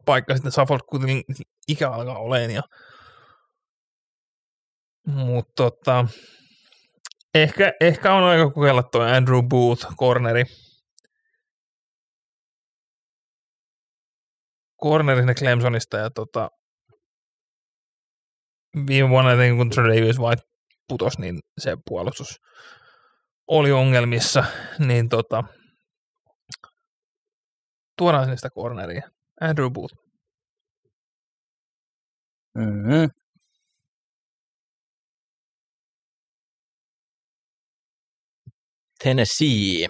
paikka 0.06 0.34
sitten 0.34 0.52
Suffolk 0.52 0.86
kuitenkin 0.86 1.24
ikä 1.68 1.90
alkaa 1.90 2.18
oleen 2.18 2.52
ja 2.52 2.62
mutta 5.06 5.54
tota, 5.56 6.06
ehkä, 7.36 7.74
ehkä 7.82 8.14
on 8.14 8.24
aika 8.24 8.52
kokeilla 8.52 8.84
tuo 8.84 9.02
Andrew 9.02 9.42
Booth, 9.48 9.88
corneri. 10.00 10.44
Corneri 14.84 15.20
sinne 15.22 15.34
Clemsonista 15.34 15.98
ja 15.98 16.10
tota, 16.10 16.50
viime 18.88 19.10
vuonna 19.10 19.32
jotenkin 19.32 19.58
kun 19.58 19.70
Travis 19.70 20.20
White 20.20 20.42
putosi, 20.88 21.22
niin 21.22 21.40
se 21.62 21.78
puolustus 21.90 22.40
oli 23.48 23.72
ongelmissa, 23.72 24.44
niin 24.80 25.10
tota, 25.10 25.44
tuodaan 27.98 28.24
sinne 28.24 28.38
sitä 28.38 28.50
corneria. 28.50 29.10
Andrew 29.42 29.72
Booth. 29.72 29.96
Mm-hmm. 32.58 33.10
Tennessee. 39.04 39.88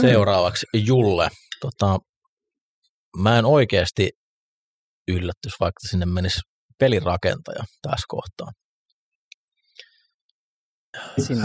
Seuraavaksi 0.00 0.66
Julle. 0.74 1.28
Tota, 1.60 1.98
mä 3.16 3.38
en 3.38 3.44
oikeasti 3.44 4.10
yllätys, 5.08 5.60
vaikka 5.60 5.80
sinne 5.88 6.06
menisi 6.06 6.40
pelirakentaja 6.82 7.64
tässä 7.82 8.04
kohtaa. 8.08 8.48
Sinne, 11.26 11.42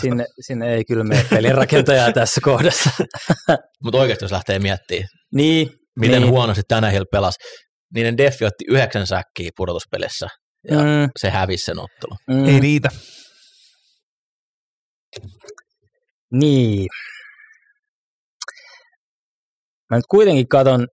sinne, 0.00 0.26
sinne 0.40 0.74
ei 0.74 0.84
kyllä 0.84 1.04
mene 1.04 1.24
pelirakentajaa 1.30 2.12
tässä 2.20 2.40
kohdassa. 2.44 2.90
Mutta 3.84 3.98
oikeasti 3.98 4.24
jos 4.24 4.32
lähtee 4.32 4.58
miettimään, 4.58 5.08
niin, 5.34 5.70
miten 6.00 6.22
niin. 6.22 6.30
huonosti 6.30 6.62
tänä 6.68 6.90
Hill 6.90 7.04
pelasi, 7.12 7.38
niiden 7.94 8.16
Deffi 8.18 8.44
otti 8.44 8.64
yhdeksän 8.68 9.06
säkkiä 9.06 9.50
pudotuspelissä 9.56 10.26
ja 10.70 10.76
Mm, 10.78 11.08
se 11.18 11.30
hävisi 11.30 11.64
sen 11.64 11.78
ottelu. 11.78 12.16
mm, 12.30 12.44
Ei 12.44 12.60
riitä. 12.60 12.88
Niin. 16.32 16.88
Mä 19.90 19.96
nyt 19.96 20.04
kuitenkin 20.10 20.48
katon, 20.48 20.88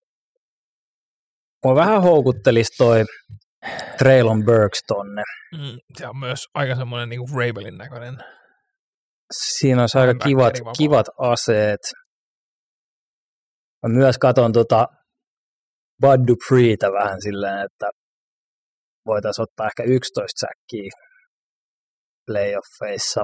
mua 1.65 1.75
vähän 1.75 2.01
houkuttelisi 2.01 2.71
toi 2.77 3.05
Traylon 3.97 4.45
Burks 4.45 4.79
tonne. 4.87 5.23
Mm, 5.53 5.77
se 5.97 6.07
on 6.07 6.17
myös 6.17 6.39
aika 6.53 6.75
semmoinen 6.75 7.09
niin 7.09 7.29
Rabelin 7.35 7.77
näköinen. 7.77 8.17
Siinä 9.31 9.81
olisi 9.81 9.97
aika 9.97 10.13
kivat, 10.25 10.53
kivat 10.77 11.05
aseet. 11.17 11.79
Mä 13.83 13.93
myös 13.93 14.17
katon 14.17 14.53
tota 14.53 14.87
Bud 16.01 16.27
Dupreeta 16.27 16.91
vähän 16.91 17.21
silleen, 17.21 17.65
että 17.65 17.89
voitaisiin 19.05 19.43
ottaa 19.43 19.67
ehkä 19.67 19.83
11 19.83 20.47
säkkiä 20.47 20.91
playoffeissa. 22.25 23.23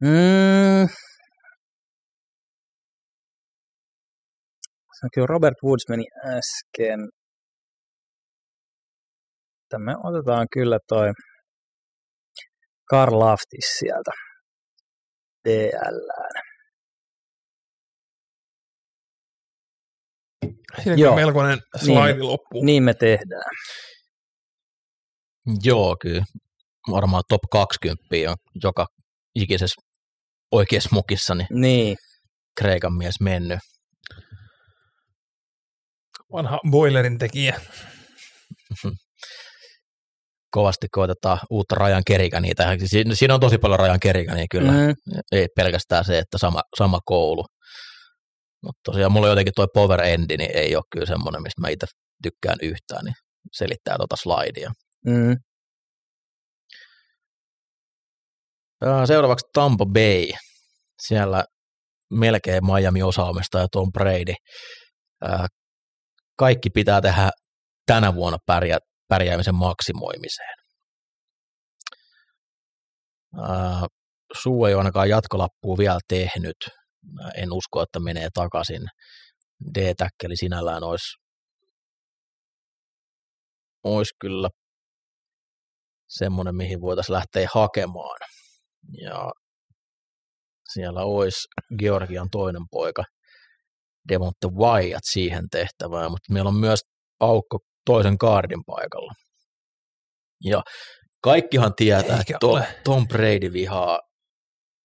Mm. 0.00 0.88
Se 4.91 4.91
on 4.91 4.91
kyllä 5.14 5.26
Robert 5.26 5.54
Woods 5.64 5.88
meni 5.88 6.04
äsken. 6.24 7.00
Me 9.78 9.94
otetaan 10.04 10.46
kyllä 10.52 10.78
toi 10.88 11.08
Karl 12.90 13.18
Laftis 13.18 13.78
sieltä 13.78 14.10
DL. 15.48 15.98
Siinä 20.82 20.96
Joo. 20.96 21.16
melkoinen 21.16 21.58
slide 21.76 22.18
loppu. 22.22 22.64
Niin 22.64 22.82
me 22.82 22.94
tehdään. 22.94 23.50
Joo, 25.64 25.96
kyllä. 26.02 26.24
Varmaan 26.90 27.22
top 27.28 27.40
20 27.52 28.04
on 28.28 28.36
joka 28.62 28.86
ikisessä 29.34 29.80
oikeassa 30.52 30.88
mukissa, 30.92 31.34
niin 31.34 31.46
Niin, 31.50 31.96
Kreikan 32.60 32.94
mies 32.94 33.14
mennyt. 33.20 33.58
Vanha 36.32 36.60
boilerin 36.70 37.18
tekijä. 37.18 37.60
Kovasti 40.50 40.86
koitetaan 40.90 41.38
uutta 41.50 41.74
rajan 41.74 42.02
kerikaniä 42.06 42.52
tähän. 42.56 42.78
Siinä, 42.88 43.14
siinä 43.14 43.34
on 43.34 43.40
tosi 43.40 43.58
paljon 43.58 43.80
rajan 43.80 44.00
kerikaniä 44.00 44.46
kyllä. 44.50 44.72
Mm. 44.72 44.94
Ei 45.32 45.46
pelkästään 45.56 46.04
se, 46.04 46.18
että 46.18 46.38
sama, 46.38 46.62
sama 46.78 46.98
koulu. 47.04 47.44
Mutta 48.62 48.80
tosiaan 48.84 49.12
mulla 49.12 49.28
jotenkin 49.28 49.52
toi 49.56 49.66
power 49.74 50.00
endi, 50.00 50.36
niin 50.36 50.50
ei 50.54 50.76
ole 50.76 50.84
kyllä 50.90 51.06
semmoinen, 51.06 51.42
mistä 51.42 51.60
mä 51.60 51.68
itse 51.68 51.86
tykkään 52.22 52.58
yhtään, 52.62 53.04
niin 53.04 53.14
selittää 53.52 53.96
tota 53.98 54.16
slidea. 54.16 54.72
mm, 55.06 55.36
Seuraavaksi 59.06 59.46
Tampa 59.52 59.86
Bay. 59.86 60.26
Siellä 61.02 61.44
melkein 62.10 62.66
Miami 62.66 63.02
osaamistaja 63.02 63.66
Tom 63.72 63.92
Brady. 63.92 64.34
Kaikki 66.42 66.70
pitää 66.70 67.00
tehdä 67.00 67.30
tänä 67.86 68.14
vuonna 68.14 68.38
pärjää, 68.46 68.78
pärjäämisen 69.08 69.54
maksimoimiseen. 69.54 70.56
Ää, 73.42 73.86
Suu 74.42 74.64
ei 74.64 74.74
ole 74.74 74.80
ainakaan 74.80 75.08
jatkolappua 75.08 75.78
vielä 75.78 75.98
tehnyt. 76.08 76.56
Mä 77.12 77.30
en 77.36 77.52
usko, 77.52 77.82
että 77.82 78.00
menee 78.00 78.28
takaisin. 78.34 78.82
D-täkkeli 79.74 80.36
sinällään 80.36 80.84
olisi, 80.84 81.16
olisi 83.84 84.14
kyllä 84.20 84.48
semmoinen, 86.08 86.56
mihin 86.56 86.80
voitaisiin 86.80 87.14
lähteä 87.14 87.48
hakemaan. 87.54 88.18
Ja 89.02 89.30
siellä 90.72 91.02
olisi 91.04 91.48
Georgian 91.78 92.28
toinen 92.30 92.62
poika, 92.70 93.04
Devonte 94.08 94.48
Wyatt 94.58 95.04
siihen 95.04 95.44
tehtävään, 95.50 96.10
mutta 96.10 96.32
meillä 96.32 96.48
on 96.48 96.56
myös 96.56 96.80
aukko 97.20 97.58
toisen 97.86 98.18
kaardin 98.18 98.64
paikalla. 98.66 99.12
Ja 100.44 100.62
kaikkihan 101.22 101.74
tietää, 101.76 102.18
Eikä 102.18 102.20
että 102.20 102.38
Tom, 102.40 102.50
ole. 102.50 102.66
Tom 102.84 103.08
Brady 103.08 103.52
vihaa, 103.52 104.00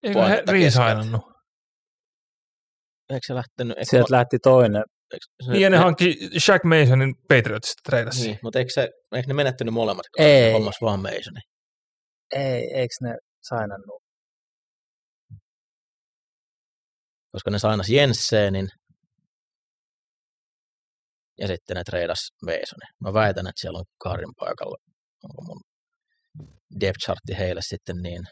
Eikö 0.03 0.25
he 0.27 0.43
riisainannut? 0.51 1.21
eikö 3.09 3.19
se 3.27 3.35
lähtenyt? 3.35 3.77
Eikö 3.77 3.89
sieltä 3.89 4.13
lähti 4.15 4.37
toinen. 4.43 4.83
eikö 5.13 5.51
Niin 5.51 5.61
ja 5.61 5.69
ne 5.69 5.77
hankki 5.77 6.15
Shaq 6.39 6.63
Masonin 6.63 7.15
Patriotsista 7.29 7.81
treidassa. 7.85 8.23
niin, 8.23 8.39
mutta 8.43 8.59
eikö, 8.59 8.71
se, 8.73 8.89
eikö 9.15 9.27
ne 9.27 9.33
menettänyt 9.33 9.73
molemmat? 9.73 10.05
Ei. 10.17 10.53
Hommas 10.53 10.75
vaan 10.81 10.99
Masoni. 10.99 11.39
Ei, 12.35 12.61
eikö 12.73 12.93
ne 13.01 13.15
sainannut? 13.41 14.01
koska 17.31 17.51
ne 17.51 17.59
sainas 17.59 17.89
Jensenin 17.89 18.67
ja 21.39 21.47
sitten 21.47 21.75
ne 21.75 21.83
treidas 21.83 22.29
Masonin. 22.45 22.89
Mä 23.03 23.13
väitän, 23.13 23.47
että 23.47 23.61
siellä 23.61 23.79
on 23.79 23.85
Karin 24.03 24.33
paikalla. 24.39 24.77
Onko 25.23 25.41
mun 25.41 25.61
depth 26.79 26.99
chartti 27.05 27.37
heille 27.37 27.61
sitten 27.63 27.95
niin 28.03 28.23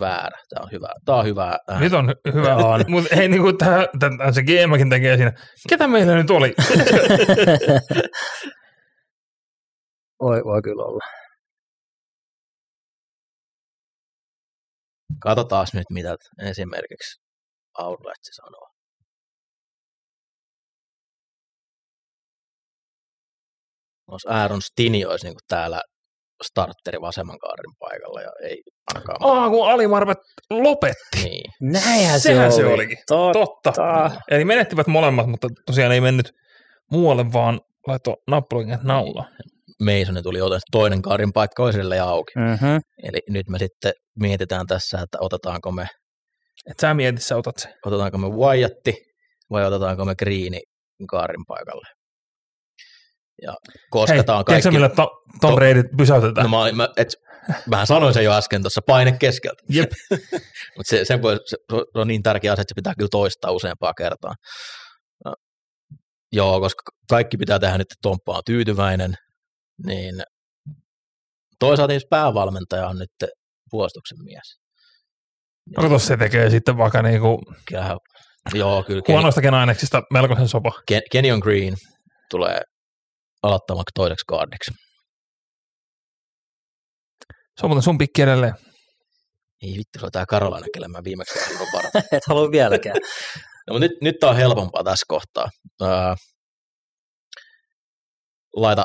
väärä. 0.00 0.38
Tämä 0.48 0.64
on 0.64 0.70
hyvä. 0.72 0.88
Tämä 1.04 1.18
on 1.18 1.24
hyvä 1.24 1.58
ääni. 1.68 1.84
Nyt 1.84 1.92
on 1.92 2.08
hy- 2.08 2.32
hyvä. 2.34 2.56
On. 2.72 2.84
Mutta 2.88 3.16
hei, 3.16 3.28
niin 3.28 3.42
kuin 3.42 3.58
tähän, 3.58 3.86
tähän 4.00 4.34
se 4.34 4.42
GMkin 4.42 4.90
tekee 4.90 5.16
siinä. 5.16 5.32
Ketä 5.68 5.88
meillä 5.88 6.14
nyt 6.14 6.30
oli? 6.30 6.54
Voi, 10.22 10.44
voi 10.44 10.62
kyllä 10.62 10.82
olla. 10.84 11.04
Katsotaan 15.22 15.66
nyt, 15.74 15.90
mitä 15.90 16.16
esimerkiksi 16.42 17.22
Outletsi 17.78 18.32
sanoo. 18.32 18.69
Jos 24.12 24.26
Aaron 24.28 24.62
Stini 24.62 25.04
olisi 25.04 25.26
niin 25.26 25.36
täällä 25.48 25.80
starteri 26.46 27.00
vasemman 27.00 27.38
kaarin 27.38 27.74
paikalla 27.78 28.20
ja 28.22 28.30
ei 28.42 28.62
ainakaan. 28.94 29.16
Aa, 29.20 29.50
kun 29.50 29.68
Ali 29.70 29.86
Marvet 29.86 30.18
lopetti. 30.50 31.22
Niin. 31.24 31.50
Näinhän 31.60 32.20
Sehän 32.20 32.52
se, 32.52 32.56
se 32.56 32.64
oli. 32.64 32.74
olikin. 32.74 32.98
Totta. 33.06 33.42
Totta. 33.62 34.10
Eli 34.30 34.44
menettivät 34.44 34.86
molemmat, 34.86 35.26
mutta 35.26 35.48
tosiaan 35.66 35.92
ei 35.92 36.00
mennyt 36.00 36.30
muualle, 36.90 37.32
vaan 37.32 37.60
laittoi 37.86 38.14
nappulin 38.30 38.78
naulaa. 38.82 39.28
Mason 39.84 40.22
tuli 40.22 40.40
otettu 40.40 40.62
toinen 40.72 41.02
kaarin 41.02 41.32
paikka 41.32 41.70
edelleen 41.70 42.02
auki. 42.02 42.32
Mm-hmm. 42.36 42.80
Eli 43.02 43.18
nyt 43.28 43.48
me 43.48 43.58
sitten 43.58 43.92
mietitään 44.20 44.66
tässä, 44.66 44.98
että 45.00 45.18
otetaanko 45.20 45.72
me, 45.72 45.86
Et 46.70 46.78
sä 46.80 46.94
mietit, 46.94 47.22
sä 47.22 47.36
otat 47.36 47.58
sen. 47.58 47.72
otetaanko 47.86 48.18
me 48.18 48.28
Wyatti 48.28 48.94
vai 49.50 49.64
otetaanko 49.64 50.04
me 50.04 50.14
Greeni 50.14 50.60
kaarin 51.10 51.44
paikalle. 51.48 51.86
Ja 53.42 53.50
Hei, 53.52 53.86
kosketaan 53.90 54.44
tiedätkö 54.44 54.68
kaikki. 54.68 54.70
millä 54.70 54.88
to, 54.88 55.10
Tom 55.40 55.50
To- 55.50 55.56
Brady 55.56 55.82
pysäytetään? 55.96 56.50
No, 56.50 56.64
mä, 56.64 56.72
mä, 56.72 56.88
et, 56.96 57.08
Mähän 57.66 57.86
sanoin 57.86 58.14
sen 58.14 58.24
jo 58.24 58.32
äsken 58.32 58.62
tuossa 58.62 58.80
paine 58.86 59.12
keskeltä. 59.12 59.62
Jep. 59.68 59.90
Mutta 60.76 60.90
se, 60.90 61.04
sen 61.04 61.22
voi, 61.22 61.38
se 61.50 61.56
on 61.94 62.08
niin 62.08 62.22
tärkeä 62.22 62.52
asia, 62.52 62.62
että 62.62 62.70
se 62.70 62.74
pitää 62.74 62.94
kyllä 62.98 63.08
toistaa 63.10 63.50
useampaa 63.50 63.94
kertaa. 63.94 64.34
No, 65.24 65.34
joo, 66.32 66.60
koska 66.60 66.82
kaikki 67.10 67.36
pitää 67.36 67.58
tehdä 67.58 67.78
nyt, 67.78 67.92
että 67.92 68.02
Tomppa 68.02 68.36
on 68.36 68.42
tyytyväinen, 68.46 69.14
niin 69.86 70.22
toisaalta 71.58 71.92
jos 71.94 72.06
päävalmentaja 72.10 72.88
on 72.88 72.98
nyt 72.98 73.30
puolustuksen 73.70 74.18
mies. 74.24 74.56
No 75.76 75.82
kato, 75.82 75.98
se 75.98 76.16
tekee 76.16 76.50
sitten 76.50 76.76
vaikka 76.76 77.02
niinku 77.02 77.42
Kyllähän, 77.68 77.96
joo, 78.54 78.82
kyllä 78.82 79.02
huonoistakin 79.08 79.54
aineksista 79.54 80.02
melkoisen 80.12 80.48
sopa. 80.48 80.72
Ken, 80.86 81.02
Kenyon 81.12 81.38
Green 81.38 81.74
tulee 82.30 82.60
aloittamaan 83.42 83.84
toiseksi 83.94 84.24
guardiksi. 84.28 84.70
Se 87.60 87.66
on 87.66 87.70
muuten 87.70 87.82
sun 87.82 87.98
pikki 87.98 88.22
edelleen. 88.22 88.54
Ei 89.62 89.70
vittu, 89.70 89.98
se 89.98 90.06
on 90.06 90.12
tää 90.12 90.26
Karolainen, 90.26 90.70
kelle 90.74 90.88
mä 90.88 91.04
viimeksi 91.04 91.38
varata. 91.72 91.98
Et 92.16 92.26
halua 92.26 92.50
vieläkään. 92.50 92.96
No, 93.66 93.74
mutta 93.74 93.88
nyt, 93.88 94.00
nyt 94.02 94.16
tää 94.20 94.30
on 94.30 94.36
helpompaa 94.36 94.84
tässä 94.84 95.04
kohtaa. 95.08 95.48
Ää, 95.82 96.14
laita, 98.56 98.84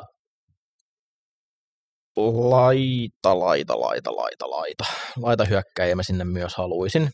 laita, 2.15 3.39
laita, 3.39 3.79
laita, 3.79 4.15
laita, 4.15 4.49
laita. 4.49 4.83
Laita 5.17 5.45
hyökkäjä, 5.45 5.95
mä 5.95 6.03
sinne 6.03 6.23
myös 6.23 6.55
haluaisin. 6.55 7.09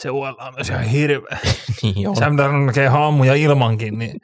Se 0.00 0.10
uolaa 0.10 0.52
myös 0.52 0.68
ihan 0.68 0.84
hirveä. 0.84 1.38
niin 1.82 2.08
on. 2.08 2.16
Sam 2.16 2.36
haamuja 2.90 3.34
ilmankin, 3.34 3.98
niin 3.98 4.20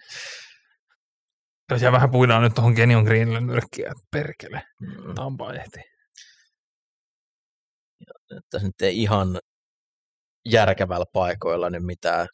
jää 1.80 1.92
vähän 1.92 2.10
puidaan 2.10 2.42
nyt 2.42 2.54
tuohon 2.54 2.74
Kenyon 2.74 3.04
Greenille 3.04 3.40
nyrkkiä, 3.40 3.92
perkele, 4.10 4.62
Mm, 4.80 5.14
Tampa 5.14 5.52
ehti. 5.54 5.80
että 8.38 8.58
se 8.58 8.66
nyt 8.66 8.80
ei 8.82 9.02
ihan 9.02 9.38
järkevällä 10.44 11.04
paikoilla 11.12 11.70
nyt 11.70 11.82
mitään 11.84 12.26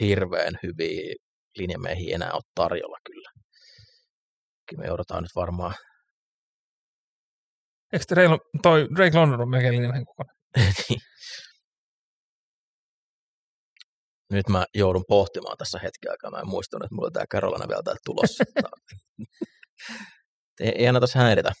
hirveän 0.00 0.58
hyviä 0.62 1.14
linjamiehiä 1.58 2.14
enää 2.14 2.32
ole 2.32 2.42
tarjolla 2.54 2.98
kyllä. 3.06 3.30
Kyllä 4.70 4.80
me 4.82 4.86
joudutaan 4.86 5.22
nyt 5.22 5.32
varmaan 5.36 5.74
Eikö 7.92 8.04
Drake, 8.10 8.38
toi 8.62 8.88
Drake 8.96 9.18
London 9.18 9.40
ole 9.40 9.48
melkein 9.50 9.72
linjan 9.74 10.04
kokonaan? 10.04 10.36
nyt 14.32 14.48
mä 14.48 14.64
joudun 14.74 15.04
pohtimaan 15.08 15.56
tässä 15.56 15.78
hetken 15.78 16.10
aikaa. 16.10 16.30
Mä 16.30 16.38
en 16.38 16.48
muistanut, 16.48 16.84
että 16.84 16.94
mulla 16.94 17.06
on 17.06 17.12
tää 17.12 17.26
Carolina 17.26 17.68
vielä 17.68 17.82
täältä 17.82 18.00
tulossa. 18.04 18.44
ei, 20.60 20.72
ei 20.78 20.86
aina 20.86 21.00
tässä 21.00 21.18
häiritä. 21.18 21.52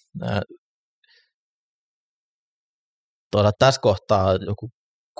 Toisaalta 3.30 3.56
tässä 3.58 3.80
kohtaa 3.80 4.34
joku 4.34 4.70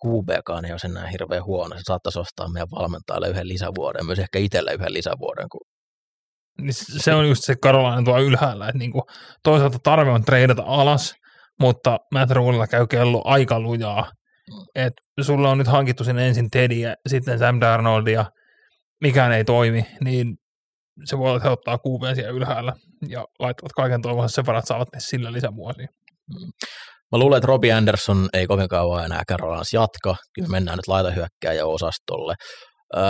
QBkaan 0.04 0.64
ei 0.64 0.72
ole 0.72 0.78
sen 0.78 0.94
näin 0.94 1.10
hirveän 1.10 1.44
huono. 1.44 1.76
Se 1.76 1.82
saattaisi 1.86 2.18
ostaa 2.18 2.48
meidän 2.48 2.70
valmentajalle 2.70 3.28
yhden 3.28 3.48
lisävuoden, 3.48 4.06
myös 4.06 4.18
ehkä 4.18 4.38
itselle 4.38 4.74
yhden 4.74 4.92
lisävuoden. 4.92 5.48
Kun... 5.48 5.60
Niin 6.60 6.74
se 6.74 7.14
on 7.14 7.28
just 7.28 7.44
se 7.44 7.56
Karolainen 7.62 8.04
tuo 8.04 8.18
ylhäällä, 8.18 8.68
että 8.68 8.78
niinku, 8.78 9.02
toisaalta 9.42 9.78
tarve 9.82 10.10
on 10.10 10.24
treidata 10.24 10.62
alas, 10.66 11.14
mutta 11.60 11.98
Matt 12.12 12.30
Rulella 12.30 12.66
käy 12.66 12.86
kello 12.86 13.22
aika 13.24 13.60
lujaa. 13.60 14.10
Et 14.74 14.92
sulla 15.20 15.50
on 15.50 15.58
nyt 15.58 15.66
hankittu 15.66 16.04
sinne 16.04 16.28
ensin 16.28 16.50
Teddy 16.50 16.74
ja 16.74 16.94
sitten 17.08 17.38
Sam 17.38 17.60
Darnold 17.60 18.06
ja 18.06 18.30
mikään 19.00 19.32
ei 19.32 19.44
toimi, 19.44 19.86
niin 20.00 20.36
se 21.04 21.18
voi 21.18 21.36
että 21.36 21.50
ottaa 21.50 21.78
QB 21.78 22.14
siellä 22.14 22.32
ylhäällä 22.32 22.72
ja 23.08 23.26
laittavat 23.38 23.72
kaiken 23.72 24.02
toivonsa 24.02 24.34
sen 24.34 24.46
varat 24.46 24.66
saavat 24.66 24.88
ne 24.94 25.00
sillä 25.00 25.32
lisävuosia. 25.32 25.88
Mä 27.12 27.18
luulen, 27.18 27.36
että 27.36 27.46
Robbie 27.46 27.72
Anderson 27.72 28.28
ei 28.32 28.46
kovin 28.46 28.68
kauan 28.68 29.04
enää 29.04 29.22
Carolinassa 29.28 29.76
jatka. 29.76 30.16
Kyllä 30.34 30.48
me 30.48 30.52
mennään 30.52 30.76
nyt 30.76 30.88
laitahyökkääjä 30.88 31.66
osastolle. 31.66 32.34
Öö, 32.96 33.02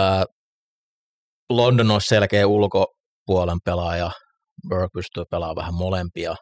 London 1.49 1.91
on 1.91 2.01
selkeä 2.01 2.47
ulkopuolen 2.47 3.59
pelaaja. 3.65 4.11
Burke 4.69 4.87
pystyy 4.93 5.23
pelaamaan 5.31 5.55
vähän 5.55 5.73
molempia. 5.73 6.35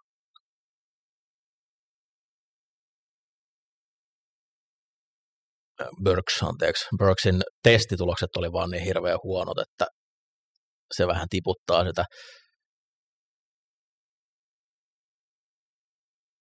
Burks, 6.03 6.43
anteeksi. 6.43 6.85
Burksin 6.99 7.41
testitulokset 7.63 8.35
oli 8.37 8.51
vaan 8.51 8.69
niin 8.69 8.83
hirveän 8.83 9.19
huonot, 9.23 9.57
että 9.59 9.87
se 10.93 11.07
vähän 11.07 11.27
tiputtaa 11.29 11.85
sitä. 11.85 12.05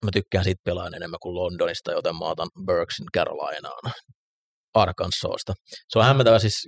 Mä 0.05 0.11
tykkään 0.13 0.45
siitä 0.45 0.61
pelaan 0.65 0.95
enemmän 0.95 1.19
kuin 1.23 1.35
Londonista, 1.35 1.93
joten 1.93 2.17
mä 2.17 2.25
otan 2.25 2.49
Burksin 2.67 3.07
Carolinaan 3.17 3.93
Arkansasista. 4.75 5.53
Se 5.89 5.99
on 5.99 6.05
hämmentävä 6.05 6.39
siis 6.39 6.67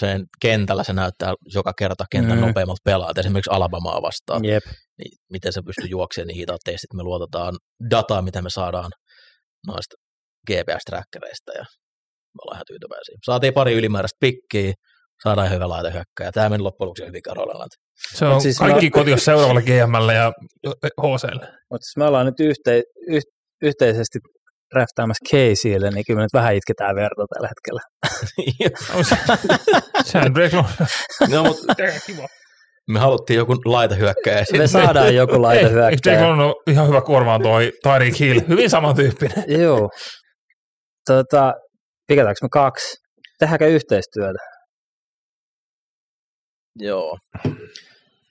sen 0.00 0.24
kentällä 0.40 0.84
se 0.84 0.92
näyttää 0.92 1.34
joka 1.54 1.72
kerta 1.78 2.04
kentän 2.10 2.38
Mm. 2.38 2.42
mm. 2.42 2.46
nopeammalta 2.46 2.80
pelaat, 2.84 3.18
esimerkiksi 3.18 3.50
Alabamaa 3.50 4.02
vastaan 4.02 4.44
Jep. 4.44 4.64
niin 4.98 5.18
miten 5.30 5.52
se 5.52 5.60
pystyy 5.66 5.86
juoksemaan 5.90 6.26
niin 6.26 6.36
hitaat 6.36 6.60
testit. 6.64 6.92
Me 6.94 7.02
luotetaan 7.02 7.56
dataa, 7.90 8.22
mitä 8.22 8.42
me 8.42 8.50
saadaan 8.50 8.90
noista 9.66 9.96
GPS-trackereista 10.50 11.52
ja 11.54 11.64
me 12.34 12.38
ollaan 12.42 12.56
ihan 12.56 12.64
tyytyväisiä. 12.66 13.14
Saatiin 13.26 13.54
pari 13.54 13.72
ylimääräistä 13.74 14.16
pikkiä, 14.20 14.72
saadaan 15.22 15.50
hyvä 15.50 15.68
laitehyökkäjä. 15.68 16.32
Tämä 16.32 16.48
meni 16.48 16.62
loppujen 16.62 16.86
lopuksi 16.88 17.06
hyvin 17.06 17.22
Karolalla. 17.22 17.66
Se 18.16 18.24
on 18.24 18.32
Mut 18.32 18.42
siis 18.42 18.56
siis 18.56 18.70
kaikki 18.70 18.86
mä- 18.86 18.90
kotios 18.90 19.24
seuraavalle 19.24 19.62
GMlle 19.62 20.14
ja 20.14 20.32
HClle. 21.02 21.46
Mutta 21.70 21.84
jos 21.88 21.96
me 21.96 22.04
ollaan 22.04 22.26
nyt 22.26 22.40
yhte, 22.40 22.82
yh, 23.08 23.22
yhteisesti 23.62 24.18
draftaamassa 24.74 25.24
Caseylle, 25.32 25.90
niin 25.90 26.04
kyllä 26.06 26.18
me 26.18 26.22
nyt 26.22 26.32
vähän 26.32 26.54
itketään 26.54 26.96
verta 26.96 27.24
tällä 27.34 27.48
hetkellä. 27.48 27.80
On 28.94 29.04
se- 29.04 29.16
Sehän 30.04 30.32
on 30.58 30.64
no, 31.30 31.42
mutta 31.44 31.74
Kiva. 32.06 32.26
me 32.88 32.98
haluttiin 33.00 33.36
joku 33.36 33.56
laitehyökkäjä. 33.64 34.44
Me 34.58 34.66
saadaan 34.66 35.14
joku 35.14 35.42
laita 35.42 35.66
Ei, 36.10 36.16
ole 36.22 36.54
ihan 36.70 36.88
hyvä 36.88 37.00
kuormaan 37.00 37.42
toi 37.42 37.72
Tyreek 37.82 38.18
Hill? 38.20 38.40
Hyvin 38.48 38.70
samantyyppinen. 38.70 39.44
Joo. 39.62 39.90
Tota, 41.08 41.54
pikataanko 42.06 42.38
me 42.42 42.48
kaksi? 42.48 42.96
Tehdäänkö 43.38 43.66
yhteistyötä? 43.66 44.38
Joo. 46.76 47.18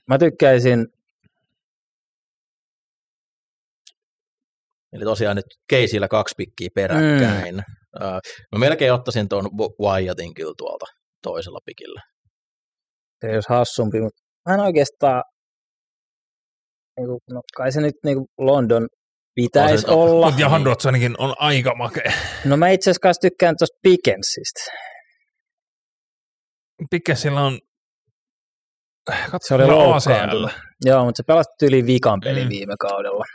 Mä 0.07 0.17
tykkäisin, 0.17 0.88
Eli 4.93 5.03
tosiaan 5.03 5.36
nyt 5.36 5.45
Keisillä 5.67 6.07
kaksi 6.07 6.36
pikkiä 6.38 6.69
peräkkäin. 6.75 7.55
Mm. 7.55 7.63
Mä 8.51 8.59
melkein 8.59 8.93
ottaisin 8.93 9.30
tuon 9.30 9.49
Wyattin 9.82 10.34
kyllä 10.34 10.53
tuolta 10.57 10.86
toisella 11.23 11.59
pikillä. 11.65 12.01
se 13.21 13.34
olisi 13.34 13.49
hassumpi, 13.49 14.01
mutta 14.01 14.23
mä 14.49 14.53
en 14.53 14.59
oikeastaan, 14.59 15.23
niin 16.97 17.07
kuin, 17.07 17.19
no 17.32 17.41
kai 17.55 17.71
se 17.71 17.82
nyt 17.82 17.95
niin 18.03 18.17
kuin 18.17 18.28
London 18.38 18.88
pitäisi 19.41 19.81
se- 19.81 19.91
olla. 19.91 20.25
Mutta 20.25 20.41
Jahan 20.41 20.65
Dotsonikin 20.65 21.15
on 21.17 21.35
aika 21.39 21.75
makea. 21.75 22.11
No 22.45 22.57
mä 22.57 22.69
itse 22.69 22.89
asiassa 22.89 22.99
kanssa 23.01 23.21
tykkään 23.21 23.55
tuosta 23.57 23.77
Pickensista. 23.81 24.61
Pickensillä 26.89 27.41
on 27.41 27.59
Katso, 29.31 29.47
Se 29.47 29.53
oli 29.55 29.65
loukkaantunut. 29.65 30.51
ACL. 30.51 30.59
Joo, 30.85 31.05
mutta 31.05 31.17
se 31.17 31.23
pelasti 31.23 31.65
yli 31.65 31.85
vikan 31.85 32.19
pelin 32.19 32.43
Mm. 32.43 32.49
viime 32.49 32.73
kaudella. 32.79 33.25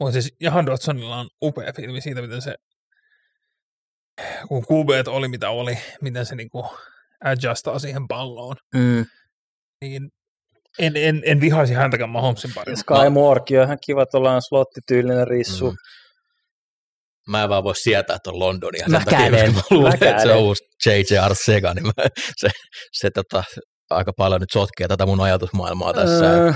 Mutta 0.00 0.12
siis 0.12 0.34
Jahan 0.40 0.66
Dotsonilla 0.66 1.16
on 1.16 1.28
upea 1.42 1.72
filmi 1.72 2.00
siitä, 2.00 2.22
miten 2.22 2.42
se, 2.42 2.54
kun 4.48 4.62
QB 4.62 5.08
oli 5.08 5.28
mitä 5.28 5.50
oli, 5.50 5.78
miten 6.00 6.26
se 6.26 6.34
niinku 6.34 6.66
adjustaa 7.24 7.78
siihen 7.78 8.08
palloon, 8.08 8.56
Mm. 8.74 9.06
niin 9.80 10.10
en, 10.78 10.92
en, 10.96 11.22
en 11.24 11.40
vihaisi 11.40 11.74
häntäkään 11.74 12.10
Mahomesin 12.10 12.50
parilla. 12.54 12.76
Sky 12.80 13.08
Moorkin 13.10 13.58
on 13.58 13.64
ihan 13.64 13.78
kiva, 13.86 14.02
että 14.02 14.18
ollaan 14.18 14.42
slottityylinen 14.48 15.28
rissu. 15.28 15.70
Mm. 15.70 15.76
Mä 17.28 17.42
en 17.42 17.48
vaan 17.48 17.64
voi 17.64 17.76
sietää 17.76 18.16
tuon 18.24 18.38
Londonia. 18.38 18.86
Mä 18.88 19.02
käden. 19.10 19.54
Mä 19.54 19.60
luulen, 19.70 19.98
Mä 20.00 20.10
että 20.10 20.22
se 20.22 20.32
on 20.32 20.42
uusi 20.42 20.64
J.J. 20.86 21.18
Arcega, 21.18 21.74
niin 21.74 21.86
mä, 21.86 21.92
se, 22.36 22.48
se 22.92 23.10
tota, 23.10 23.44
aika 23.90 24.12
paljon 24.16 24.40
nyt 24.40 24.50
sotkee 24.52 24.88
tätä 24.88 25.06
mun 25.06 25.20
ajatusmaailmaa 25.20 25.92
tässä. 25.92 26.24
Öö, 26.24 26.52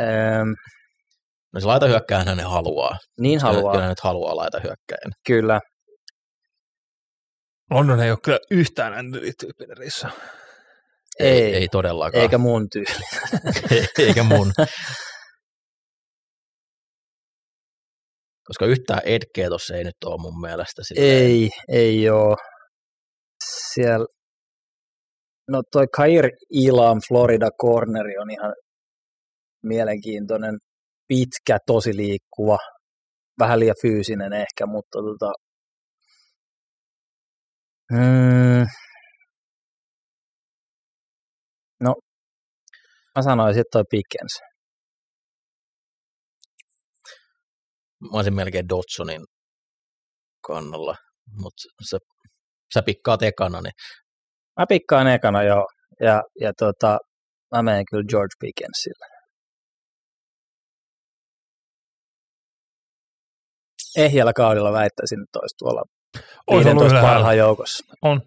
öö, 0.00 0.44
No 1.54 1.60
se 1.60 1.66
laita 1.66 1.86
hyökkään 1.86 2.26
hänen 2.26 2.46
haluaa. 2.46 2.98
niin 3.20 3.40
haluaa, 3.40 3.72
Kyllä 3.72 3.82
hän 3.84 3.88
nyt 3.90 4.00
haluaa 4.00 4.36
laita 4.36 4.58
hyökkäin. 4.60 5.12
kyllä. 5.26 5.60
London 7.70 8.00
ei 8.00 8.10
ole 8.10 8.18
kyllä 8.24 8.38
yhtään 8.50 8.92
Andy-tyyppinen 8.94 9.76
rissa. 9.76 10.08
Ei, 11.20 11.42
Ei. 11.42 11.54
ei, 11.54 11.68
todellakaan. 11.68 12.22
Eikä 12.22 12.38
mun 12.38 12.66
tyyli. 12.70 12.86
Eikä 14.08 14.22
mun. 14.22 14.52
Koska 18.46 18.66
yhtään 18.66 19.00
Edgeä 19.04 19.48
tuossa 19.48 19.74
ei 19.76 19.84
nyt 19.84 19.96
ole 20.04 20.20
mun 20.22 20.40
mielestä. 20.40 20.82
silleen- 20.84 21.22
Ei, 21.26 21.50
ei 21.68 22.08
oo. 22.10 22.36
Siellä 23.74 24.06
No 25.50 25.62
toi 25.72 25.86
Kair 25.96 26.30
Ilam 26.50 27.00
Florida 27.08 27.48
Corneri 27.62 28.18
on 28.18 28.30
ihan 28.30 28.54
mielenkiintoinen, 29.62 30.58
pitkä, 31.08 31.58
tosi 31.66 31.96
liikkuva, 31.96 32.58
vähän 33.38 33.60
liian 33.60 33.74
fyysinen 33.82 34.32
ehkä, 34.32 34.66
mutta 34.66 34.98
tota, 34.98 35.32
hmm, 37.92 38.66
no 41.80 41.94
mä 43.18 43.22
sanoisin, 43.22 43.60
että 43.60 43.70
toi 43.78 43.84
Pickens. 43.90 44.40
Mä 48.00 48.08
olisin 48.12 48.34
melkein 48.34 48.68
Dodsonin 48.68 49.22
kannalla, 50.46 50.96
mutta 51.40 51.62
sä, 51.90 51.98
sä 52.74 52.82
pikkaat 52.82 53.22
ekana, 53.22 53.60
niin 53.60 53.72
Mä 54.60 54.66
pikkaan 54.68 55.06
ekana 55.06 55.42
joo, 55.42 55.66
ja, 56.00 56.22
ja 56.40 56.52
tota, 56.58 56.98
mä 57.56 57.62
menen 57.62 57.84
kyllä 57.90 58.04
George 58.10 58.34
Pickensille. 58.40 59.06
Ehjällä 63.96 64.32
kaudella 64.32 64.72
väittäisin, 64.72 65.22
että 65.22 65.38
olisi 65.38 65.54
tuolla 65.58 65.82
Ois 66.46 66.66
ollut 66.66 66.82
15 66.82 66.86
ylhäällä. 66.86 67.08
parhaan 67.14 67.36
joukossa. 67.38 67.84
On. 68.02 68.20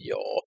joo. 0.00 0.42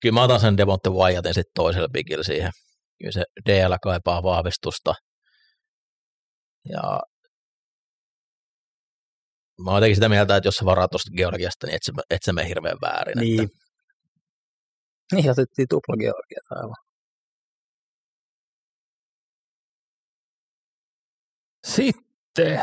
Kyllä 0.00 0.14
mä 0.14 0.22
otan 0.22 0.40
sen 0.40 0.56
Devonte 0.56 0.90
Wyattin 0.90 1.34
sitten 1.34 1.52
toiselle 1.54 1.88
pikille 1.92 2.24
siihen. 2.24 2.52
Kyllä 2.98 3.12
se 3.12 3.24
DL 3.48 3.74
kaipaa 3.82 4.22
vahvistusta. 4.22 4.94
Ja 6.68 7.00
mä 9.64 9.70
oon 9.70 9.76
jotenkin 9.76 9.96
sitä 9.96 10.08
mieltä, 10.08 10.36
että 10.36 10.48
jos 10.48 10.54
sä 10.54 10.64
varaat 10.64 10.90
tuosta 10.90 11.10
Georgiasta, 11.16 11.66
niin 11.66 11.74
et 11.76 11.82
sä, 11.82 11.92
et 12.10 12.22
sä 12.24 12.32
mene 12.32 12.48
hirveän 12.48 12.78
väärin. 12.80 13.18
Niin. 13.18 13.42
Että, 13.42 13.58
Niin, 15.12 15.30
otettiin 15.30 15.68
tupla 15.68 15.96
Georgia 15.96 16.40
aivan. 16.50 16.76
Sitten 21.66 22.60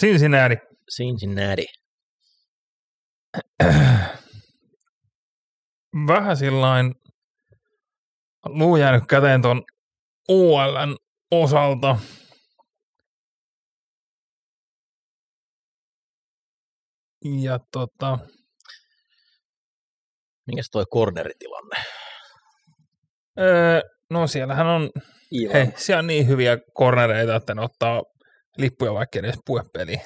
Cincinnati. 0.00 0.56
Cincinnati. 0.96 1.66
Vähän 6.06 6.36
sillain 6.36 6.94
luu 8.46 8.76
jäänyt 8.76 9.04
käteen 9.08 9.42
ton 9.42 9.62
ULn 10.28 10.96
osalta. 11.30 11.98
Ja 17.42 17.58
tota, 17.72 18.18
Minkäs 20.46 20.68
toi 20.72 20.84
corneritilanne? 20.86 21.76
öö, 23.38 23.80
no 24.10 24.26
siellähän 24.26 24.66
on, 24.66 24.90
Ivan. 25.32 25.52
hei, 25.52 25.66
siellä 25.76 25.98
on 25.98 26.06
niin 26.06 26.28
hyviä 26.28 26.58
kornereita, 26.74 27.36
että 27.36 27.54
ne 27.54 27.62
ottaa 27.62 28.02
lippuja 28.58 28.94
vaikka 28.94 29.18
edes 29.18 29.38
puepeliin. 29.46 30.00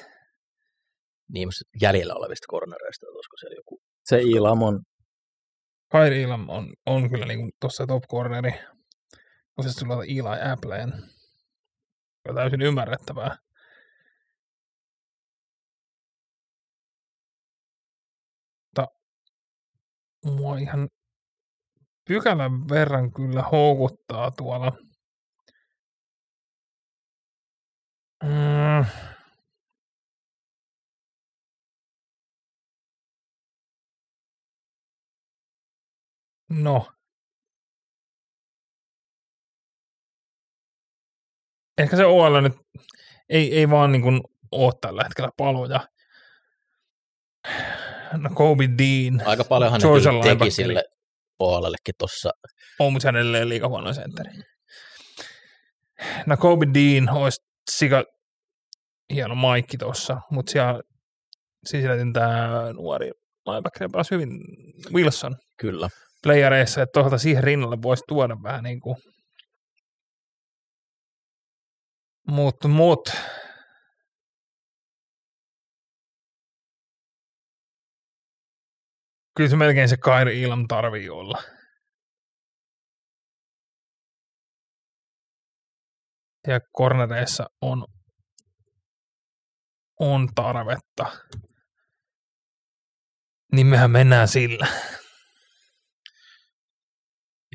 Niin 1.33 1.49
jäljellä 1.81 2.13
olevista 2.13 2.47
cornereista, 2.51 3.05
että 3.05 3.15
olisiko 3.15 3.37
siellä 3.37 3.55
joku 3.55 3.79
Se 4.05 4.21
Ilam 4.21 4.61
on, 4.61 4.79
Kairi 5.91 6.21
Ilam 6.21 6.49
on, 6.49 6.73
on 6.85 7.09
kyllä 7.09 7.25
niin 7.25 7.51
tuossa 7.59 7.87
top 7.87 8.03
corneri. 8.03 8.51
Kun 9.55 9.69
se 9.69 9.79
tulee 9.79 10.05
Eli 10.05 10.51
Appleen. 10.51 10.93
On 12.29 12.35
täysin 12.35 12.61
ymmärrettävää. 12.61 13.37
Mutta 18.65 18.87
mua 20.25 20.57
ihan 20.57 20.89
pykälän 22.07 22.69
verran 22.69 23.11
kyllä 23.13 23.41
houkuttaa 23.41 24.31
tuolla. 24.31 24.71
Mm. 28.23 28.85
No. 36.49 36.87
Ehkä 41.77 41.97
se 41.97 42.05
OL 42.05 42.41
nyt 42.41 42.53
ei, 43.29 43.57
ei 43.57 43.69
vaan 43.69 43.91
niin 43.91 44.01
kuin 44.01 44.21
ole 44.51 44.73
tällä 44.81 45.03
hetkellä 45.03 45.29
paloja. 45.37 45.87
No 48.13 48.29
Kobe 48.33 48.63
Dean 48.77 49.27
Aika 49.27 49.43
paljonhan 49.43 49.81
Georgian 49.81 50.15
ne 50.15 50.21
teki 50.21 50.51
sille 50.51 50.83
puolellekin 51.37 51.95
tuossa. 51.97 52.31
on 52.79 52.93
mutta 52.93 53.07
hänelle 53.07 53.49
liiga 53.49 53.67
huono 53.67 53.93
sentteri. 53.93 54.31
No 56.25 56.37
Kobe 56.37 56.65
Dean 56.73 57.09
olisi 57.09 57.41
sika 57.71 58.03
hieno 59.13 59.35
maikki 59.35 59.77
tuossa, 59.77 60.21
mutta 60.31 60.51
siellä 60.51 60.81
sisältin 61.65 62.13
tämä 62.13 62.73
nuori 62.73 63.11
linebacker 63.45 63.89
pelasi 63.91 64.15
hyvin 64.15 64.29
Wilson 64.93 65.35
Kyllä. 65.57 65.89
Playereissa, 66.23 66.81
että 66.81 66.93
toisaalta 66.93 67.17
siihen 67.17 67.43
rinnalle 67.43 67.81
voisi 67.81 68.03
tuoda 68.07 68.37
vähän 68.43 68.63
niin 68.63 68.79
kuin 68.79 68.97
Mut, 72.29 72.55
mut. 72.67 73.09
Kyllä 79.37 79.49
se 79.49 79.55
melkein 79.55 79.89
se 79.89 79.97
Kairi 79.97 80.41
Ilm 80.41 80.67
tarvii 80.67 81.09
olla. 81.09 81.43
Ja 86.47 86.59
kornereissa 86.71 87.49
on, 87.61 87.85
on 89.99 90.27
tarvetta. 90.35 91.05
Niin 93.51 93.67
mehän 93.67 93.91
mennään 93.91 94.27
sillä. 94.27 94.67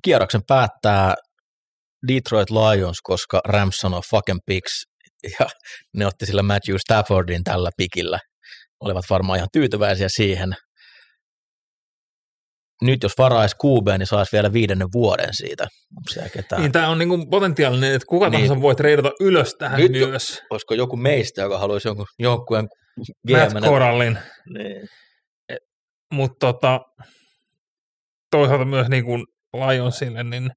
Kierroksen 0.05 0.43
päättää 0.49 1.15
Detroit 2.09 2.51
Lions, 2.51 2.99
koska 3.03 3.41
Rams 3.45 3.77
sanoi 3.77 4.01
fucking 4.11 4.39
picks, 4.47 4.83
ja 5.41 5.47
ne 5.97 6.07
otti 6.07 6.27
sillä 6.27 6.43
Matthew 6.43 6.77
Staffordin 6.77 7.45
tällä 7.45 7.71
pikillä. 7.77 8.19
Olivat 8.81 9.05
varmaan 9.11 9.37
ihan 9.37 9.49
tyytyväisiä 9.53 10.09
siihen. 10.09 10.55
Nyt 12.83 13.03
jos 13.03 13.13
varaisi 13.19 13.57
QB, 13.57 13.99
niin 13.99 14.07
saisi 14.07 14.33
vielä 14.33 14.53
viidennen 14.53 14.89
vuoden 14.93 15.35
siitä. 15.35 15.67
Niin 16.59 16.73
tämä 16.73 16.89
on 16.89 16.99
niinku 16.99 17.27
potentiaalinen, 17.31 17.95
että 17.95 18.07
kuka 18.07 18.29
Niin. 18.29 18.33
tahansa 18.33 18.63
voi 18.63 18.75
treidata 18.75 19.11
ylös 19.21 19.55
tähän 19.59 19.81
Nyt 19.81 19.93
myös. 19.93 20.43
Olisiko 20.51 20.75
joku 20.75 20.97
meistä, 20.97 21.43
joka 21.43 21.59
haluaisi 21.59 21.89
jonkun 21.89 22.07
joukkueen 22.19 22.69
Matt? 23.53 23.67
Corallin. 23.67 24.19
Niin. 24.55 24.89
Mutta 26.13 26.47
tota, 26.53 26.81
toisaalta 28.31 28.65
myös 28.65 28.89
niin 28.89 29.05
kuin 29.05 29.25
Lionsille, 29.55 30.25
niin 30.25 30.51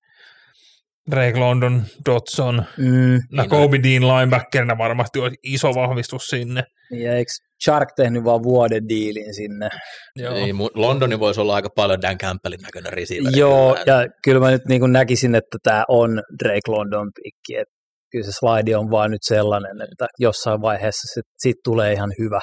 Drake 1.12 1.39
London, 1.39 1.84
Dotson, 2.10 2.66
mm, 2.78 3.20
niin 3.32 3.50
Kobe 3.50 3.80
Dean 3.84 4.08
linebackerina 4.08 4.78
varmasti 4.78 5.20
olisi 5.20 5.38
iso 5.43 5.74
vahvistus 5.76 6.24
sinne. 6.28 6.64
ja 6.91 7.14
eikö 7.16 7.32
Shark 7.66 7.89
tehnyt 7.95 8.24
vaan 8.24 8.43
vuoden 8.43 8.89
diilin 8.89 9.34
sinne? 9.34 9.70
Joo. 10.16 10.34
Niin, 10.34 10.56
mu- 10.56 10.72
Londoni 10.76 11.20
voisi 11.20 11.41
olla 11.41 11.56
aika 11.56 11.70
paljon 11.76 12.02
Dan 12.02 12.18
Campbellin 12.18 12.60
näköinen 12.62 12.93
receiver. 12.93 13.32
Joo, 13.36 13.76
kyllä. 13.76 14.02
ja 14.02 14.08
kyllä 14.24 14.39
mä 14.39 14.52
nyt 14.52 14.66
niin 14.66 14.80
kuin 14.82 14.93
näkisin, 14.93 15.36
että 15.36 15.58
tämä 15.64 15.84
on 15.88 16.22
Drake 16.43 16.68
London 16.72 17.12
pikki, 17.16 17.56
että 17.62 17.74
kyllä 18.12 18.26
se 18.26 18.32
slide 18.32 18.78
on 18.78 18.91
vaan 18.91 19.12
nyt 19.12 19.24
sellainen, 19.24 19.82
että 19.91 20.08
jossain 20.20 20.62
vaiheessa 20.62 21.14
sit, 21.14 21.26
siitä 21.38 21.60
tulee 21.64 21.93
ihan 21.93 22.10
hyvä. 22.20 22.39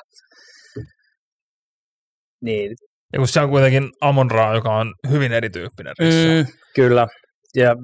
Niin, 2.43 2.77
Ja 3.15 3.19
kun 3.19 3.29
se 3.29 3.41
on 3.41 3.51
kuitenkin 3.51 3.91
Amon 4.01 4.31
Ra, 4.31 4.55
joka 4.55 4.77
on 4.77 4.95
hyvin 5.11 5.33
erityyppinen 5.33 5.95
rissa. 5.99 6.29
mm, 6.29 6.59
kyllä. 6.75 7.09
Ja 7.55 7.75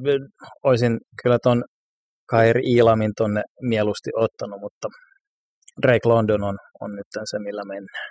olisin 0.64 0.98
kyllä 1.22 1.38
ton 1.42 1.64
Kairi 2.30 2.60
Ilamin 2.64 3.10
tonne 3.16 3.42
mieluusti 3.62 4.10
ottanut, 4.16 4.60
mutta 4.60 4.88
Drake 5.82 6.08
London 6.08 6.42
on, 6.44 6.58
on 6.80 6.92
nyt 6.92 7.06
se, 7.24 7.38
millä 7.38 7.64
mennään. 7.64 8.10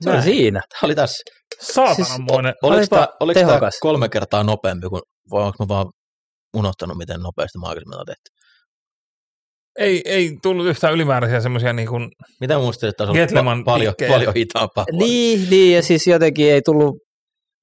Se 0.00 0.10
oli 0.10 0.22
siinä. 0.22 0.60
Tämä 0.68 0.80
oli 0.82 0.94
tässä. 0.94 1.22
Saatananmoinen. 1.60 2.54
Oliko 2.62 2.76
Olipa 2.78 2.96
tämä, 2.96 3.08
oliko 3.20 3.40
tämä 3.40 3.70
kolme 3.80 4.08
kertaa 4.08 4.42
nopeampi 4.42 4.88
kuin, 4.88 5.02
vai 5.30 5.42
onko 5.42 5.64
mä 5.64 5.68
vaan 5.68 5.86
unohtanut, 6.56 6.98
miten 6.98 7.20
nopeasti 7.20 7.58
mä 7.58 7.66
aikaisemmin 7.66 7.98
on 7.98 8.06
tehty? 8.06 8.33
Ei, 9.78 10.02
ei 10.04 10.36
tullut 10.42 10.66
yhtään 10.66 10.94
ylimääräisiä 10.94 11.40
semmoisia 11.40 11.72
niin 11.72 11.88
kuin, 11.88 12.08
Mitä 12.40 12.58
muistelin, 12.58 12.90
että 12.90 13.04
on 13.40 13.64
paljon, 13.64 13.92
pikkejä. 13.92 14.10
paljon 14.10 14.34
hitaampaa? 14.34 14.84
Niin, 14.92 15.50
niin, 15.50 15.74
ja 15.74 15.82
siis 15.82 16.06
jotenkin 16.06 16.52
ei 16.52 16.62
tullut, 16.62 16.96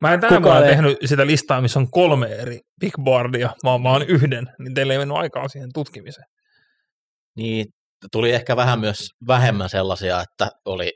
mä 0.01 0.14
en 0.14 0.20
tähän 0.20 0.64
ei- 0.64 0.70
tehnyt 0.70 0.97
sitä 1.05 1.28
listaa, 1.28 1.62
missä 1.62 1.80
on 1.80 1.91
kolme 1.91 2.28
eri 2.28 2.59
big 2.82 2.93
boardia, 3.03 3.49
vaan 3.64 3.84
vaan 3.84 4.01
yhden, 4.07 4.47
niin 4.59 4.74
teillä 4.74 4.93
ei 4.93 4.99
mennyt 4.99 5.18
aikaa 5.18 5.47
siihen 5.47 5.70
tutkimiseen. 5.74 6.26
Niin, 7.38 7.66
tuli 8.12 8.32
ehkä 8.32 8.55
vähän 8.55 8.80
myös 8.80 8.97
vähemmän 9.28 9.70
sellaisia, 9.70 10.22
että 10.22 10.51
oli 10.66 10.91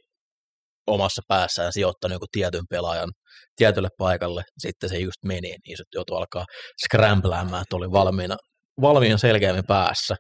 omassa 0.88 1.22
päässään 1.28 1.74
sijoittanut 1.74 2.16
joku 2.16 2.26
tietyn 2.32 2.64
pelaajan 2.70 3.10
tietylle 3.56 3.90
paikalle, 3.98 4.44
sitten 4.58 4.90
se 4.90 4.98
just 4.98 5.24
meni, 5.26 5.42
niin 5.42 5.78
sitten 5.78 5.98
joutui 5.98 6.18
alkaa 6.18 6.46
scrambläämään, 6.86 7.62
että 7.62 7.76
oli 7.76 7.92
valmiina, 7.92 8.36
valmiina 8.82 9.18
selkeämmin 9.18 9.66
päässä. 9.68 10.16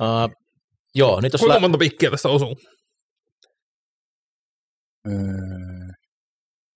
Uh, 0.00 0.30
joo, 0.94 1.20
nyt 1.20 1.32
jos 1.32 1.40
Kuinka 1.40 1.54
lä- 1.54 1.60
monta 1.60 1.78
pikkiä 1.78 2.10
tästä 2.10 2.28
osuu? 2.28 2.56
Mm. 5.08 5.90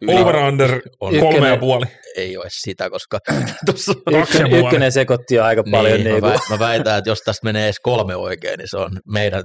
yli- 0.02 0.20
Over 0.22 0.36
under 0.36 0.80
on, 1.00 1.18
kolme 1.20 1.48
ja 1.48 1.56
puoli. 1.56 1.86
ei 2.16 2.36
ole 2.36 2.46
sitä, 2.48 2.90
koska 2.90 3.18
tuossa 3.66 3.92
Ykkönen, 4.22 4.52
ykkönen 4.64 4.92
sekoitti 4.92 5.34
jo 5.34 5.44
aika 5.44 5.64
paljon. 5.70 5.98
niin, 6.00 6.04
Niin, 6.12 6.24
mä, 6.24 6.30
niin 6.30 6.40
mä, 6.50 6.58
väitän, 6.58 6.98
että 6.98 7.10
jos 7.10 7.18
tästä 7.20 7.44
menee 7.44 7.64
edes 7.64 7.80
kolme 7.82 8.16
oikein, 8.16 8.58
niin 8.58 8.68
se 8.70 8.76
on 8.76 8.90
meidän, 9.12 9.42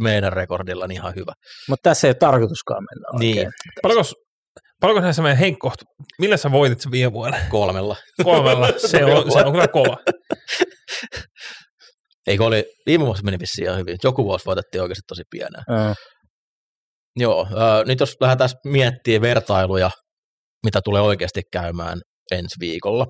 meidän 0.00 0.32
rekordilla 0.32 0.86
niin 0.86 0.96
ihan 1.00 1.14
hyvä. 1.16 1.32
mutta 1.68 1.90
tässä 1.90 2.06
ei 2.06 2.10
ole 2.10 2.14
tarkoituskaan 2.14 2.84
mennä 2.90 3.08
oikein. 3.14 3.34
Niin, 3.36 3.48
Paljonko, 3.82 4.10
paljonko 4.80 5.00
näissä 5.00 5.22
meidän 5.22 5.38
Henkko, 5.38 5.72
millä 6.18 6.36
sä 6.36 6.52
voitit 6.52 6.80
sen 6.80 6.92
viime 6.92 7.12
vuonna? 7.12 7.38
kolmella. 7.50 7.96
Kolmella. 8.24 8.68
Se 8.86 9.04
on, 9.04 9.32
se 9.32 9.38
on 9.38 9.52
kyllä 9.52 9.68
kova. 9.68 9.96
Eikö 12.28 12.44
oli, 12.44 12.64
viime 12.86 13.06
vuosi 13.06 13.24
meni 13.24 13.38
vissiin 13.38 13.66
ihan 13.66 13.78
hyvin. 13.78 13.98
Joku 14.04 14.24
vuosi 14.24 14.46
voitettiin 14.46 14.82
oikeasti 14.82 15.02
tosi 15.08 15.22
pienää. 15.30 15.62
Mm. 15.68 15.94
Joo, 17.16 17.46
äh, 17.46 17.86
nyt 17.86 18.00
jos 18.00 18.16
lähdetään 18.20 18.50
miettimään 18.64 19.20
vertailuja, 19.22 19.90
mitä 20.64 20.80
tulee 20.84 21.02
oikeasti 21.02 21.42
käymään 21.52 22.00
ensi 22.30 22.54
viikolla, 22.60 23.06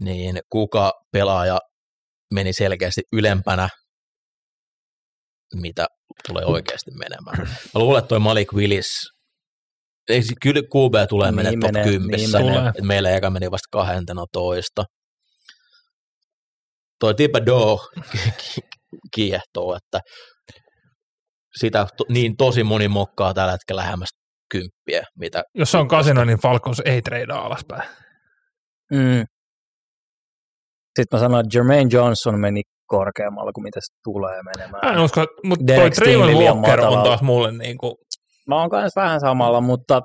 niin 0.00 0.40
kuka 0.50 0.92
pelaaja 1.12 1.58
meni 2.34 2.52
selkeästi 2.52 3.02
ylempänä, 3.12 3.68
mitä 5.54 5.86
tulee 6.28 6.44
oikeasti 6.44 6.90
menemään. 6.90 7.38
Mä 7.74 7.80
luulen, 7.80 7.98
että 7.98 8.08
toi 8.08 8.18
Malik 8.20 8.52
Willis, 8.52 8.88
kyllä 10.42 10.60
QB 10.60 11.08
tulee 11.08 11.30
Niin 11.30 11.36
menee 11.36 11.52
top 11.52 11.72
menee, 11.72 11.84
10. 11.84 12.20
niin 12.20 12.30
menee. 12.32 12.72
Meillä 12.82 13.10
eka 13.10 13.30
meni 13.30 13.50
vasta 13.50 13.68
12. 13.70 14.84
Toi 17.00 17.14
Thibodeau 17.14 17.78
kiehtoo, 19.14 19.76
että 19.76 20.00
sitä 21.60 21.86
to, 21.96 22.04
niin 22.08 22.36
tosi 22.36 22.64
moni 22.64 22.88
mokkaa 22.88 23.34
tällä 23.34 23.52
hetkellä 23.52 23.80
lähemmäs 23.80 24.08
kymppiä, 24.50 25.02
mitä 25.18 25.42
Jos 25.54 25.70
se 25.70 25.78
on 25.78 25.88
kasino, 25.88 26.24
niin 26.24 26.38
Falcons 26.38 26.82
ei 26.84 27.02
treidaa 27.02 27.46
alaspäin. 27.46 27.88
Mm. 28.92 29.24
Sitten 30.98 31.18
mä 31.18 31.18
sanoin, 31.18 31.46
että 31.46 31.58
Jermaine 31.58 31.90
Johnson 31.92 32.40
meni 32.40 32.62
korkeammalla 32.86 33.52
kuin 33.52 33.62
mitä 33.62 33.80
se 33.80 33.94
tulee 34.04 34.42
menemään. 34.42 34.80
Mä 34.84 34.92
en 34.92 35.04
usko, 35.04 35.26
mutta 35.44 35.74
toi 35.76 35.90
Trayvon 35.90 36.34
Walker 36.34 36.80
on 36.80 37.04
taas 37.04 37.22
mulle 37.22 37.52
niin 37.52 37.78
kuin, 37.78 37.94
Mä 38.46 38.60
oon 38.60 38.70
kanssa 38.70 39.00
vähän 39.00 39.20
samalla, 39.20 39.60
mutta 39.60 40.02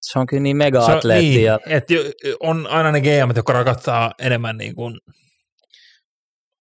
se 0.00 0.18
on 0.18 0.26
kyllä 0.26 0.42
niin 0.42 0.56
se 0.56 0.64
on, 0.64 0.72
mega-atleetti. 0.72 1.28
niin, 1.28 1.44
ja, 1.44 1.58
että 1.66 1.94
on 2.40 2.66
aina 2.66 2.92
ne 2.92 3.00
GM, 3.00 3.36
jotka 3.36 3.52
rakastaa 3.52 4.12
enemmän 4.18 4.56
niin 4.56 4.74
kuin, 4.74 4.98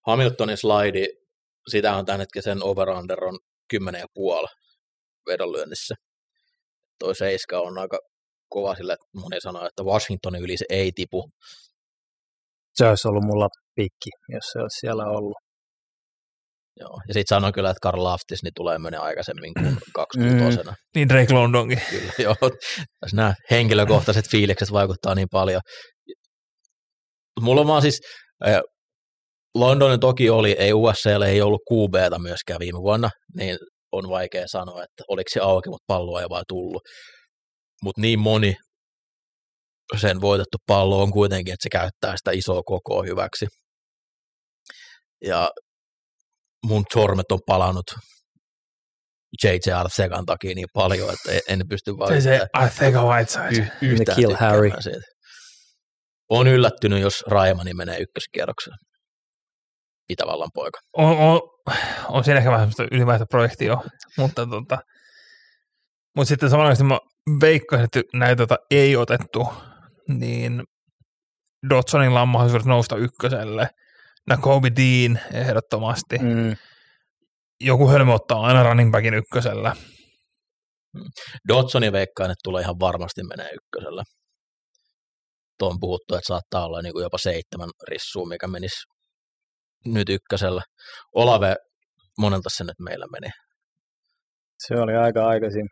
Hamiltonin 0.09 0.57
slaidi, 0.57 1.05
sitä 1.67 1.95
on 1.95 2.05
tämän 2.05 2.19
hetken 2.19 2.43
sen 2.43 2.63
over-under 2.63 3.23
on 3.25 3.39
10,5 3.73 3.79
vedonlyönnissä. 5.29 5.95
Toi 6.99 7.15
seiska 7.15 7.59
on 7.59 7.77
aika 7.77 7.99
kova 8.49 8.75
sillä, 8.75 8.93
että 8.93 9.05
moni 9.15 9.41
sanoo, 9.41 9.65
että 9.65 9.83
Washingtonin 9.83 10.43
yli 10.43 10.57
se 10.57 10.65
ei 10.69 10.91
tipu. 10.95 11.29
se 12.73 12.87
olisi 12.87 13.07
ollut 13.07 13.23
mulla 13.23 13.47
pikki, 13.75 14.09
jos 14.29 14.45
se 14.51 14.59
olisi 14.59 14.79
siellä 14.79 15.03
ollut. 15.05 15.37
Joo. 16.79 17.01
Ja 17.07 17.13
sitten 17.13 17.35
sanoin 17.35 17.53
kyllä, 17.53 17.69
että 17.69 17.79
Karl 17.81 18.03
Laftis 18.03 18.43
niin 18.43 18.53
tulee 18.55 18.79
menee 18.79 18.99
aikaisemmin 18.99 19.53
kuin 19.53 19.77
26 19.93 20.57
mm. 20.57 20.73
niin 20.95 21.09
Drake 21.09 21.33
Londonkin. 21.33 21.81
Kyllä, 21.89 22.13
joo. 22.17 22.35
Tässä 22.99 23.15
nämä 23.15 23.33
henkilökohtaiset 23.51 24.29
fiilikset 24.29 24.71
vaikuttaa 24.71 25.15
niin 25.15 25.27
paljon. 25.31 25.61
Mulla 27.41 27.61
on 27.61 27.67
vaan 27.67 27.81
siis, 27.81 27.99
äh, 28.47 28.61
Londonin 29.55 29.99
toki 29.99 30.29
oli, 30.29 30.51
ei 30.51 30.73
USCL 30.73 31.21
ei 31.21 31.41
ollut 31.41 31.61
QBtä 31.73 32.19
myöskään 32.19 32.59
viime 32.59 32.79
vuonna, 32.79 33.09
niin 33.35 33.57
on 33.91 34.09
vaikea 34.09 34.43
sanoa, 34.47 34.83
että 34.83 35.03
oliko 35.07 35.27
se 35.33 35.39
auki, 35.39 35.69
mutta 35.69 35.83
palloa 35.87 36.21
ei 36.21 36.29
vaan 36.29 36.43
tullut. 36.47 36.81
Mutta 37.83 38.01
niin 38.01 38.19
moni 38.19 38.55
sen 40.01 40.21
voitettu 40.21 40.57
pallo 40.67 41.01
on 41.01 41.11
kuitenkin, 41.11 41.53
että 41.53 41.63
se 41.63 41.69
käyttää 41.69 42.17
sitä 42.17 42.31
isoa 42.31 42.61
kokoa 42.65 43.03
hyväksi. 43.03 43.45
Ja 45.25 45.49
mun 46.65 46.83
sormet 46.93 47.31
on 47.31 47.39
palannut 47.45 47.85
J.J. 49.43 49.71
Arcegan 49.71 50.25
takia 50.25 50.55
niin 50.55 50.67
paljon, 50.73 51.13
että 51.13 51.39
en- 51.53 51.67
pysty 51.69 51.97
vaan 51.97 52.13
Se 52.13 52.21
se 52.21 52.33
yhtään- 52.33 52.49
Arthega 52.53 53.03
Whiteside. 53.03 53.71
y- 53.81 53.87
yhtään 53.91 54.15
Kill 54.15 54.35
Harry. 54.35 54.71
Siitä. 54.79 55.01
On 56.29 56.47
yllättynyt, 56.47 57.01
jos 57.01 57.23
Raimani 57.27 57.73
menee 57.73 57.97
ykköskierroksella. 57.99 58.75
Itävallan 60.09 60.49
poika. 60.53 60.79
On, 60.93 61.17
on, 61.17 61.41
on 62.09 62.23
siinä 62.23 62.37
ehkä 62.37 62.51
vähän 62.51 62.71
semmoista 62.71 62.95
ylimääräistä 62.95 63.25
projektia, 63.29 63.77
mutta 64.17 64.45
tota, 64.45 64.77
mutta 66.15 66.29
sitten 66.29 66.49
samanaikaisesti 66.49 66.83
mä 66.83 66.99
veikkasin, 67.41 67.85
että 67.85 68.01
näitä 68.13 68.35
tota 68.35 68.57
ei 68.71 68.95
otettu, 68.95 69.47
niin 70.07 70.63
Dodsonilla 71.69 72.21
on 72.21 72.27
mahdollisuus 72.27 72.65
nousta 72.65 72.95
ykköselle. 72.95 73.69
Nakobe 74.27 74.71
Dean 74.75 75.19
ehdottomasti. 75.33 76.17
Mm. 76.17 76.55
Joku 77.61 77.89
hölmö 77.89 78.13
ottaa 78.13 78.41
aina 78.41 78.63
running 78.63 78.91
backin 78.91 79.13
ykkösellä. 79.13 79.75
Dodsonin 81.47 81.91
veikkaan, 81.91 82.31
että 82.31 82.41
tulee 82.43 82.61
ihan 82.61 82.79
varmasti 82.79 83.23
menee 83.23 83.49
ykkösellä. 83.53 84.03
Tuo 85.59 85.69
on 85.69 85.79
puhuttu, 85.79 86.15
että 86.15 86.27
saattaa 86.27 86.65
olla 86.65 86.81
niin 86.81 86.93
kuin 86.93 87.03
jopa 87.03 87.17
seitsemän 87.17 87.69
rissua, 87.87 88.25
mikä 88.25 88.47
menisi 88.47 88.77
nyt 89.85 90.09
ykkösellä. 90.09 90.61
Olave, 91.15 91.55
monelta 92.17 92.49
se 92.49 92.63
nyt 92.63 92.79
meillä 92.79 93.05
meni. 93.11 93.31
Se 94.67 94.75
oli 94.75 94.95
aika 94.95 95.27
aikaisin. 95.27 95.69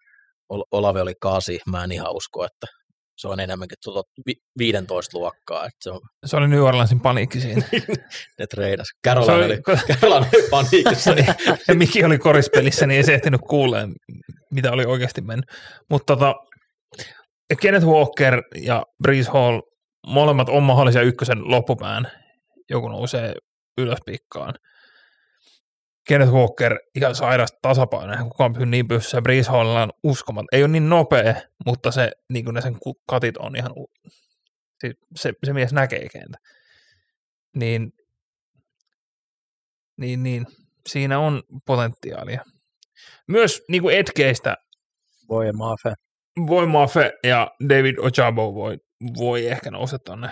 Ol- 0.49 0.63
Olave 0.71 1.01
oli 1.01 1.13
kasi, 1.21 1.59
mä 1.71 1.83
en 1.83 1.91
ihan 1.91 2.15
usko, 2.15 2.45
että 2.45 2.67
se 3.17 3.27
on 3.27 3.39
enemmänkin 3.39 3.77
tuota 3.83 4.09
vi- 4.27 4.41
15 4.57 5.17
luokkaa, 5.17 5.65
että 5.65 5.77
se 5.81 5.91
on 5.91 5.99
Se 6.25 6.37
oli 6.37 6.47
New 6.47 6.61
Orleansin 6.61 6.99
paniikki 6.99 7.41
siinä. 7.41 7.61
ne 8.39 8.47
treidas. 8.47 8.87
Se 8.87 9.09
Carolina 9.09 9.33
oli, 9.33 9.45
oli, 9.45 9.77
Carolina 10.01 10.29
oli 10.33 10.49
paniikissa, 10.49 11.13
niin 11.15 11.25
ja 11.67 11.75
Miki 11.75 12.03
oli 12.03 12.17
korispelissä, 12.17 12.87
niin 12.87 12.97
ei 12.97 13.03
se 13.03 13.13
ehtinyt 13.13 13.41
kuulee, 13.49 13.87
mitä 14.53 14.71
oli 14.71 14.85
oikeasti 14.85 15.21
mennyt. 15.21 15.45
Mutta 15.89 16.15
tota, 16.15 16.35
Kenneth 17.61 17.85
Walker 17.85 18.41
ja 18.55 18.83
Breeze 19.03 19.31
Hall, 19.31 19.61
molemmat 20.07 20.49
on 20.49 20.63
mahdollisia 20.63 21.01
ykkösen 21.01 21.51
loppupään, 21.51 22.11
joku 22.69 22.89
nousee 22.89 23.33
ylös 23.77 23.99
pikkaan. 24.05 24.53
Kenneth 26.07 26.31
Walker 26.31 26.79
ihan 26.95 27.15
sairas 27.15 27.49
tasapainoinen, 27.61 28.29
kukaan 28.29 28.53
pysyy 28.53 28.65
niin 28.65 28.87
pystyssä. 28.87 29.21
Breeze 29.21 29.51
Hall 29.51 29.67
on 29.75 29.91
uskomaton. 30.03 30.47
Ei 30.51 30.63
ole 30.63 30.67
niin 30.71 30.89
nopea, 30.89 31.35
mutta 31.65 31.91
se, 31.91 32.11
niin 32.33 32.45
kuin 32.45 32.53
ne 32.55 32.61
sen 32.61 32.77
katit 33.07 33.37
on 33.37 33.55
ihan, 33.55 33.71
u- 33.77 33.91
se, 34.81 34.93
se, 35.15 35.33
se 35.45 35.53
mies 35.53 35.73
näkee 35.73 36.07
kentä. 36.09 36.37
Niin, 37.55 37.91
niin, 39.97 40.23
niin, 40.23 40.47
siinä 40.89 41.19
on 41.19 41.43
potentiaalia. 41.65 42.41
Myös 43.27 43.63
niin 43.69 43.81
kuin 43.81 43.97
etkeistä 43.97 44.57
Voi 45.29 45.51
maafe. 45.53 45.93
voi 46.47 46.67
Mafe 46.67 47.13
ja 47.23 47.51
David 47.69 47.95
Ojabo 47.97 48.53
voi, 48.55 48.77
voi 49.17 49.47
ehkä 49.47 49.71
nousta 49.71 49.99
tuonne 49.99 50.29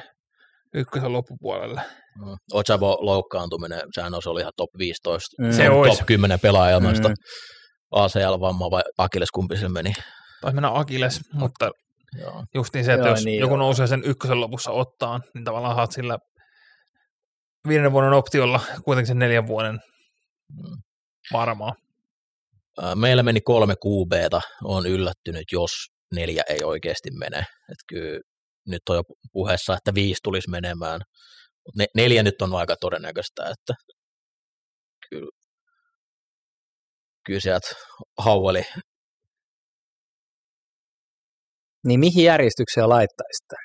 ykkösen 0.76 1.14
loppupuolelle. 1.14 1.81
Mm. 2.26 2.35
Ochavo 2.53 2.97
loukkaantuminen, 3.02 3.81
sehän 3.95 4.14
olisi 4.14 4.30
ollut 4.30 4.41
ihan 4.41 4.53
top 4.57 4.69
15, 4.77 5.43
Mm. 5.43 5.52
Se 5.52 5.65
top, 5.65 5.73
olisi. 5.77 5.97
top 5.97 6.06
10 6.06 6.39
pelaaja 6.39 6.80
Mm. 6.80 6.85
ACL-vamma 7.91 8.72
vai 8.72 8.81
Akilles, 8.97 9.31
kumpi 9.31 9.57
se 9.57 9.69
meni. 9.69 9.93
Taisi 10.41 10.56
mennä 10.56 10.72
Akiles, 10.73 11.19
mutta 11.34 11.72
Joo. 12.19 12.43
justiin 12.56 12.85
se, 12.85 12.93
että 12.93 13.06
Joo, 13.07 13.15
jos 13.15 13.26
niin 13.26 13.39
joku 13.39 13.53
joo. 13.53 13.57
nousee 13.60 13.88
sen 13.88 14.02
ykkösen 14.06 14.41
lopussa 14.41 14.72
ottaan, 14.72 15.22
niin 15.34 15.43
tavallaan 15.43 15.76
saat 15.76 15.91
sillä 15.91 16.18
viiden 17.68 17.91
vuoden 17.91 18.14
optiolla 18.14 18.60
kuitenkin 18.85 19.07
sen 19.07 19.19
neljän 19.19 19.47
vuoden 19.47 19.80
Mm. 20.53 20.77
varmaa. 21.34 21.73
Meillä 22.95 23.23
meni 23.23 23.41
kolme 23.41 23.76
QBta, 23.76 24.41
on 24.64 24.85
yllättynyt, 24.85 25.43
jos 25.52 25.72
neljä 26.14 26.43
ei 26.49 26.60
oikeasti 26.64 27.10
mene. 27.11 27.38
Et 27.39 27.77
kyllä 27.88 28.19
nyt 28.68 28.82
on 28.90 28.96
jo 28.96 29.04
puheessa, 29.34 29.74
että 29.74 29.94
viisi 29.94 30.20
tulisi 30.24 30.50
menemään, 30.50 31.02
mutta 31.66 31.78
ne, 31.78 31.86
neljä 31.96 32.24
nyt 32.24 32.42
on 32.42 32.56
aika 32.56 32.76
todennäköistä, 32.82 33.44
että 33.44 33.74
kyllä, 35.10 35.32
kyllä 37.26 37.40
sieltä 37.40 37.68
Haueli 38.18 38.64
Niin 41.88 42.00
mihin 42.00 42.24
järjestykseen 42.26 42.90
laittaisitte? 42.90 43.56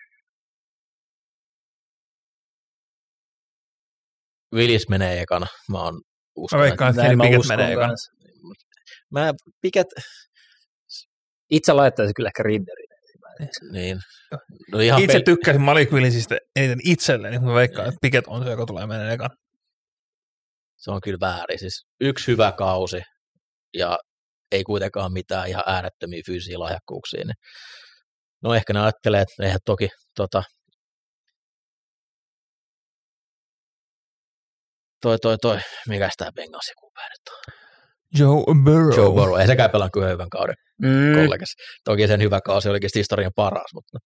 Willis 4.55 4.89
menee 4.89 5.23
ekana. 5.23 5.47
Mä 5.71 5.83
oon 5.83 5.95
Mä 5.95 6.01
uskon, 6.37 6.61
veikkaan, 6.61 6.91
että 6.91 7.17
mä 7.17 7.25
uskon 7.39 7.57
menee 7.57 7.73
ekana. 7.73 7.95
mä 9.11 9.33
Piket, 9.61 9.87
Itse 11.51 11.73
laittaisin 11.73 12.15
kyllä 12.15 12.29
ehkä 12.29 12.43
Rinderin. 12.43 12.90
Niin. 13.73 14.01
No 14.73 14.81
ihan 14.81 15.03
Itse 15.03 15.19
pel- 15.19 15.23
tykkäsin 15.25 15.61
Malik 15.63 15.93
Willisistä 15.93 16.39
eniten 16.57 16.79
itselleni, 16.85 17.39
mutta 17.39 17.49
mä 17.51 17.55
veikkaan, 17.55 17.89
että 17.89 17.99
Piket 18.03 18.25
on 18.27 18.45
se, 18.45 18.51
joka 18.51 18.67
tulee 18.67 18.87
menemään 18.87 19.13
ekan. 19.15 19.31
se 20.77 20.91
on 20.91 21.01
kyllä 21.01 21.19
väärin. 21.21 21.59
Siis 21.59 21.87
yksi 22.01 22.27
hyvä 22.33 22.53
kausi 22.53 23.03
ja 23.75 23.99
ei 24.53 24.65
kuitenkaan 24.65 25.13
mitään 25.13 25.49
ihan 25.49 25.65
äärettömiä 25.67 26.23
fyysisiä 26.27 26.59
lahjakkuuksia. 26.59 27.25
Niin 27.25 27.35
no 28.43 28.55
ehkä 28.55 28.73
ne 28.73 28.81
ajattelee, 28.81 29.21
että 29.21 29.43
eihän 29.45 29.61
toki 29.65 29.89
tota, 30.17 30.43
toi, 35.03 35.19
toi, 35.19 35.39
toi, 35.39 35.59
mikä 35.89 36.09
tämä 36.17 36.31
Bengalsi 36.33 36.73
kuupää 36.81 37.09
nyt 37.09 37.29
on? 37.29 37.60
Joe 38.19 38.45
Burrow. 38.65 38.97
Joe 38.97 39.13
Burrow, 39.15 39.41
ei 39.41 39.47
sekään 39.47 39.71
pelannut 39.71 39.93
kyllä 39.93 40.09
hyvän 40.09 40.29
kauden 40.31 40.55
Mm, 40.83 41.15
kollegas. 41.15 41.55
Toki 41.85 42.07
sen 42.07 42.21
hyvä 42.21 42.41
kausi 42.41 42.69
olikin 42.69 42.91
historian 42.95 43.33
paras, 43.37 43.75
mutta 43.75 43.99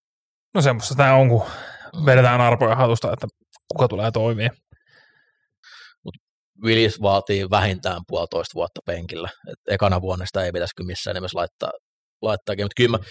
No 0.53 0.61
semmoista 0.61 0.95
tämä 0.95 1.13
on, 1.13 1.29
kun 1.29 1.45
vedetään 2.05 2.41
arpoja 2.41 2.75
hatusta, 2.75 3.13
että 3.13 3.27
kuka 3.71 3.87
tulee 3.87 4.11
toimia. 4.11 4.49
Willis 6.63 7.01
vaatii 7.01 7.49
vähintään 7.49 8.01
puolitoista 8.07 8.55
vuotta 8.55 8.81
penkillä. 8.85 9.29
Et 9.51 9.73
ekana 9.73 10.01
vuonna 10.01 10.25
sitä 10.25 10.45
ei 10.45 10.51
pitäisi 10.51 10.75
kyllä 10.75 10.87
missään 10.87 11.15
nimessä 11.15 11.37
laittaa, 11.37 11.71
laittaakin, 12.21 12.65
mutta 12.65 12.73
kyllä 12.77 12.97
mä 12.97 13.03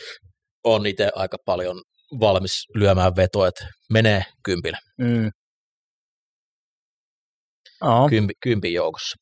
oon 0.64 0.86
itse 0.86 1.10
aika 1.14 1.36
paljon 1.44 1.82
valmis 2.20 2.64
lyömään 2.74 3.16
vetoa, 3.16 3.48
että 3.48 3.66
menee 3.92 4.24
kympillä, 4.44 4.78
mm. 4.98 5.30
Oh. 7.82 8.10
kympi, 8.10 8.34
kympin 8.42 8.72
joukossa. 8.72 9.16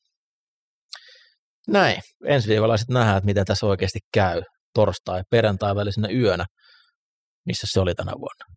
Näin. 1.67 2.01
Ensi 2.25 2.49
viikolla 2.49 2.77
sitten 2.77 2.93
nähdään, 2.93 3.17
että 3.17 3.25
miten 3.25 3.45
tässä 3.45 3.65
oikeasti 3.65 3.99
käy 4.13 4.41
torstai, 4.73 5.21
perjantai 5.29 5.75
välisenä 5.75 6.07
yönä. 6.09 6.45
Missä 7.45 7.67
se 7.71 7.79
oli 7.79 7.95
tänä 7.95 8.11
vuonna? 8.11 8.55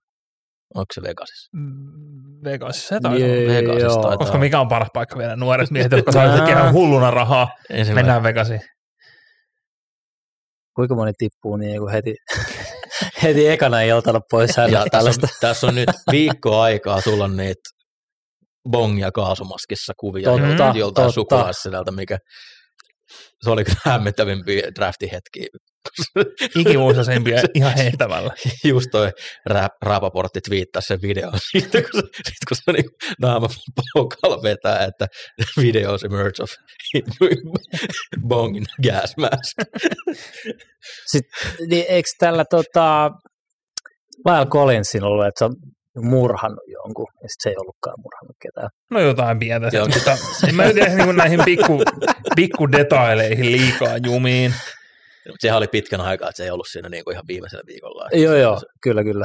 Onko 0.74 0.86
se 0.94 1.02
Vegasissa? 1.02 1.50
Vegasissa 2.44 2.88
se 2.88 3.00
taisi 3.00 3.24
olla. 3.24 3.34
Jee, 3.34 3.48
Vegasissa 3.48 3.86
joo. 3.86 4.02
taitaa 4.02 4.16
Koska 4.16 4.38
mikä 4.38 4.60
on 4.60 4.68
paras 4.68 4.88
paikka 4.94 5.18
vielä 5.18 5.36
nuoret 5.36 5.70
miehet, 5.70 5.92
jotka 5.92 6.12
saavat 6.12 6.32
tekemään 6.34 6.58
ihan 6.62 6.72
hulluna 6.72 7.10
rahaa. 7.10 7.48
Mennään 7.94 8.22
Vegasiin. 8.22 8.60
Kuinka 10.76 10.94
moni 10.94 11.12
tippuu 11.18 11.56
niin 11.56 11.80
kuin 11.80 11.92
heti, 11.92 12.14
heti 13.22 13.48
ekana 13.48 13.80
iltana 13.80 14.20
pois 14.30 14.56
Ja 14.56 14.62
hänestä 14.62 14.78
tässä, 14.78 14.90
tällaista. 14.90 15.26
on, 15.26 15.30
tässä 15.40 15.66
on 15.66 15.74
nyt 15.74 15.88
viikko 16.10 16.60
aikaa 16.60 17.02
tulla 17.02 17.28
niitä 17.28 17.60
bong- 18.68 18.98
ja 19.00 19.12
kaasumaskissa 19.12 19.92
kuvia 20.00 20.30
Totta, 20.30 20.72
joltain, 20.78 21.12
totta. 21.72 21.92
mikä 21.92 22.18
se 23.44 23.50
oli 23.50 23.64
kyllä 23.64 23.78
hämmentävimpiä 23.84 24.62
draftihetkiä. 24.74 25.46
Ikimuistoisimpia 26.60 27.40
ihan 27.54 27.74
heittämällä. 27.76 28.30
Just 28.64 28.86
toi 28.90 29.10
rap, 29.46 29.72
Rapaportti 29.82 30.40
twiittasi 30.40 30.86
sen 30.86 31.02
videon 31.02 31.32
siitä, 31.50 31.82
kun 31.82 32.00
se, 32.00 32.08
sit 32.16 32.44
kun 32.48 32.56
se 32.64 32.72
niin 32.72 32.90
naama 33.20 33.48
pokalla 33.94 34.42
vetää, 34.42 34.84
että 34.84 35.06
videos 35.56 36.04
emerge 36.04 36.42
of 36.42 36.50
bongin 38.28 38.64
gas 38.82 39.16
mask. 39.16 39.56
Sitten, 41.06 41.68
niin 41.68 41.84
eikö 41.88 42.08
tällä 42.18 42.44
tota, 42.50 43.10
Lyle 44.26 44.46
Collinsin 44.46 45.04
ollut, 45.04 45.26
että 45.26 45.38
se 45.38 45.44
on 45.44 45.54
murhannut 46.00 46.64
jonkun, 46.66 47.06
ja 47.22 47.28
sitten 47.28 47.42
se 47.42 47.48
ei 47.48 47.56
ollutkaan 47.58 47.94
murhannut 48.02 48.36
ketään. 48.42 48.68
No 48.90 49.00
jotain 49.00 49.38
pientä. 49.38 49.70
Joo. 49.72 49.88
Mutta 49.88 50.16
en 50.48 50.54
mä 50.54 50.64
nyt 50.64 50.76
ehkä 50.78 51.04
niin 51.06 51.16
näihin 51.16 51.40
pikku, 51.44 51.82
pikku 52.36 52.72
detaileihin 52.72 53.52
liikaa 53.52 53.96
jumiin. 54.06 54.54
Sehän 55.38 55.58
oli 55.58 55.68
pitkän 55.68 56.00
aikaa, 56.00 56.28
että 56.28 56.36
se 56.36 56.44
ei 56.44 56.50
ollut 56.50 56.66
siinä 56.70 56.88
niin 56.88 57.04
kuin 57.04 57.14
ihan 57.14 57.24
viimeisellä 57.28 57.62
viikolla. 57.66 58.08
Joo, 58.12 58.34
joo, 58.34 58.60
kyllä, 58.82 59.04
kyllä. 59.04 59.24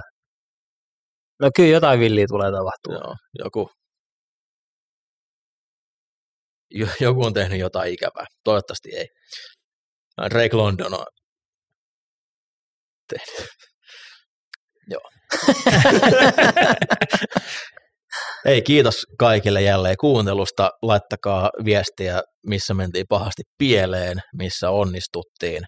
No 1.41 1.49
kyllä 1.55 1.69
jotain 1.69 1.99
villiä 1.99 2.25
tulee 2.27 2.51
tapahtua. 2.51 2.93
Joo, 2.93 3.15
joku, 3.39 3.69
jo- 6.71 6.95
joku 6.99 7.25
on 7.25 7.33
tehnyt 7.33 7.59
jotain 7.59 7.93
ikävää. 7.93 8.25
Toivottavasti 8.43 8.95
ei. 8.95 9.07
Drake 10.29 10.57
London 10.57 10.93
on 10.93 11.05
tehnyt. 13.09 13.49
Joo. 14.89 15.01
Ei, 18.45 18.61
kiitos 18.61 19.05
kaikille 19.19 19.61
jälleen 19.61 19.95
kuuntelusta. 19.99 20.69
Laittakaa 20.81 21.49
viestiä, 21.65 22.21
missä 22.47 22.73
mentiin 22.73 23.05
pahasti 23.09 23.43
pieleen, 23.57 24.17
missä 24.37 24.69
onnistuttiin. 24.69 25.63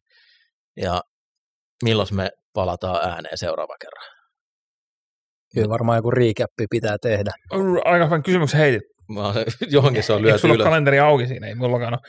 Ja 0.77 1.01
milloin 1.83 2.07
me 2.11 2.29
palataan 2.53 3.09
ääneen 3.09 3.37
seuraava 3.37 3.75
kerran. 3.81 4.13
Kyllä 5.53 5.69
varmaan 5.69 5.97
joku 5.97 6.11
riikäppi 6.11 6.65
pitää 6.69 6.97
tehdä. 7.01 7.31
Aika 7.85 8.05
hyvän 8.05 8.23
kysymyksen 8.23 8.59
heitit. 8.59 8.81
Mä 9.13 9.21
oon 9.25 9.33
se, 9.33 9.45
johonkin 9.69 10.03
se 10.03 10.13
on 10.13 10.21
lyöty 10.21 10.37
sulla 10.39 10.53
ylös. 10.53 10.65
kalenteri 10.65 10.99
auki 10.99 11.27
siinä? 11.27 11.47
Ei 11.47 11.55
mullakaan 11.55 11.93
ole. 11.93 11.99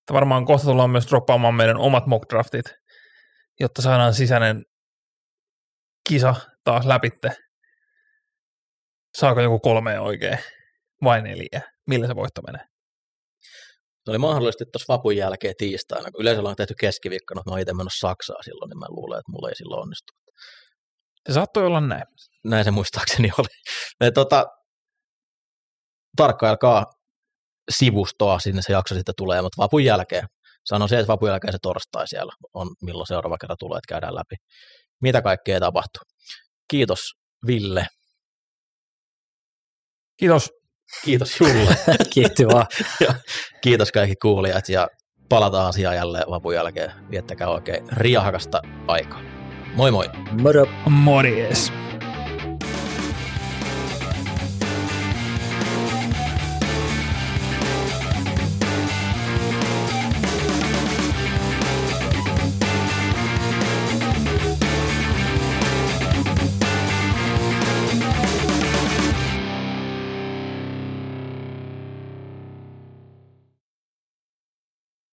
Mutta 0.00 0.14
Varmaan 0.14 0.44
kohta 0.46 0.66
tullaan 0.66 0.90
myös 0.90 1.06
droppaamaan 1.06 1.54
meidän 1.54 1.76
omat 1.76 2.06
mock 2.06 2.30
draftit, 2.30 2.66
jotta 3.60 3.82
saadaan 3.82 4.14
sisäinen 4.14 4.62
kisa 6.08 6.34
taas 6.64 6.86
läpitte. 6.86 7.36
Saako 9.18 9.40
joku 9.40 9.58
kolme 9.58 10.00
oikein 10.00 10.38
vai 11.04 11.22
neljä? 11.22 11.60
Millä 11.86 12.06
se 12.06 12.16
voitto 12.16 12.42
menee? 12.42 12.66
Se 14.04 14.10
oli 14.10 14.18
mahdollisesti 14.18 14.64
tuossa 14.64 14.92
vapun 14.92 15.16
jälkeen 15.16 15.54
tiistaina, 15.58 16.10
kun 16.10 16.20
yleensä 16.20 16.40
ollaan 16.40 16.56
tehty 16.56 16.74
keskiviikkona, 16.80 17.38
mutta 17.38 17.50
mä 17.50 17.54
oon 17.54 17.60
itse 17.60 17.72
mennyt 17.72 17.92
Saksaan 17.98 18.44
silloin, 18.44 18.68
niin 18.68 18.78
mä 18.78 18.86
luulen, 18.88 19.18
että 19.18 19.32
mulla 19.32 19.48
ei 19.48 19.56
silloin 19.56 19.82
onnistu. 19.82 20.12
Se 21.28 21.32
saattoi 21.32 21.66
olla 21.66 21.80
näin. 21.80 22.04
Näin 22.44 22.64
se 22.64 22.70
muistaakseni 22.70 23.30
oli. 23.38 23.48
Me, 24.00 24.10
tota, 24.10 24.46
tarkkailkaa 26.16 26.86
sivustoa, 27.70 28.38
sinne 28.38 28.62
se 28.62 28.72
jakso 28.72 28.94
sitten 28.94 29.14
tulee, 29.16 29.42
mutta 29.42 29.62
vapun 29.62 29.84
jälkeen, 29.84 30.26
sanon 30.64 30.88
se, 30.88 30.98
että 30.98 31.12
vapun 31.12 31.28
jälkeen 31.28 31.52
se 31.52 31.58
torstai 31.62 32.08
siellä 32.08 32.32
on, 32.54 32.68
milloin 32.82 33.06
seuraava 33.06 33.38
kerran 33.38 33.56
tulee, 33.58 33.78
että 33.78 33.88
käydään 33.88 34.14
läpi, 34.14 34.36
mitä 35.02 35.22
kaikkea 35.22 35.60
tapahtuu. 35.60 36.02
Kiitos 36.68 37.00
Ville, 37.46 37.86
Kiitos. 40.16 40.50
kiitos 41.04 41.40
Julle, 41.40 41.76
Kiitti 42.14 42.46
vaan. 42.46 42.66
ja 43.06 43.14
kiitos 43.60 43.92
kaikki 43.92 44.16
kuulijat, 44.22 44.68
ja 44.68 44.88
palataan 45.28 45.68
asiaan 45.68 45.96
jälleen 45.96 46.24
vapun 46.30 46.54
jälkeen. 46.54 46.92
Viettäkää 47.10 47.48
oikein 47.48 47.84
riahakasta 47.92 48.62
aikaa. 48.86 49.20
Moi 49.76 49.90
moi! 49.90 50.08
Moro. 50.42 50.66
Morjes. 50.88 51.72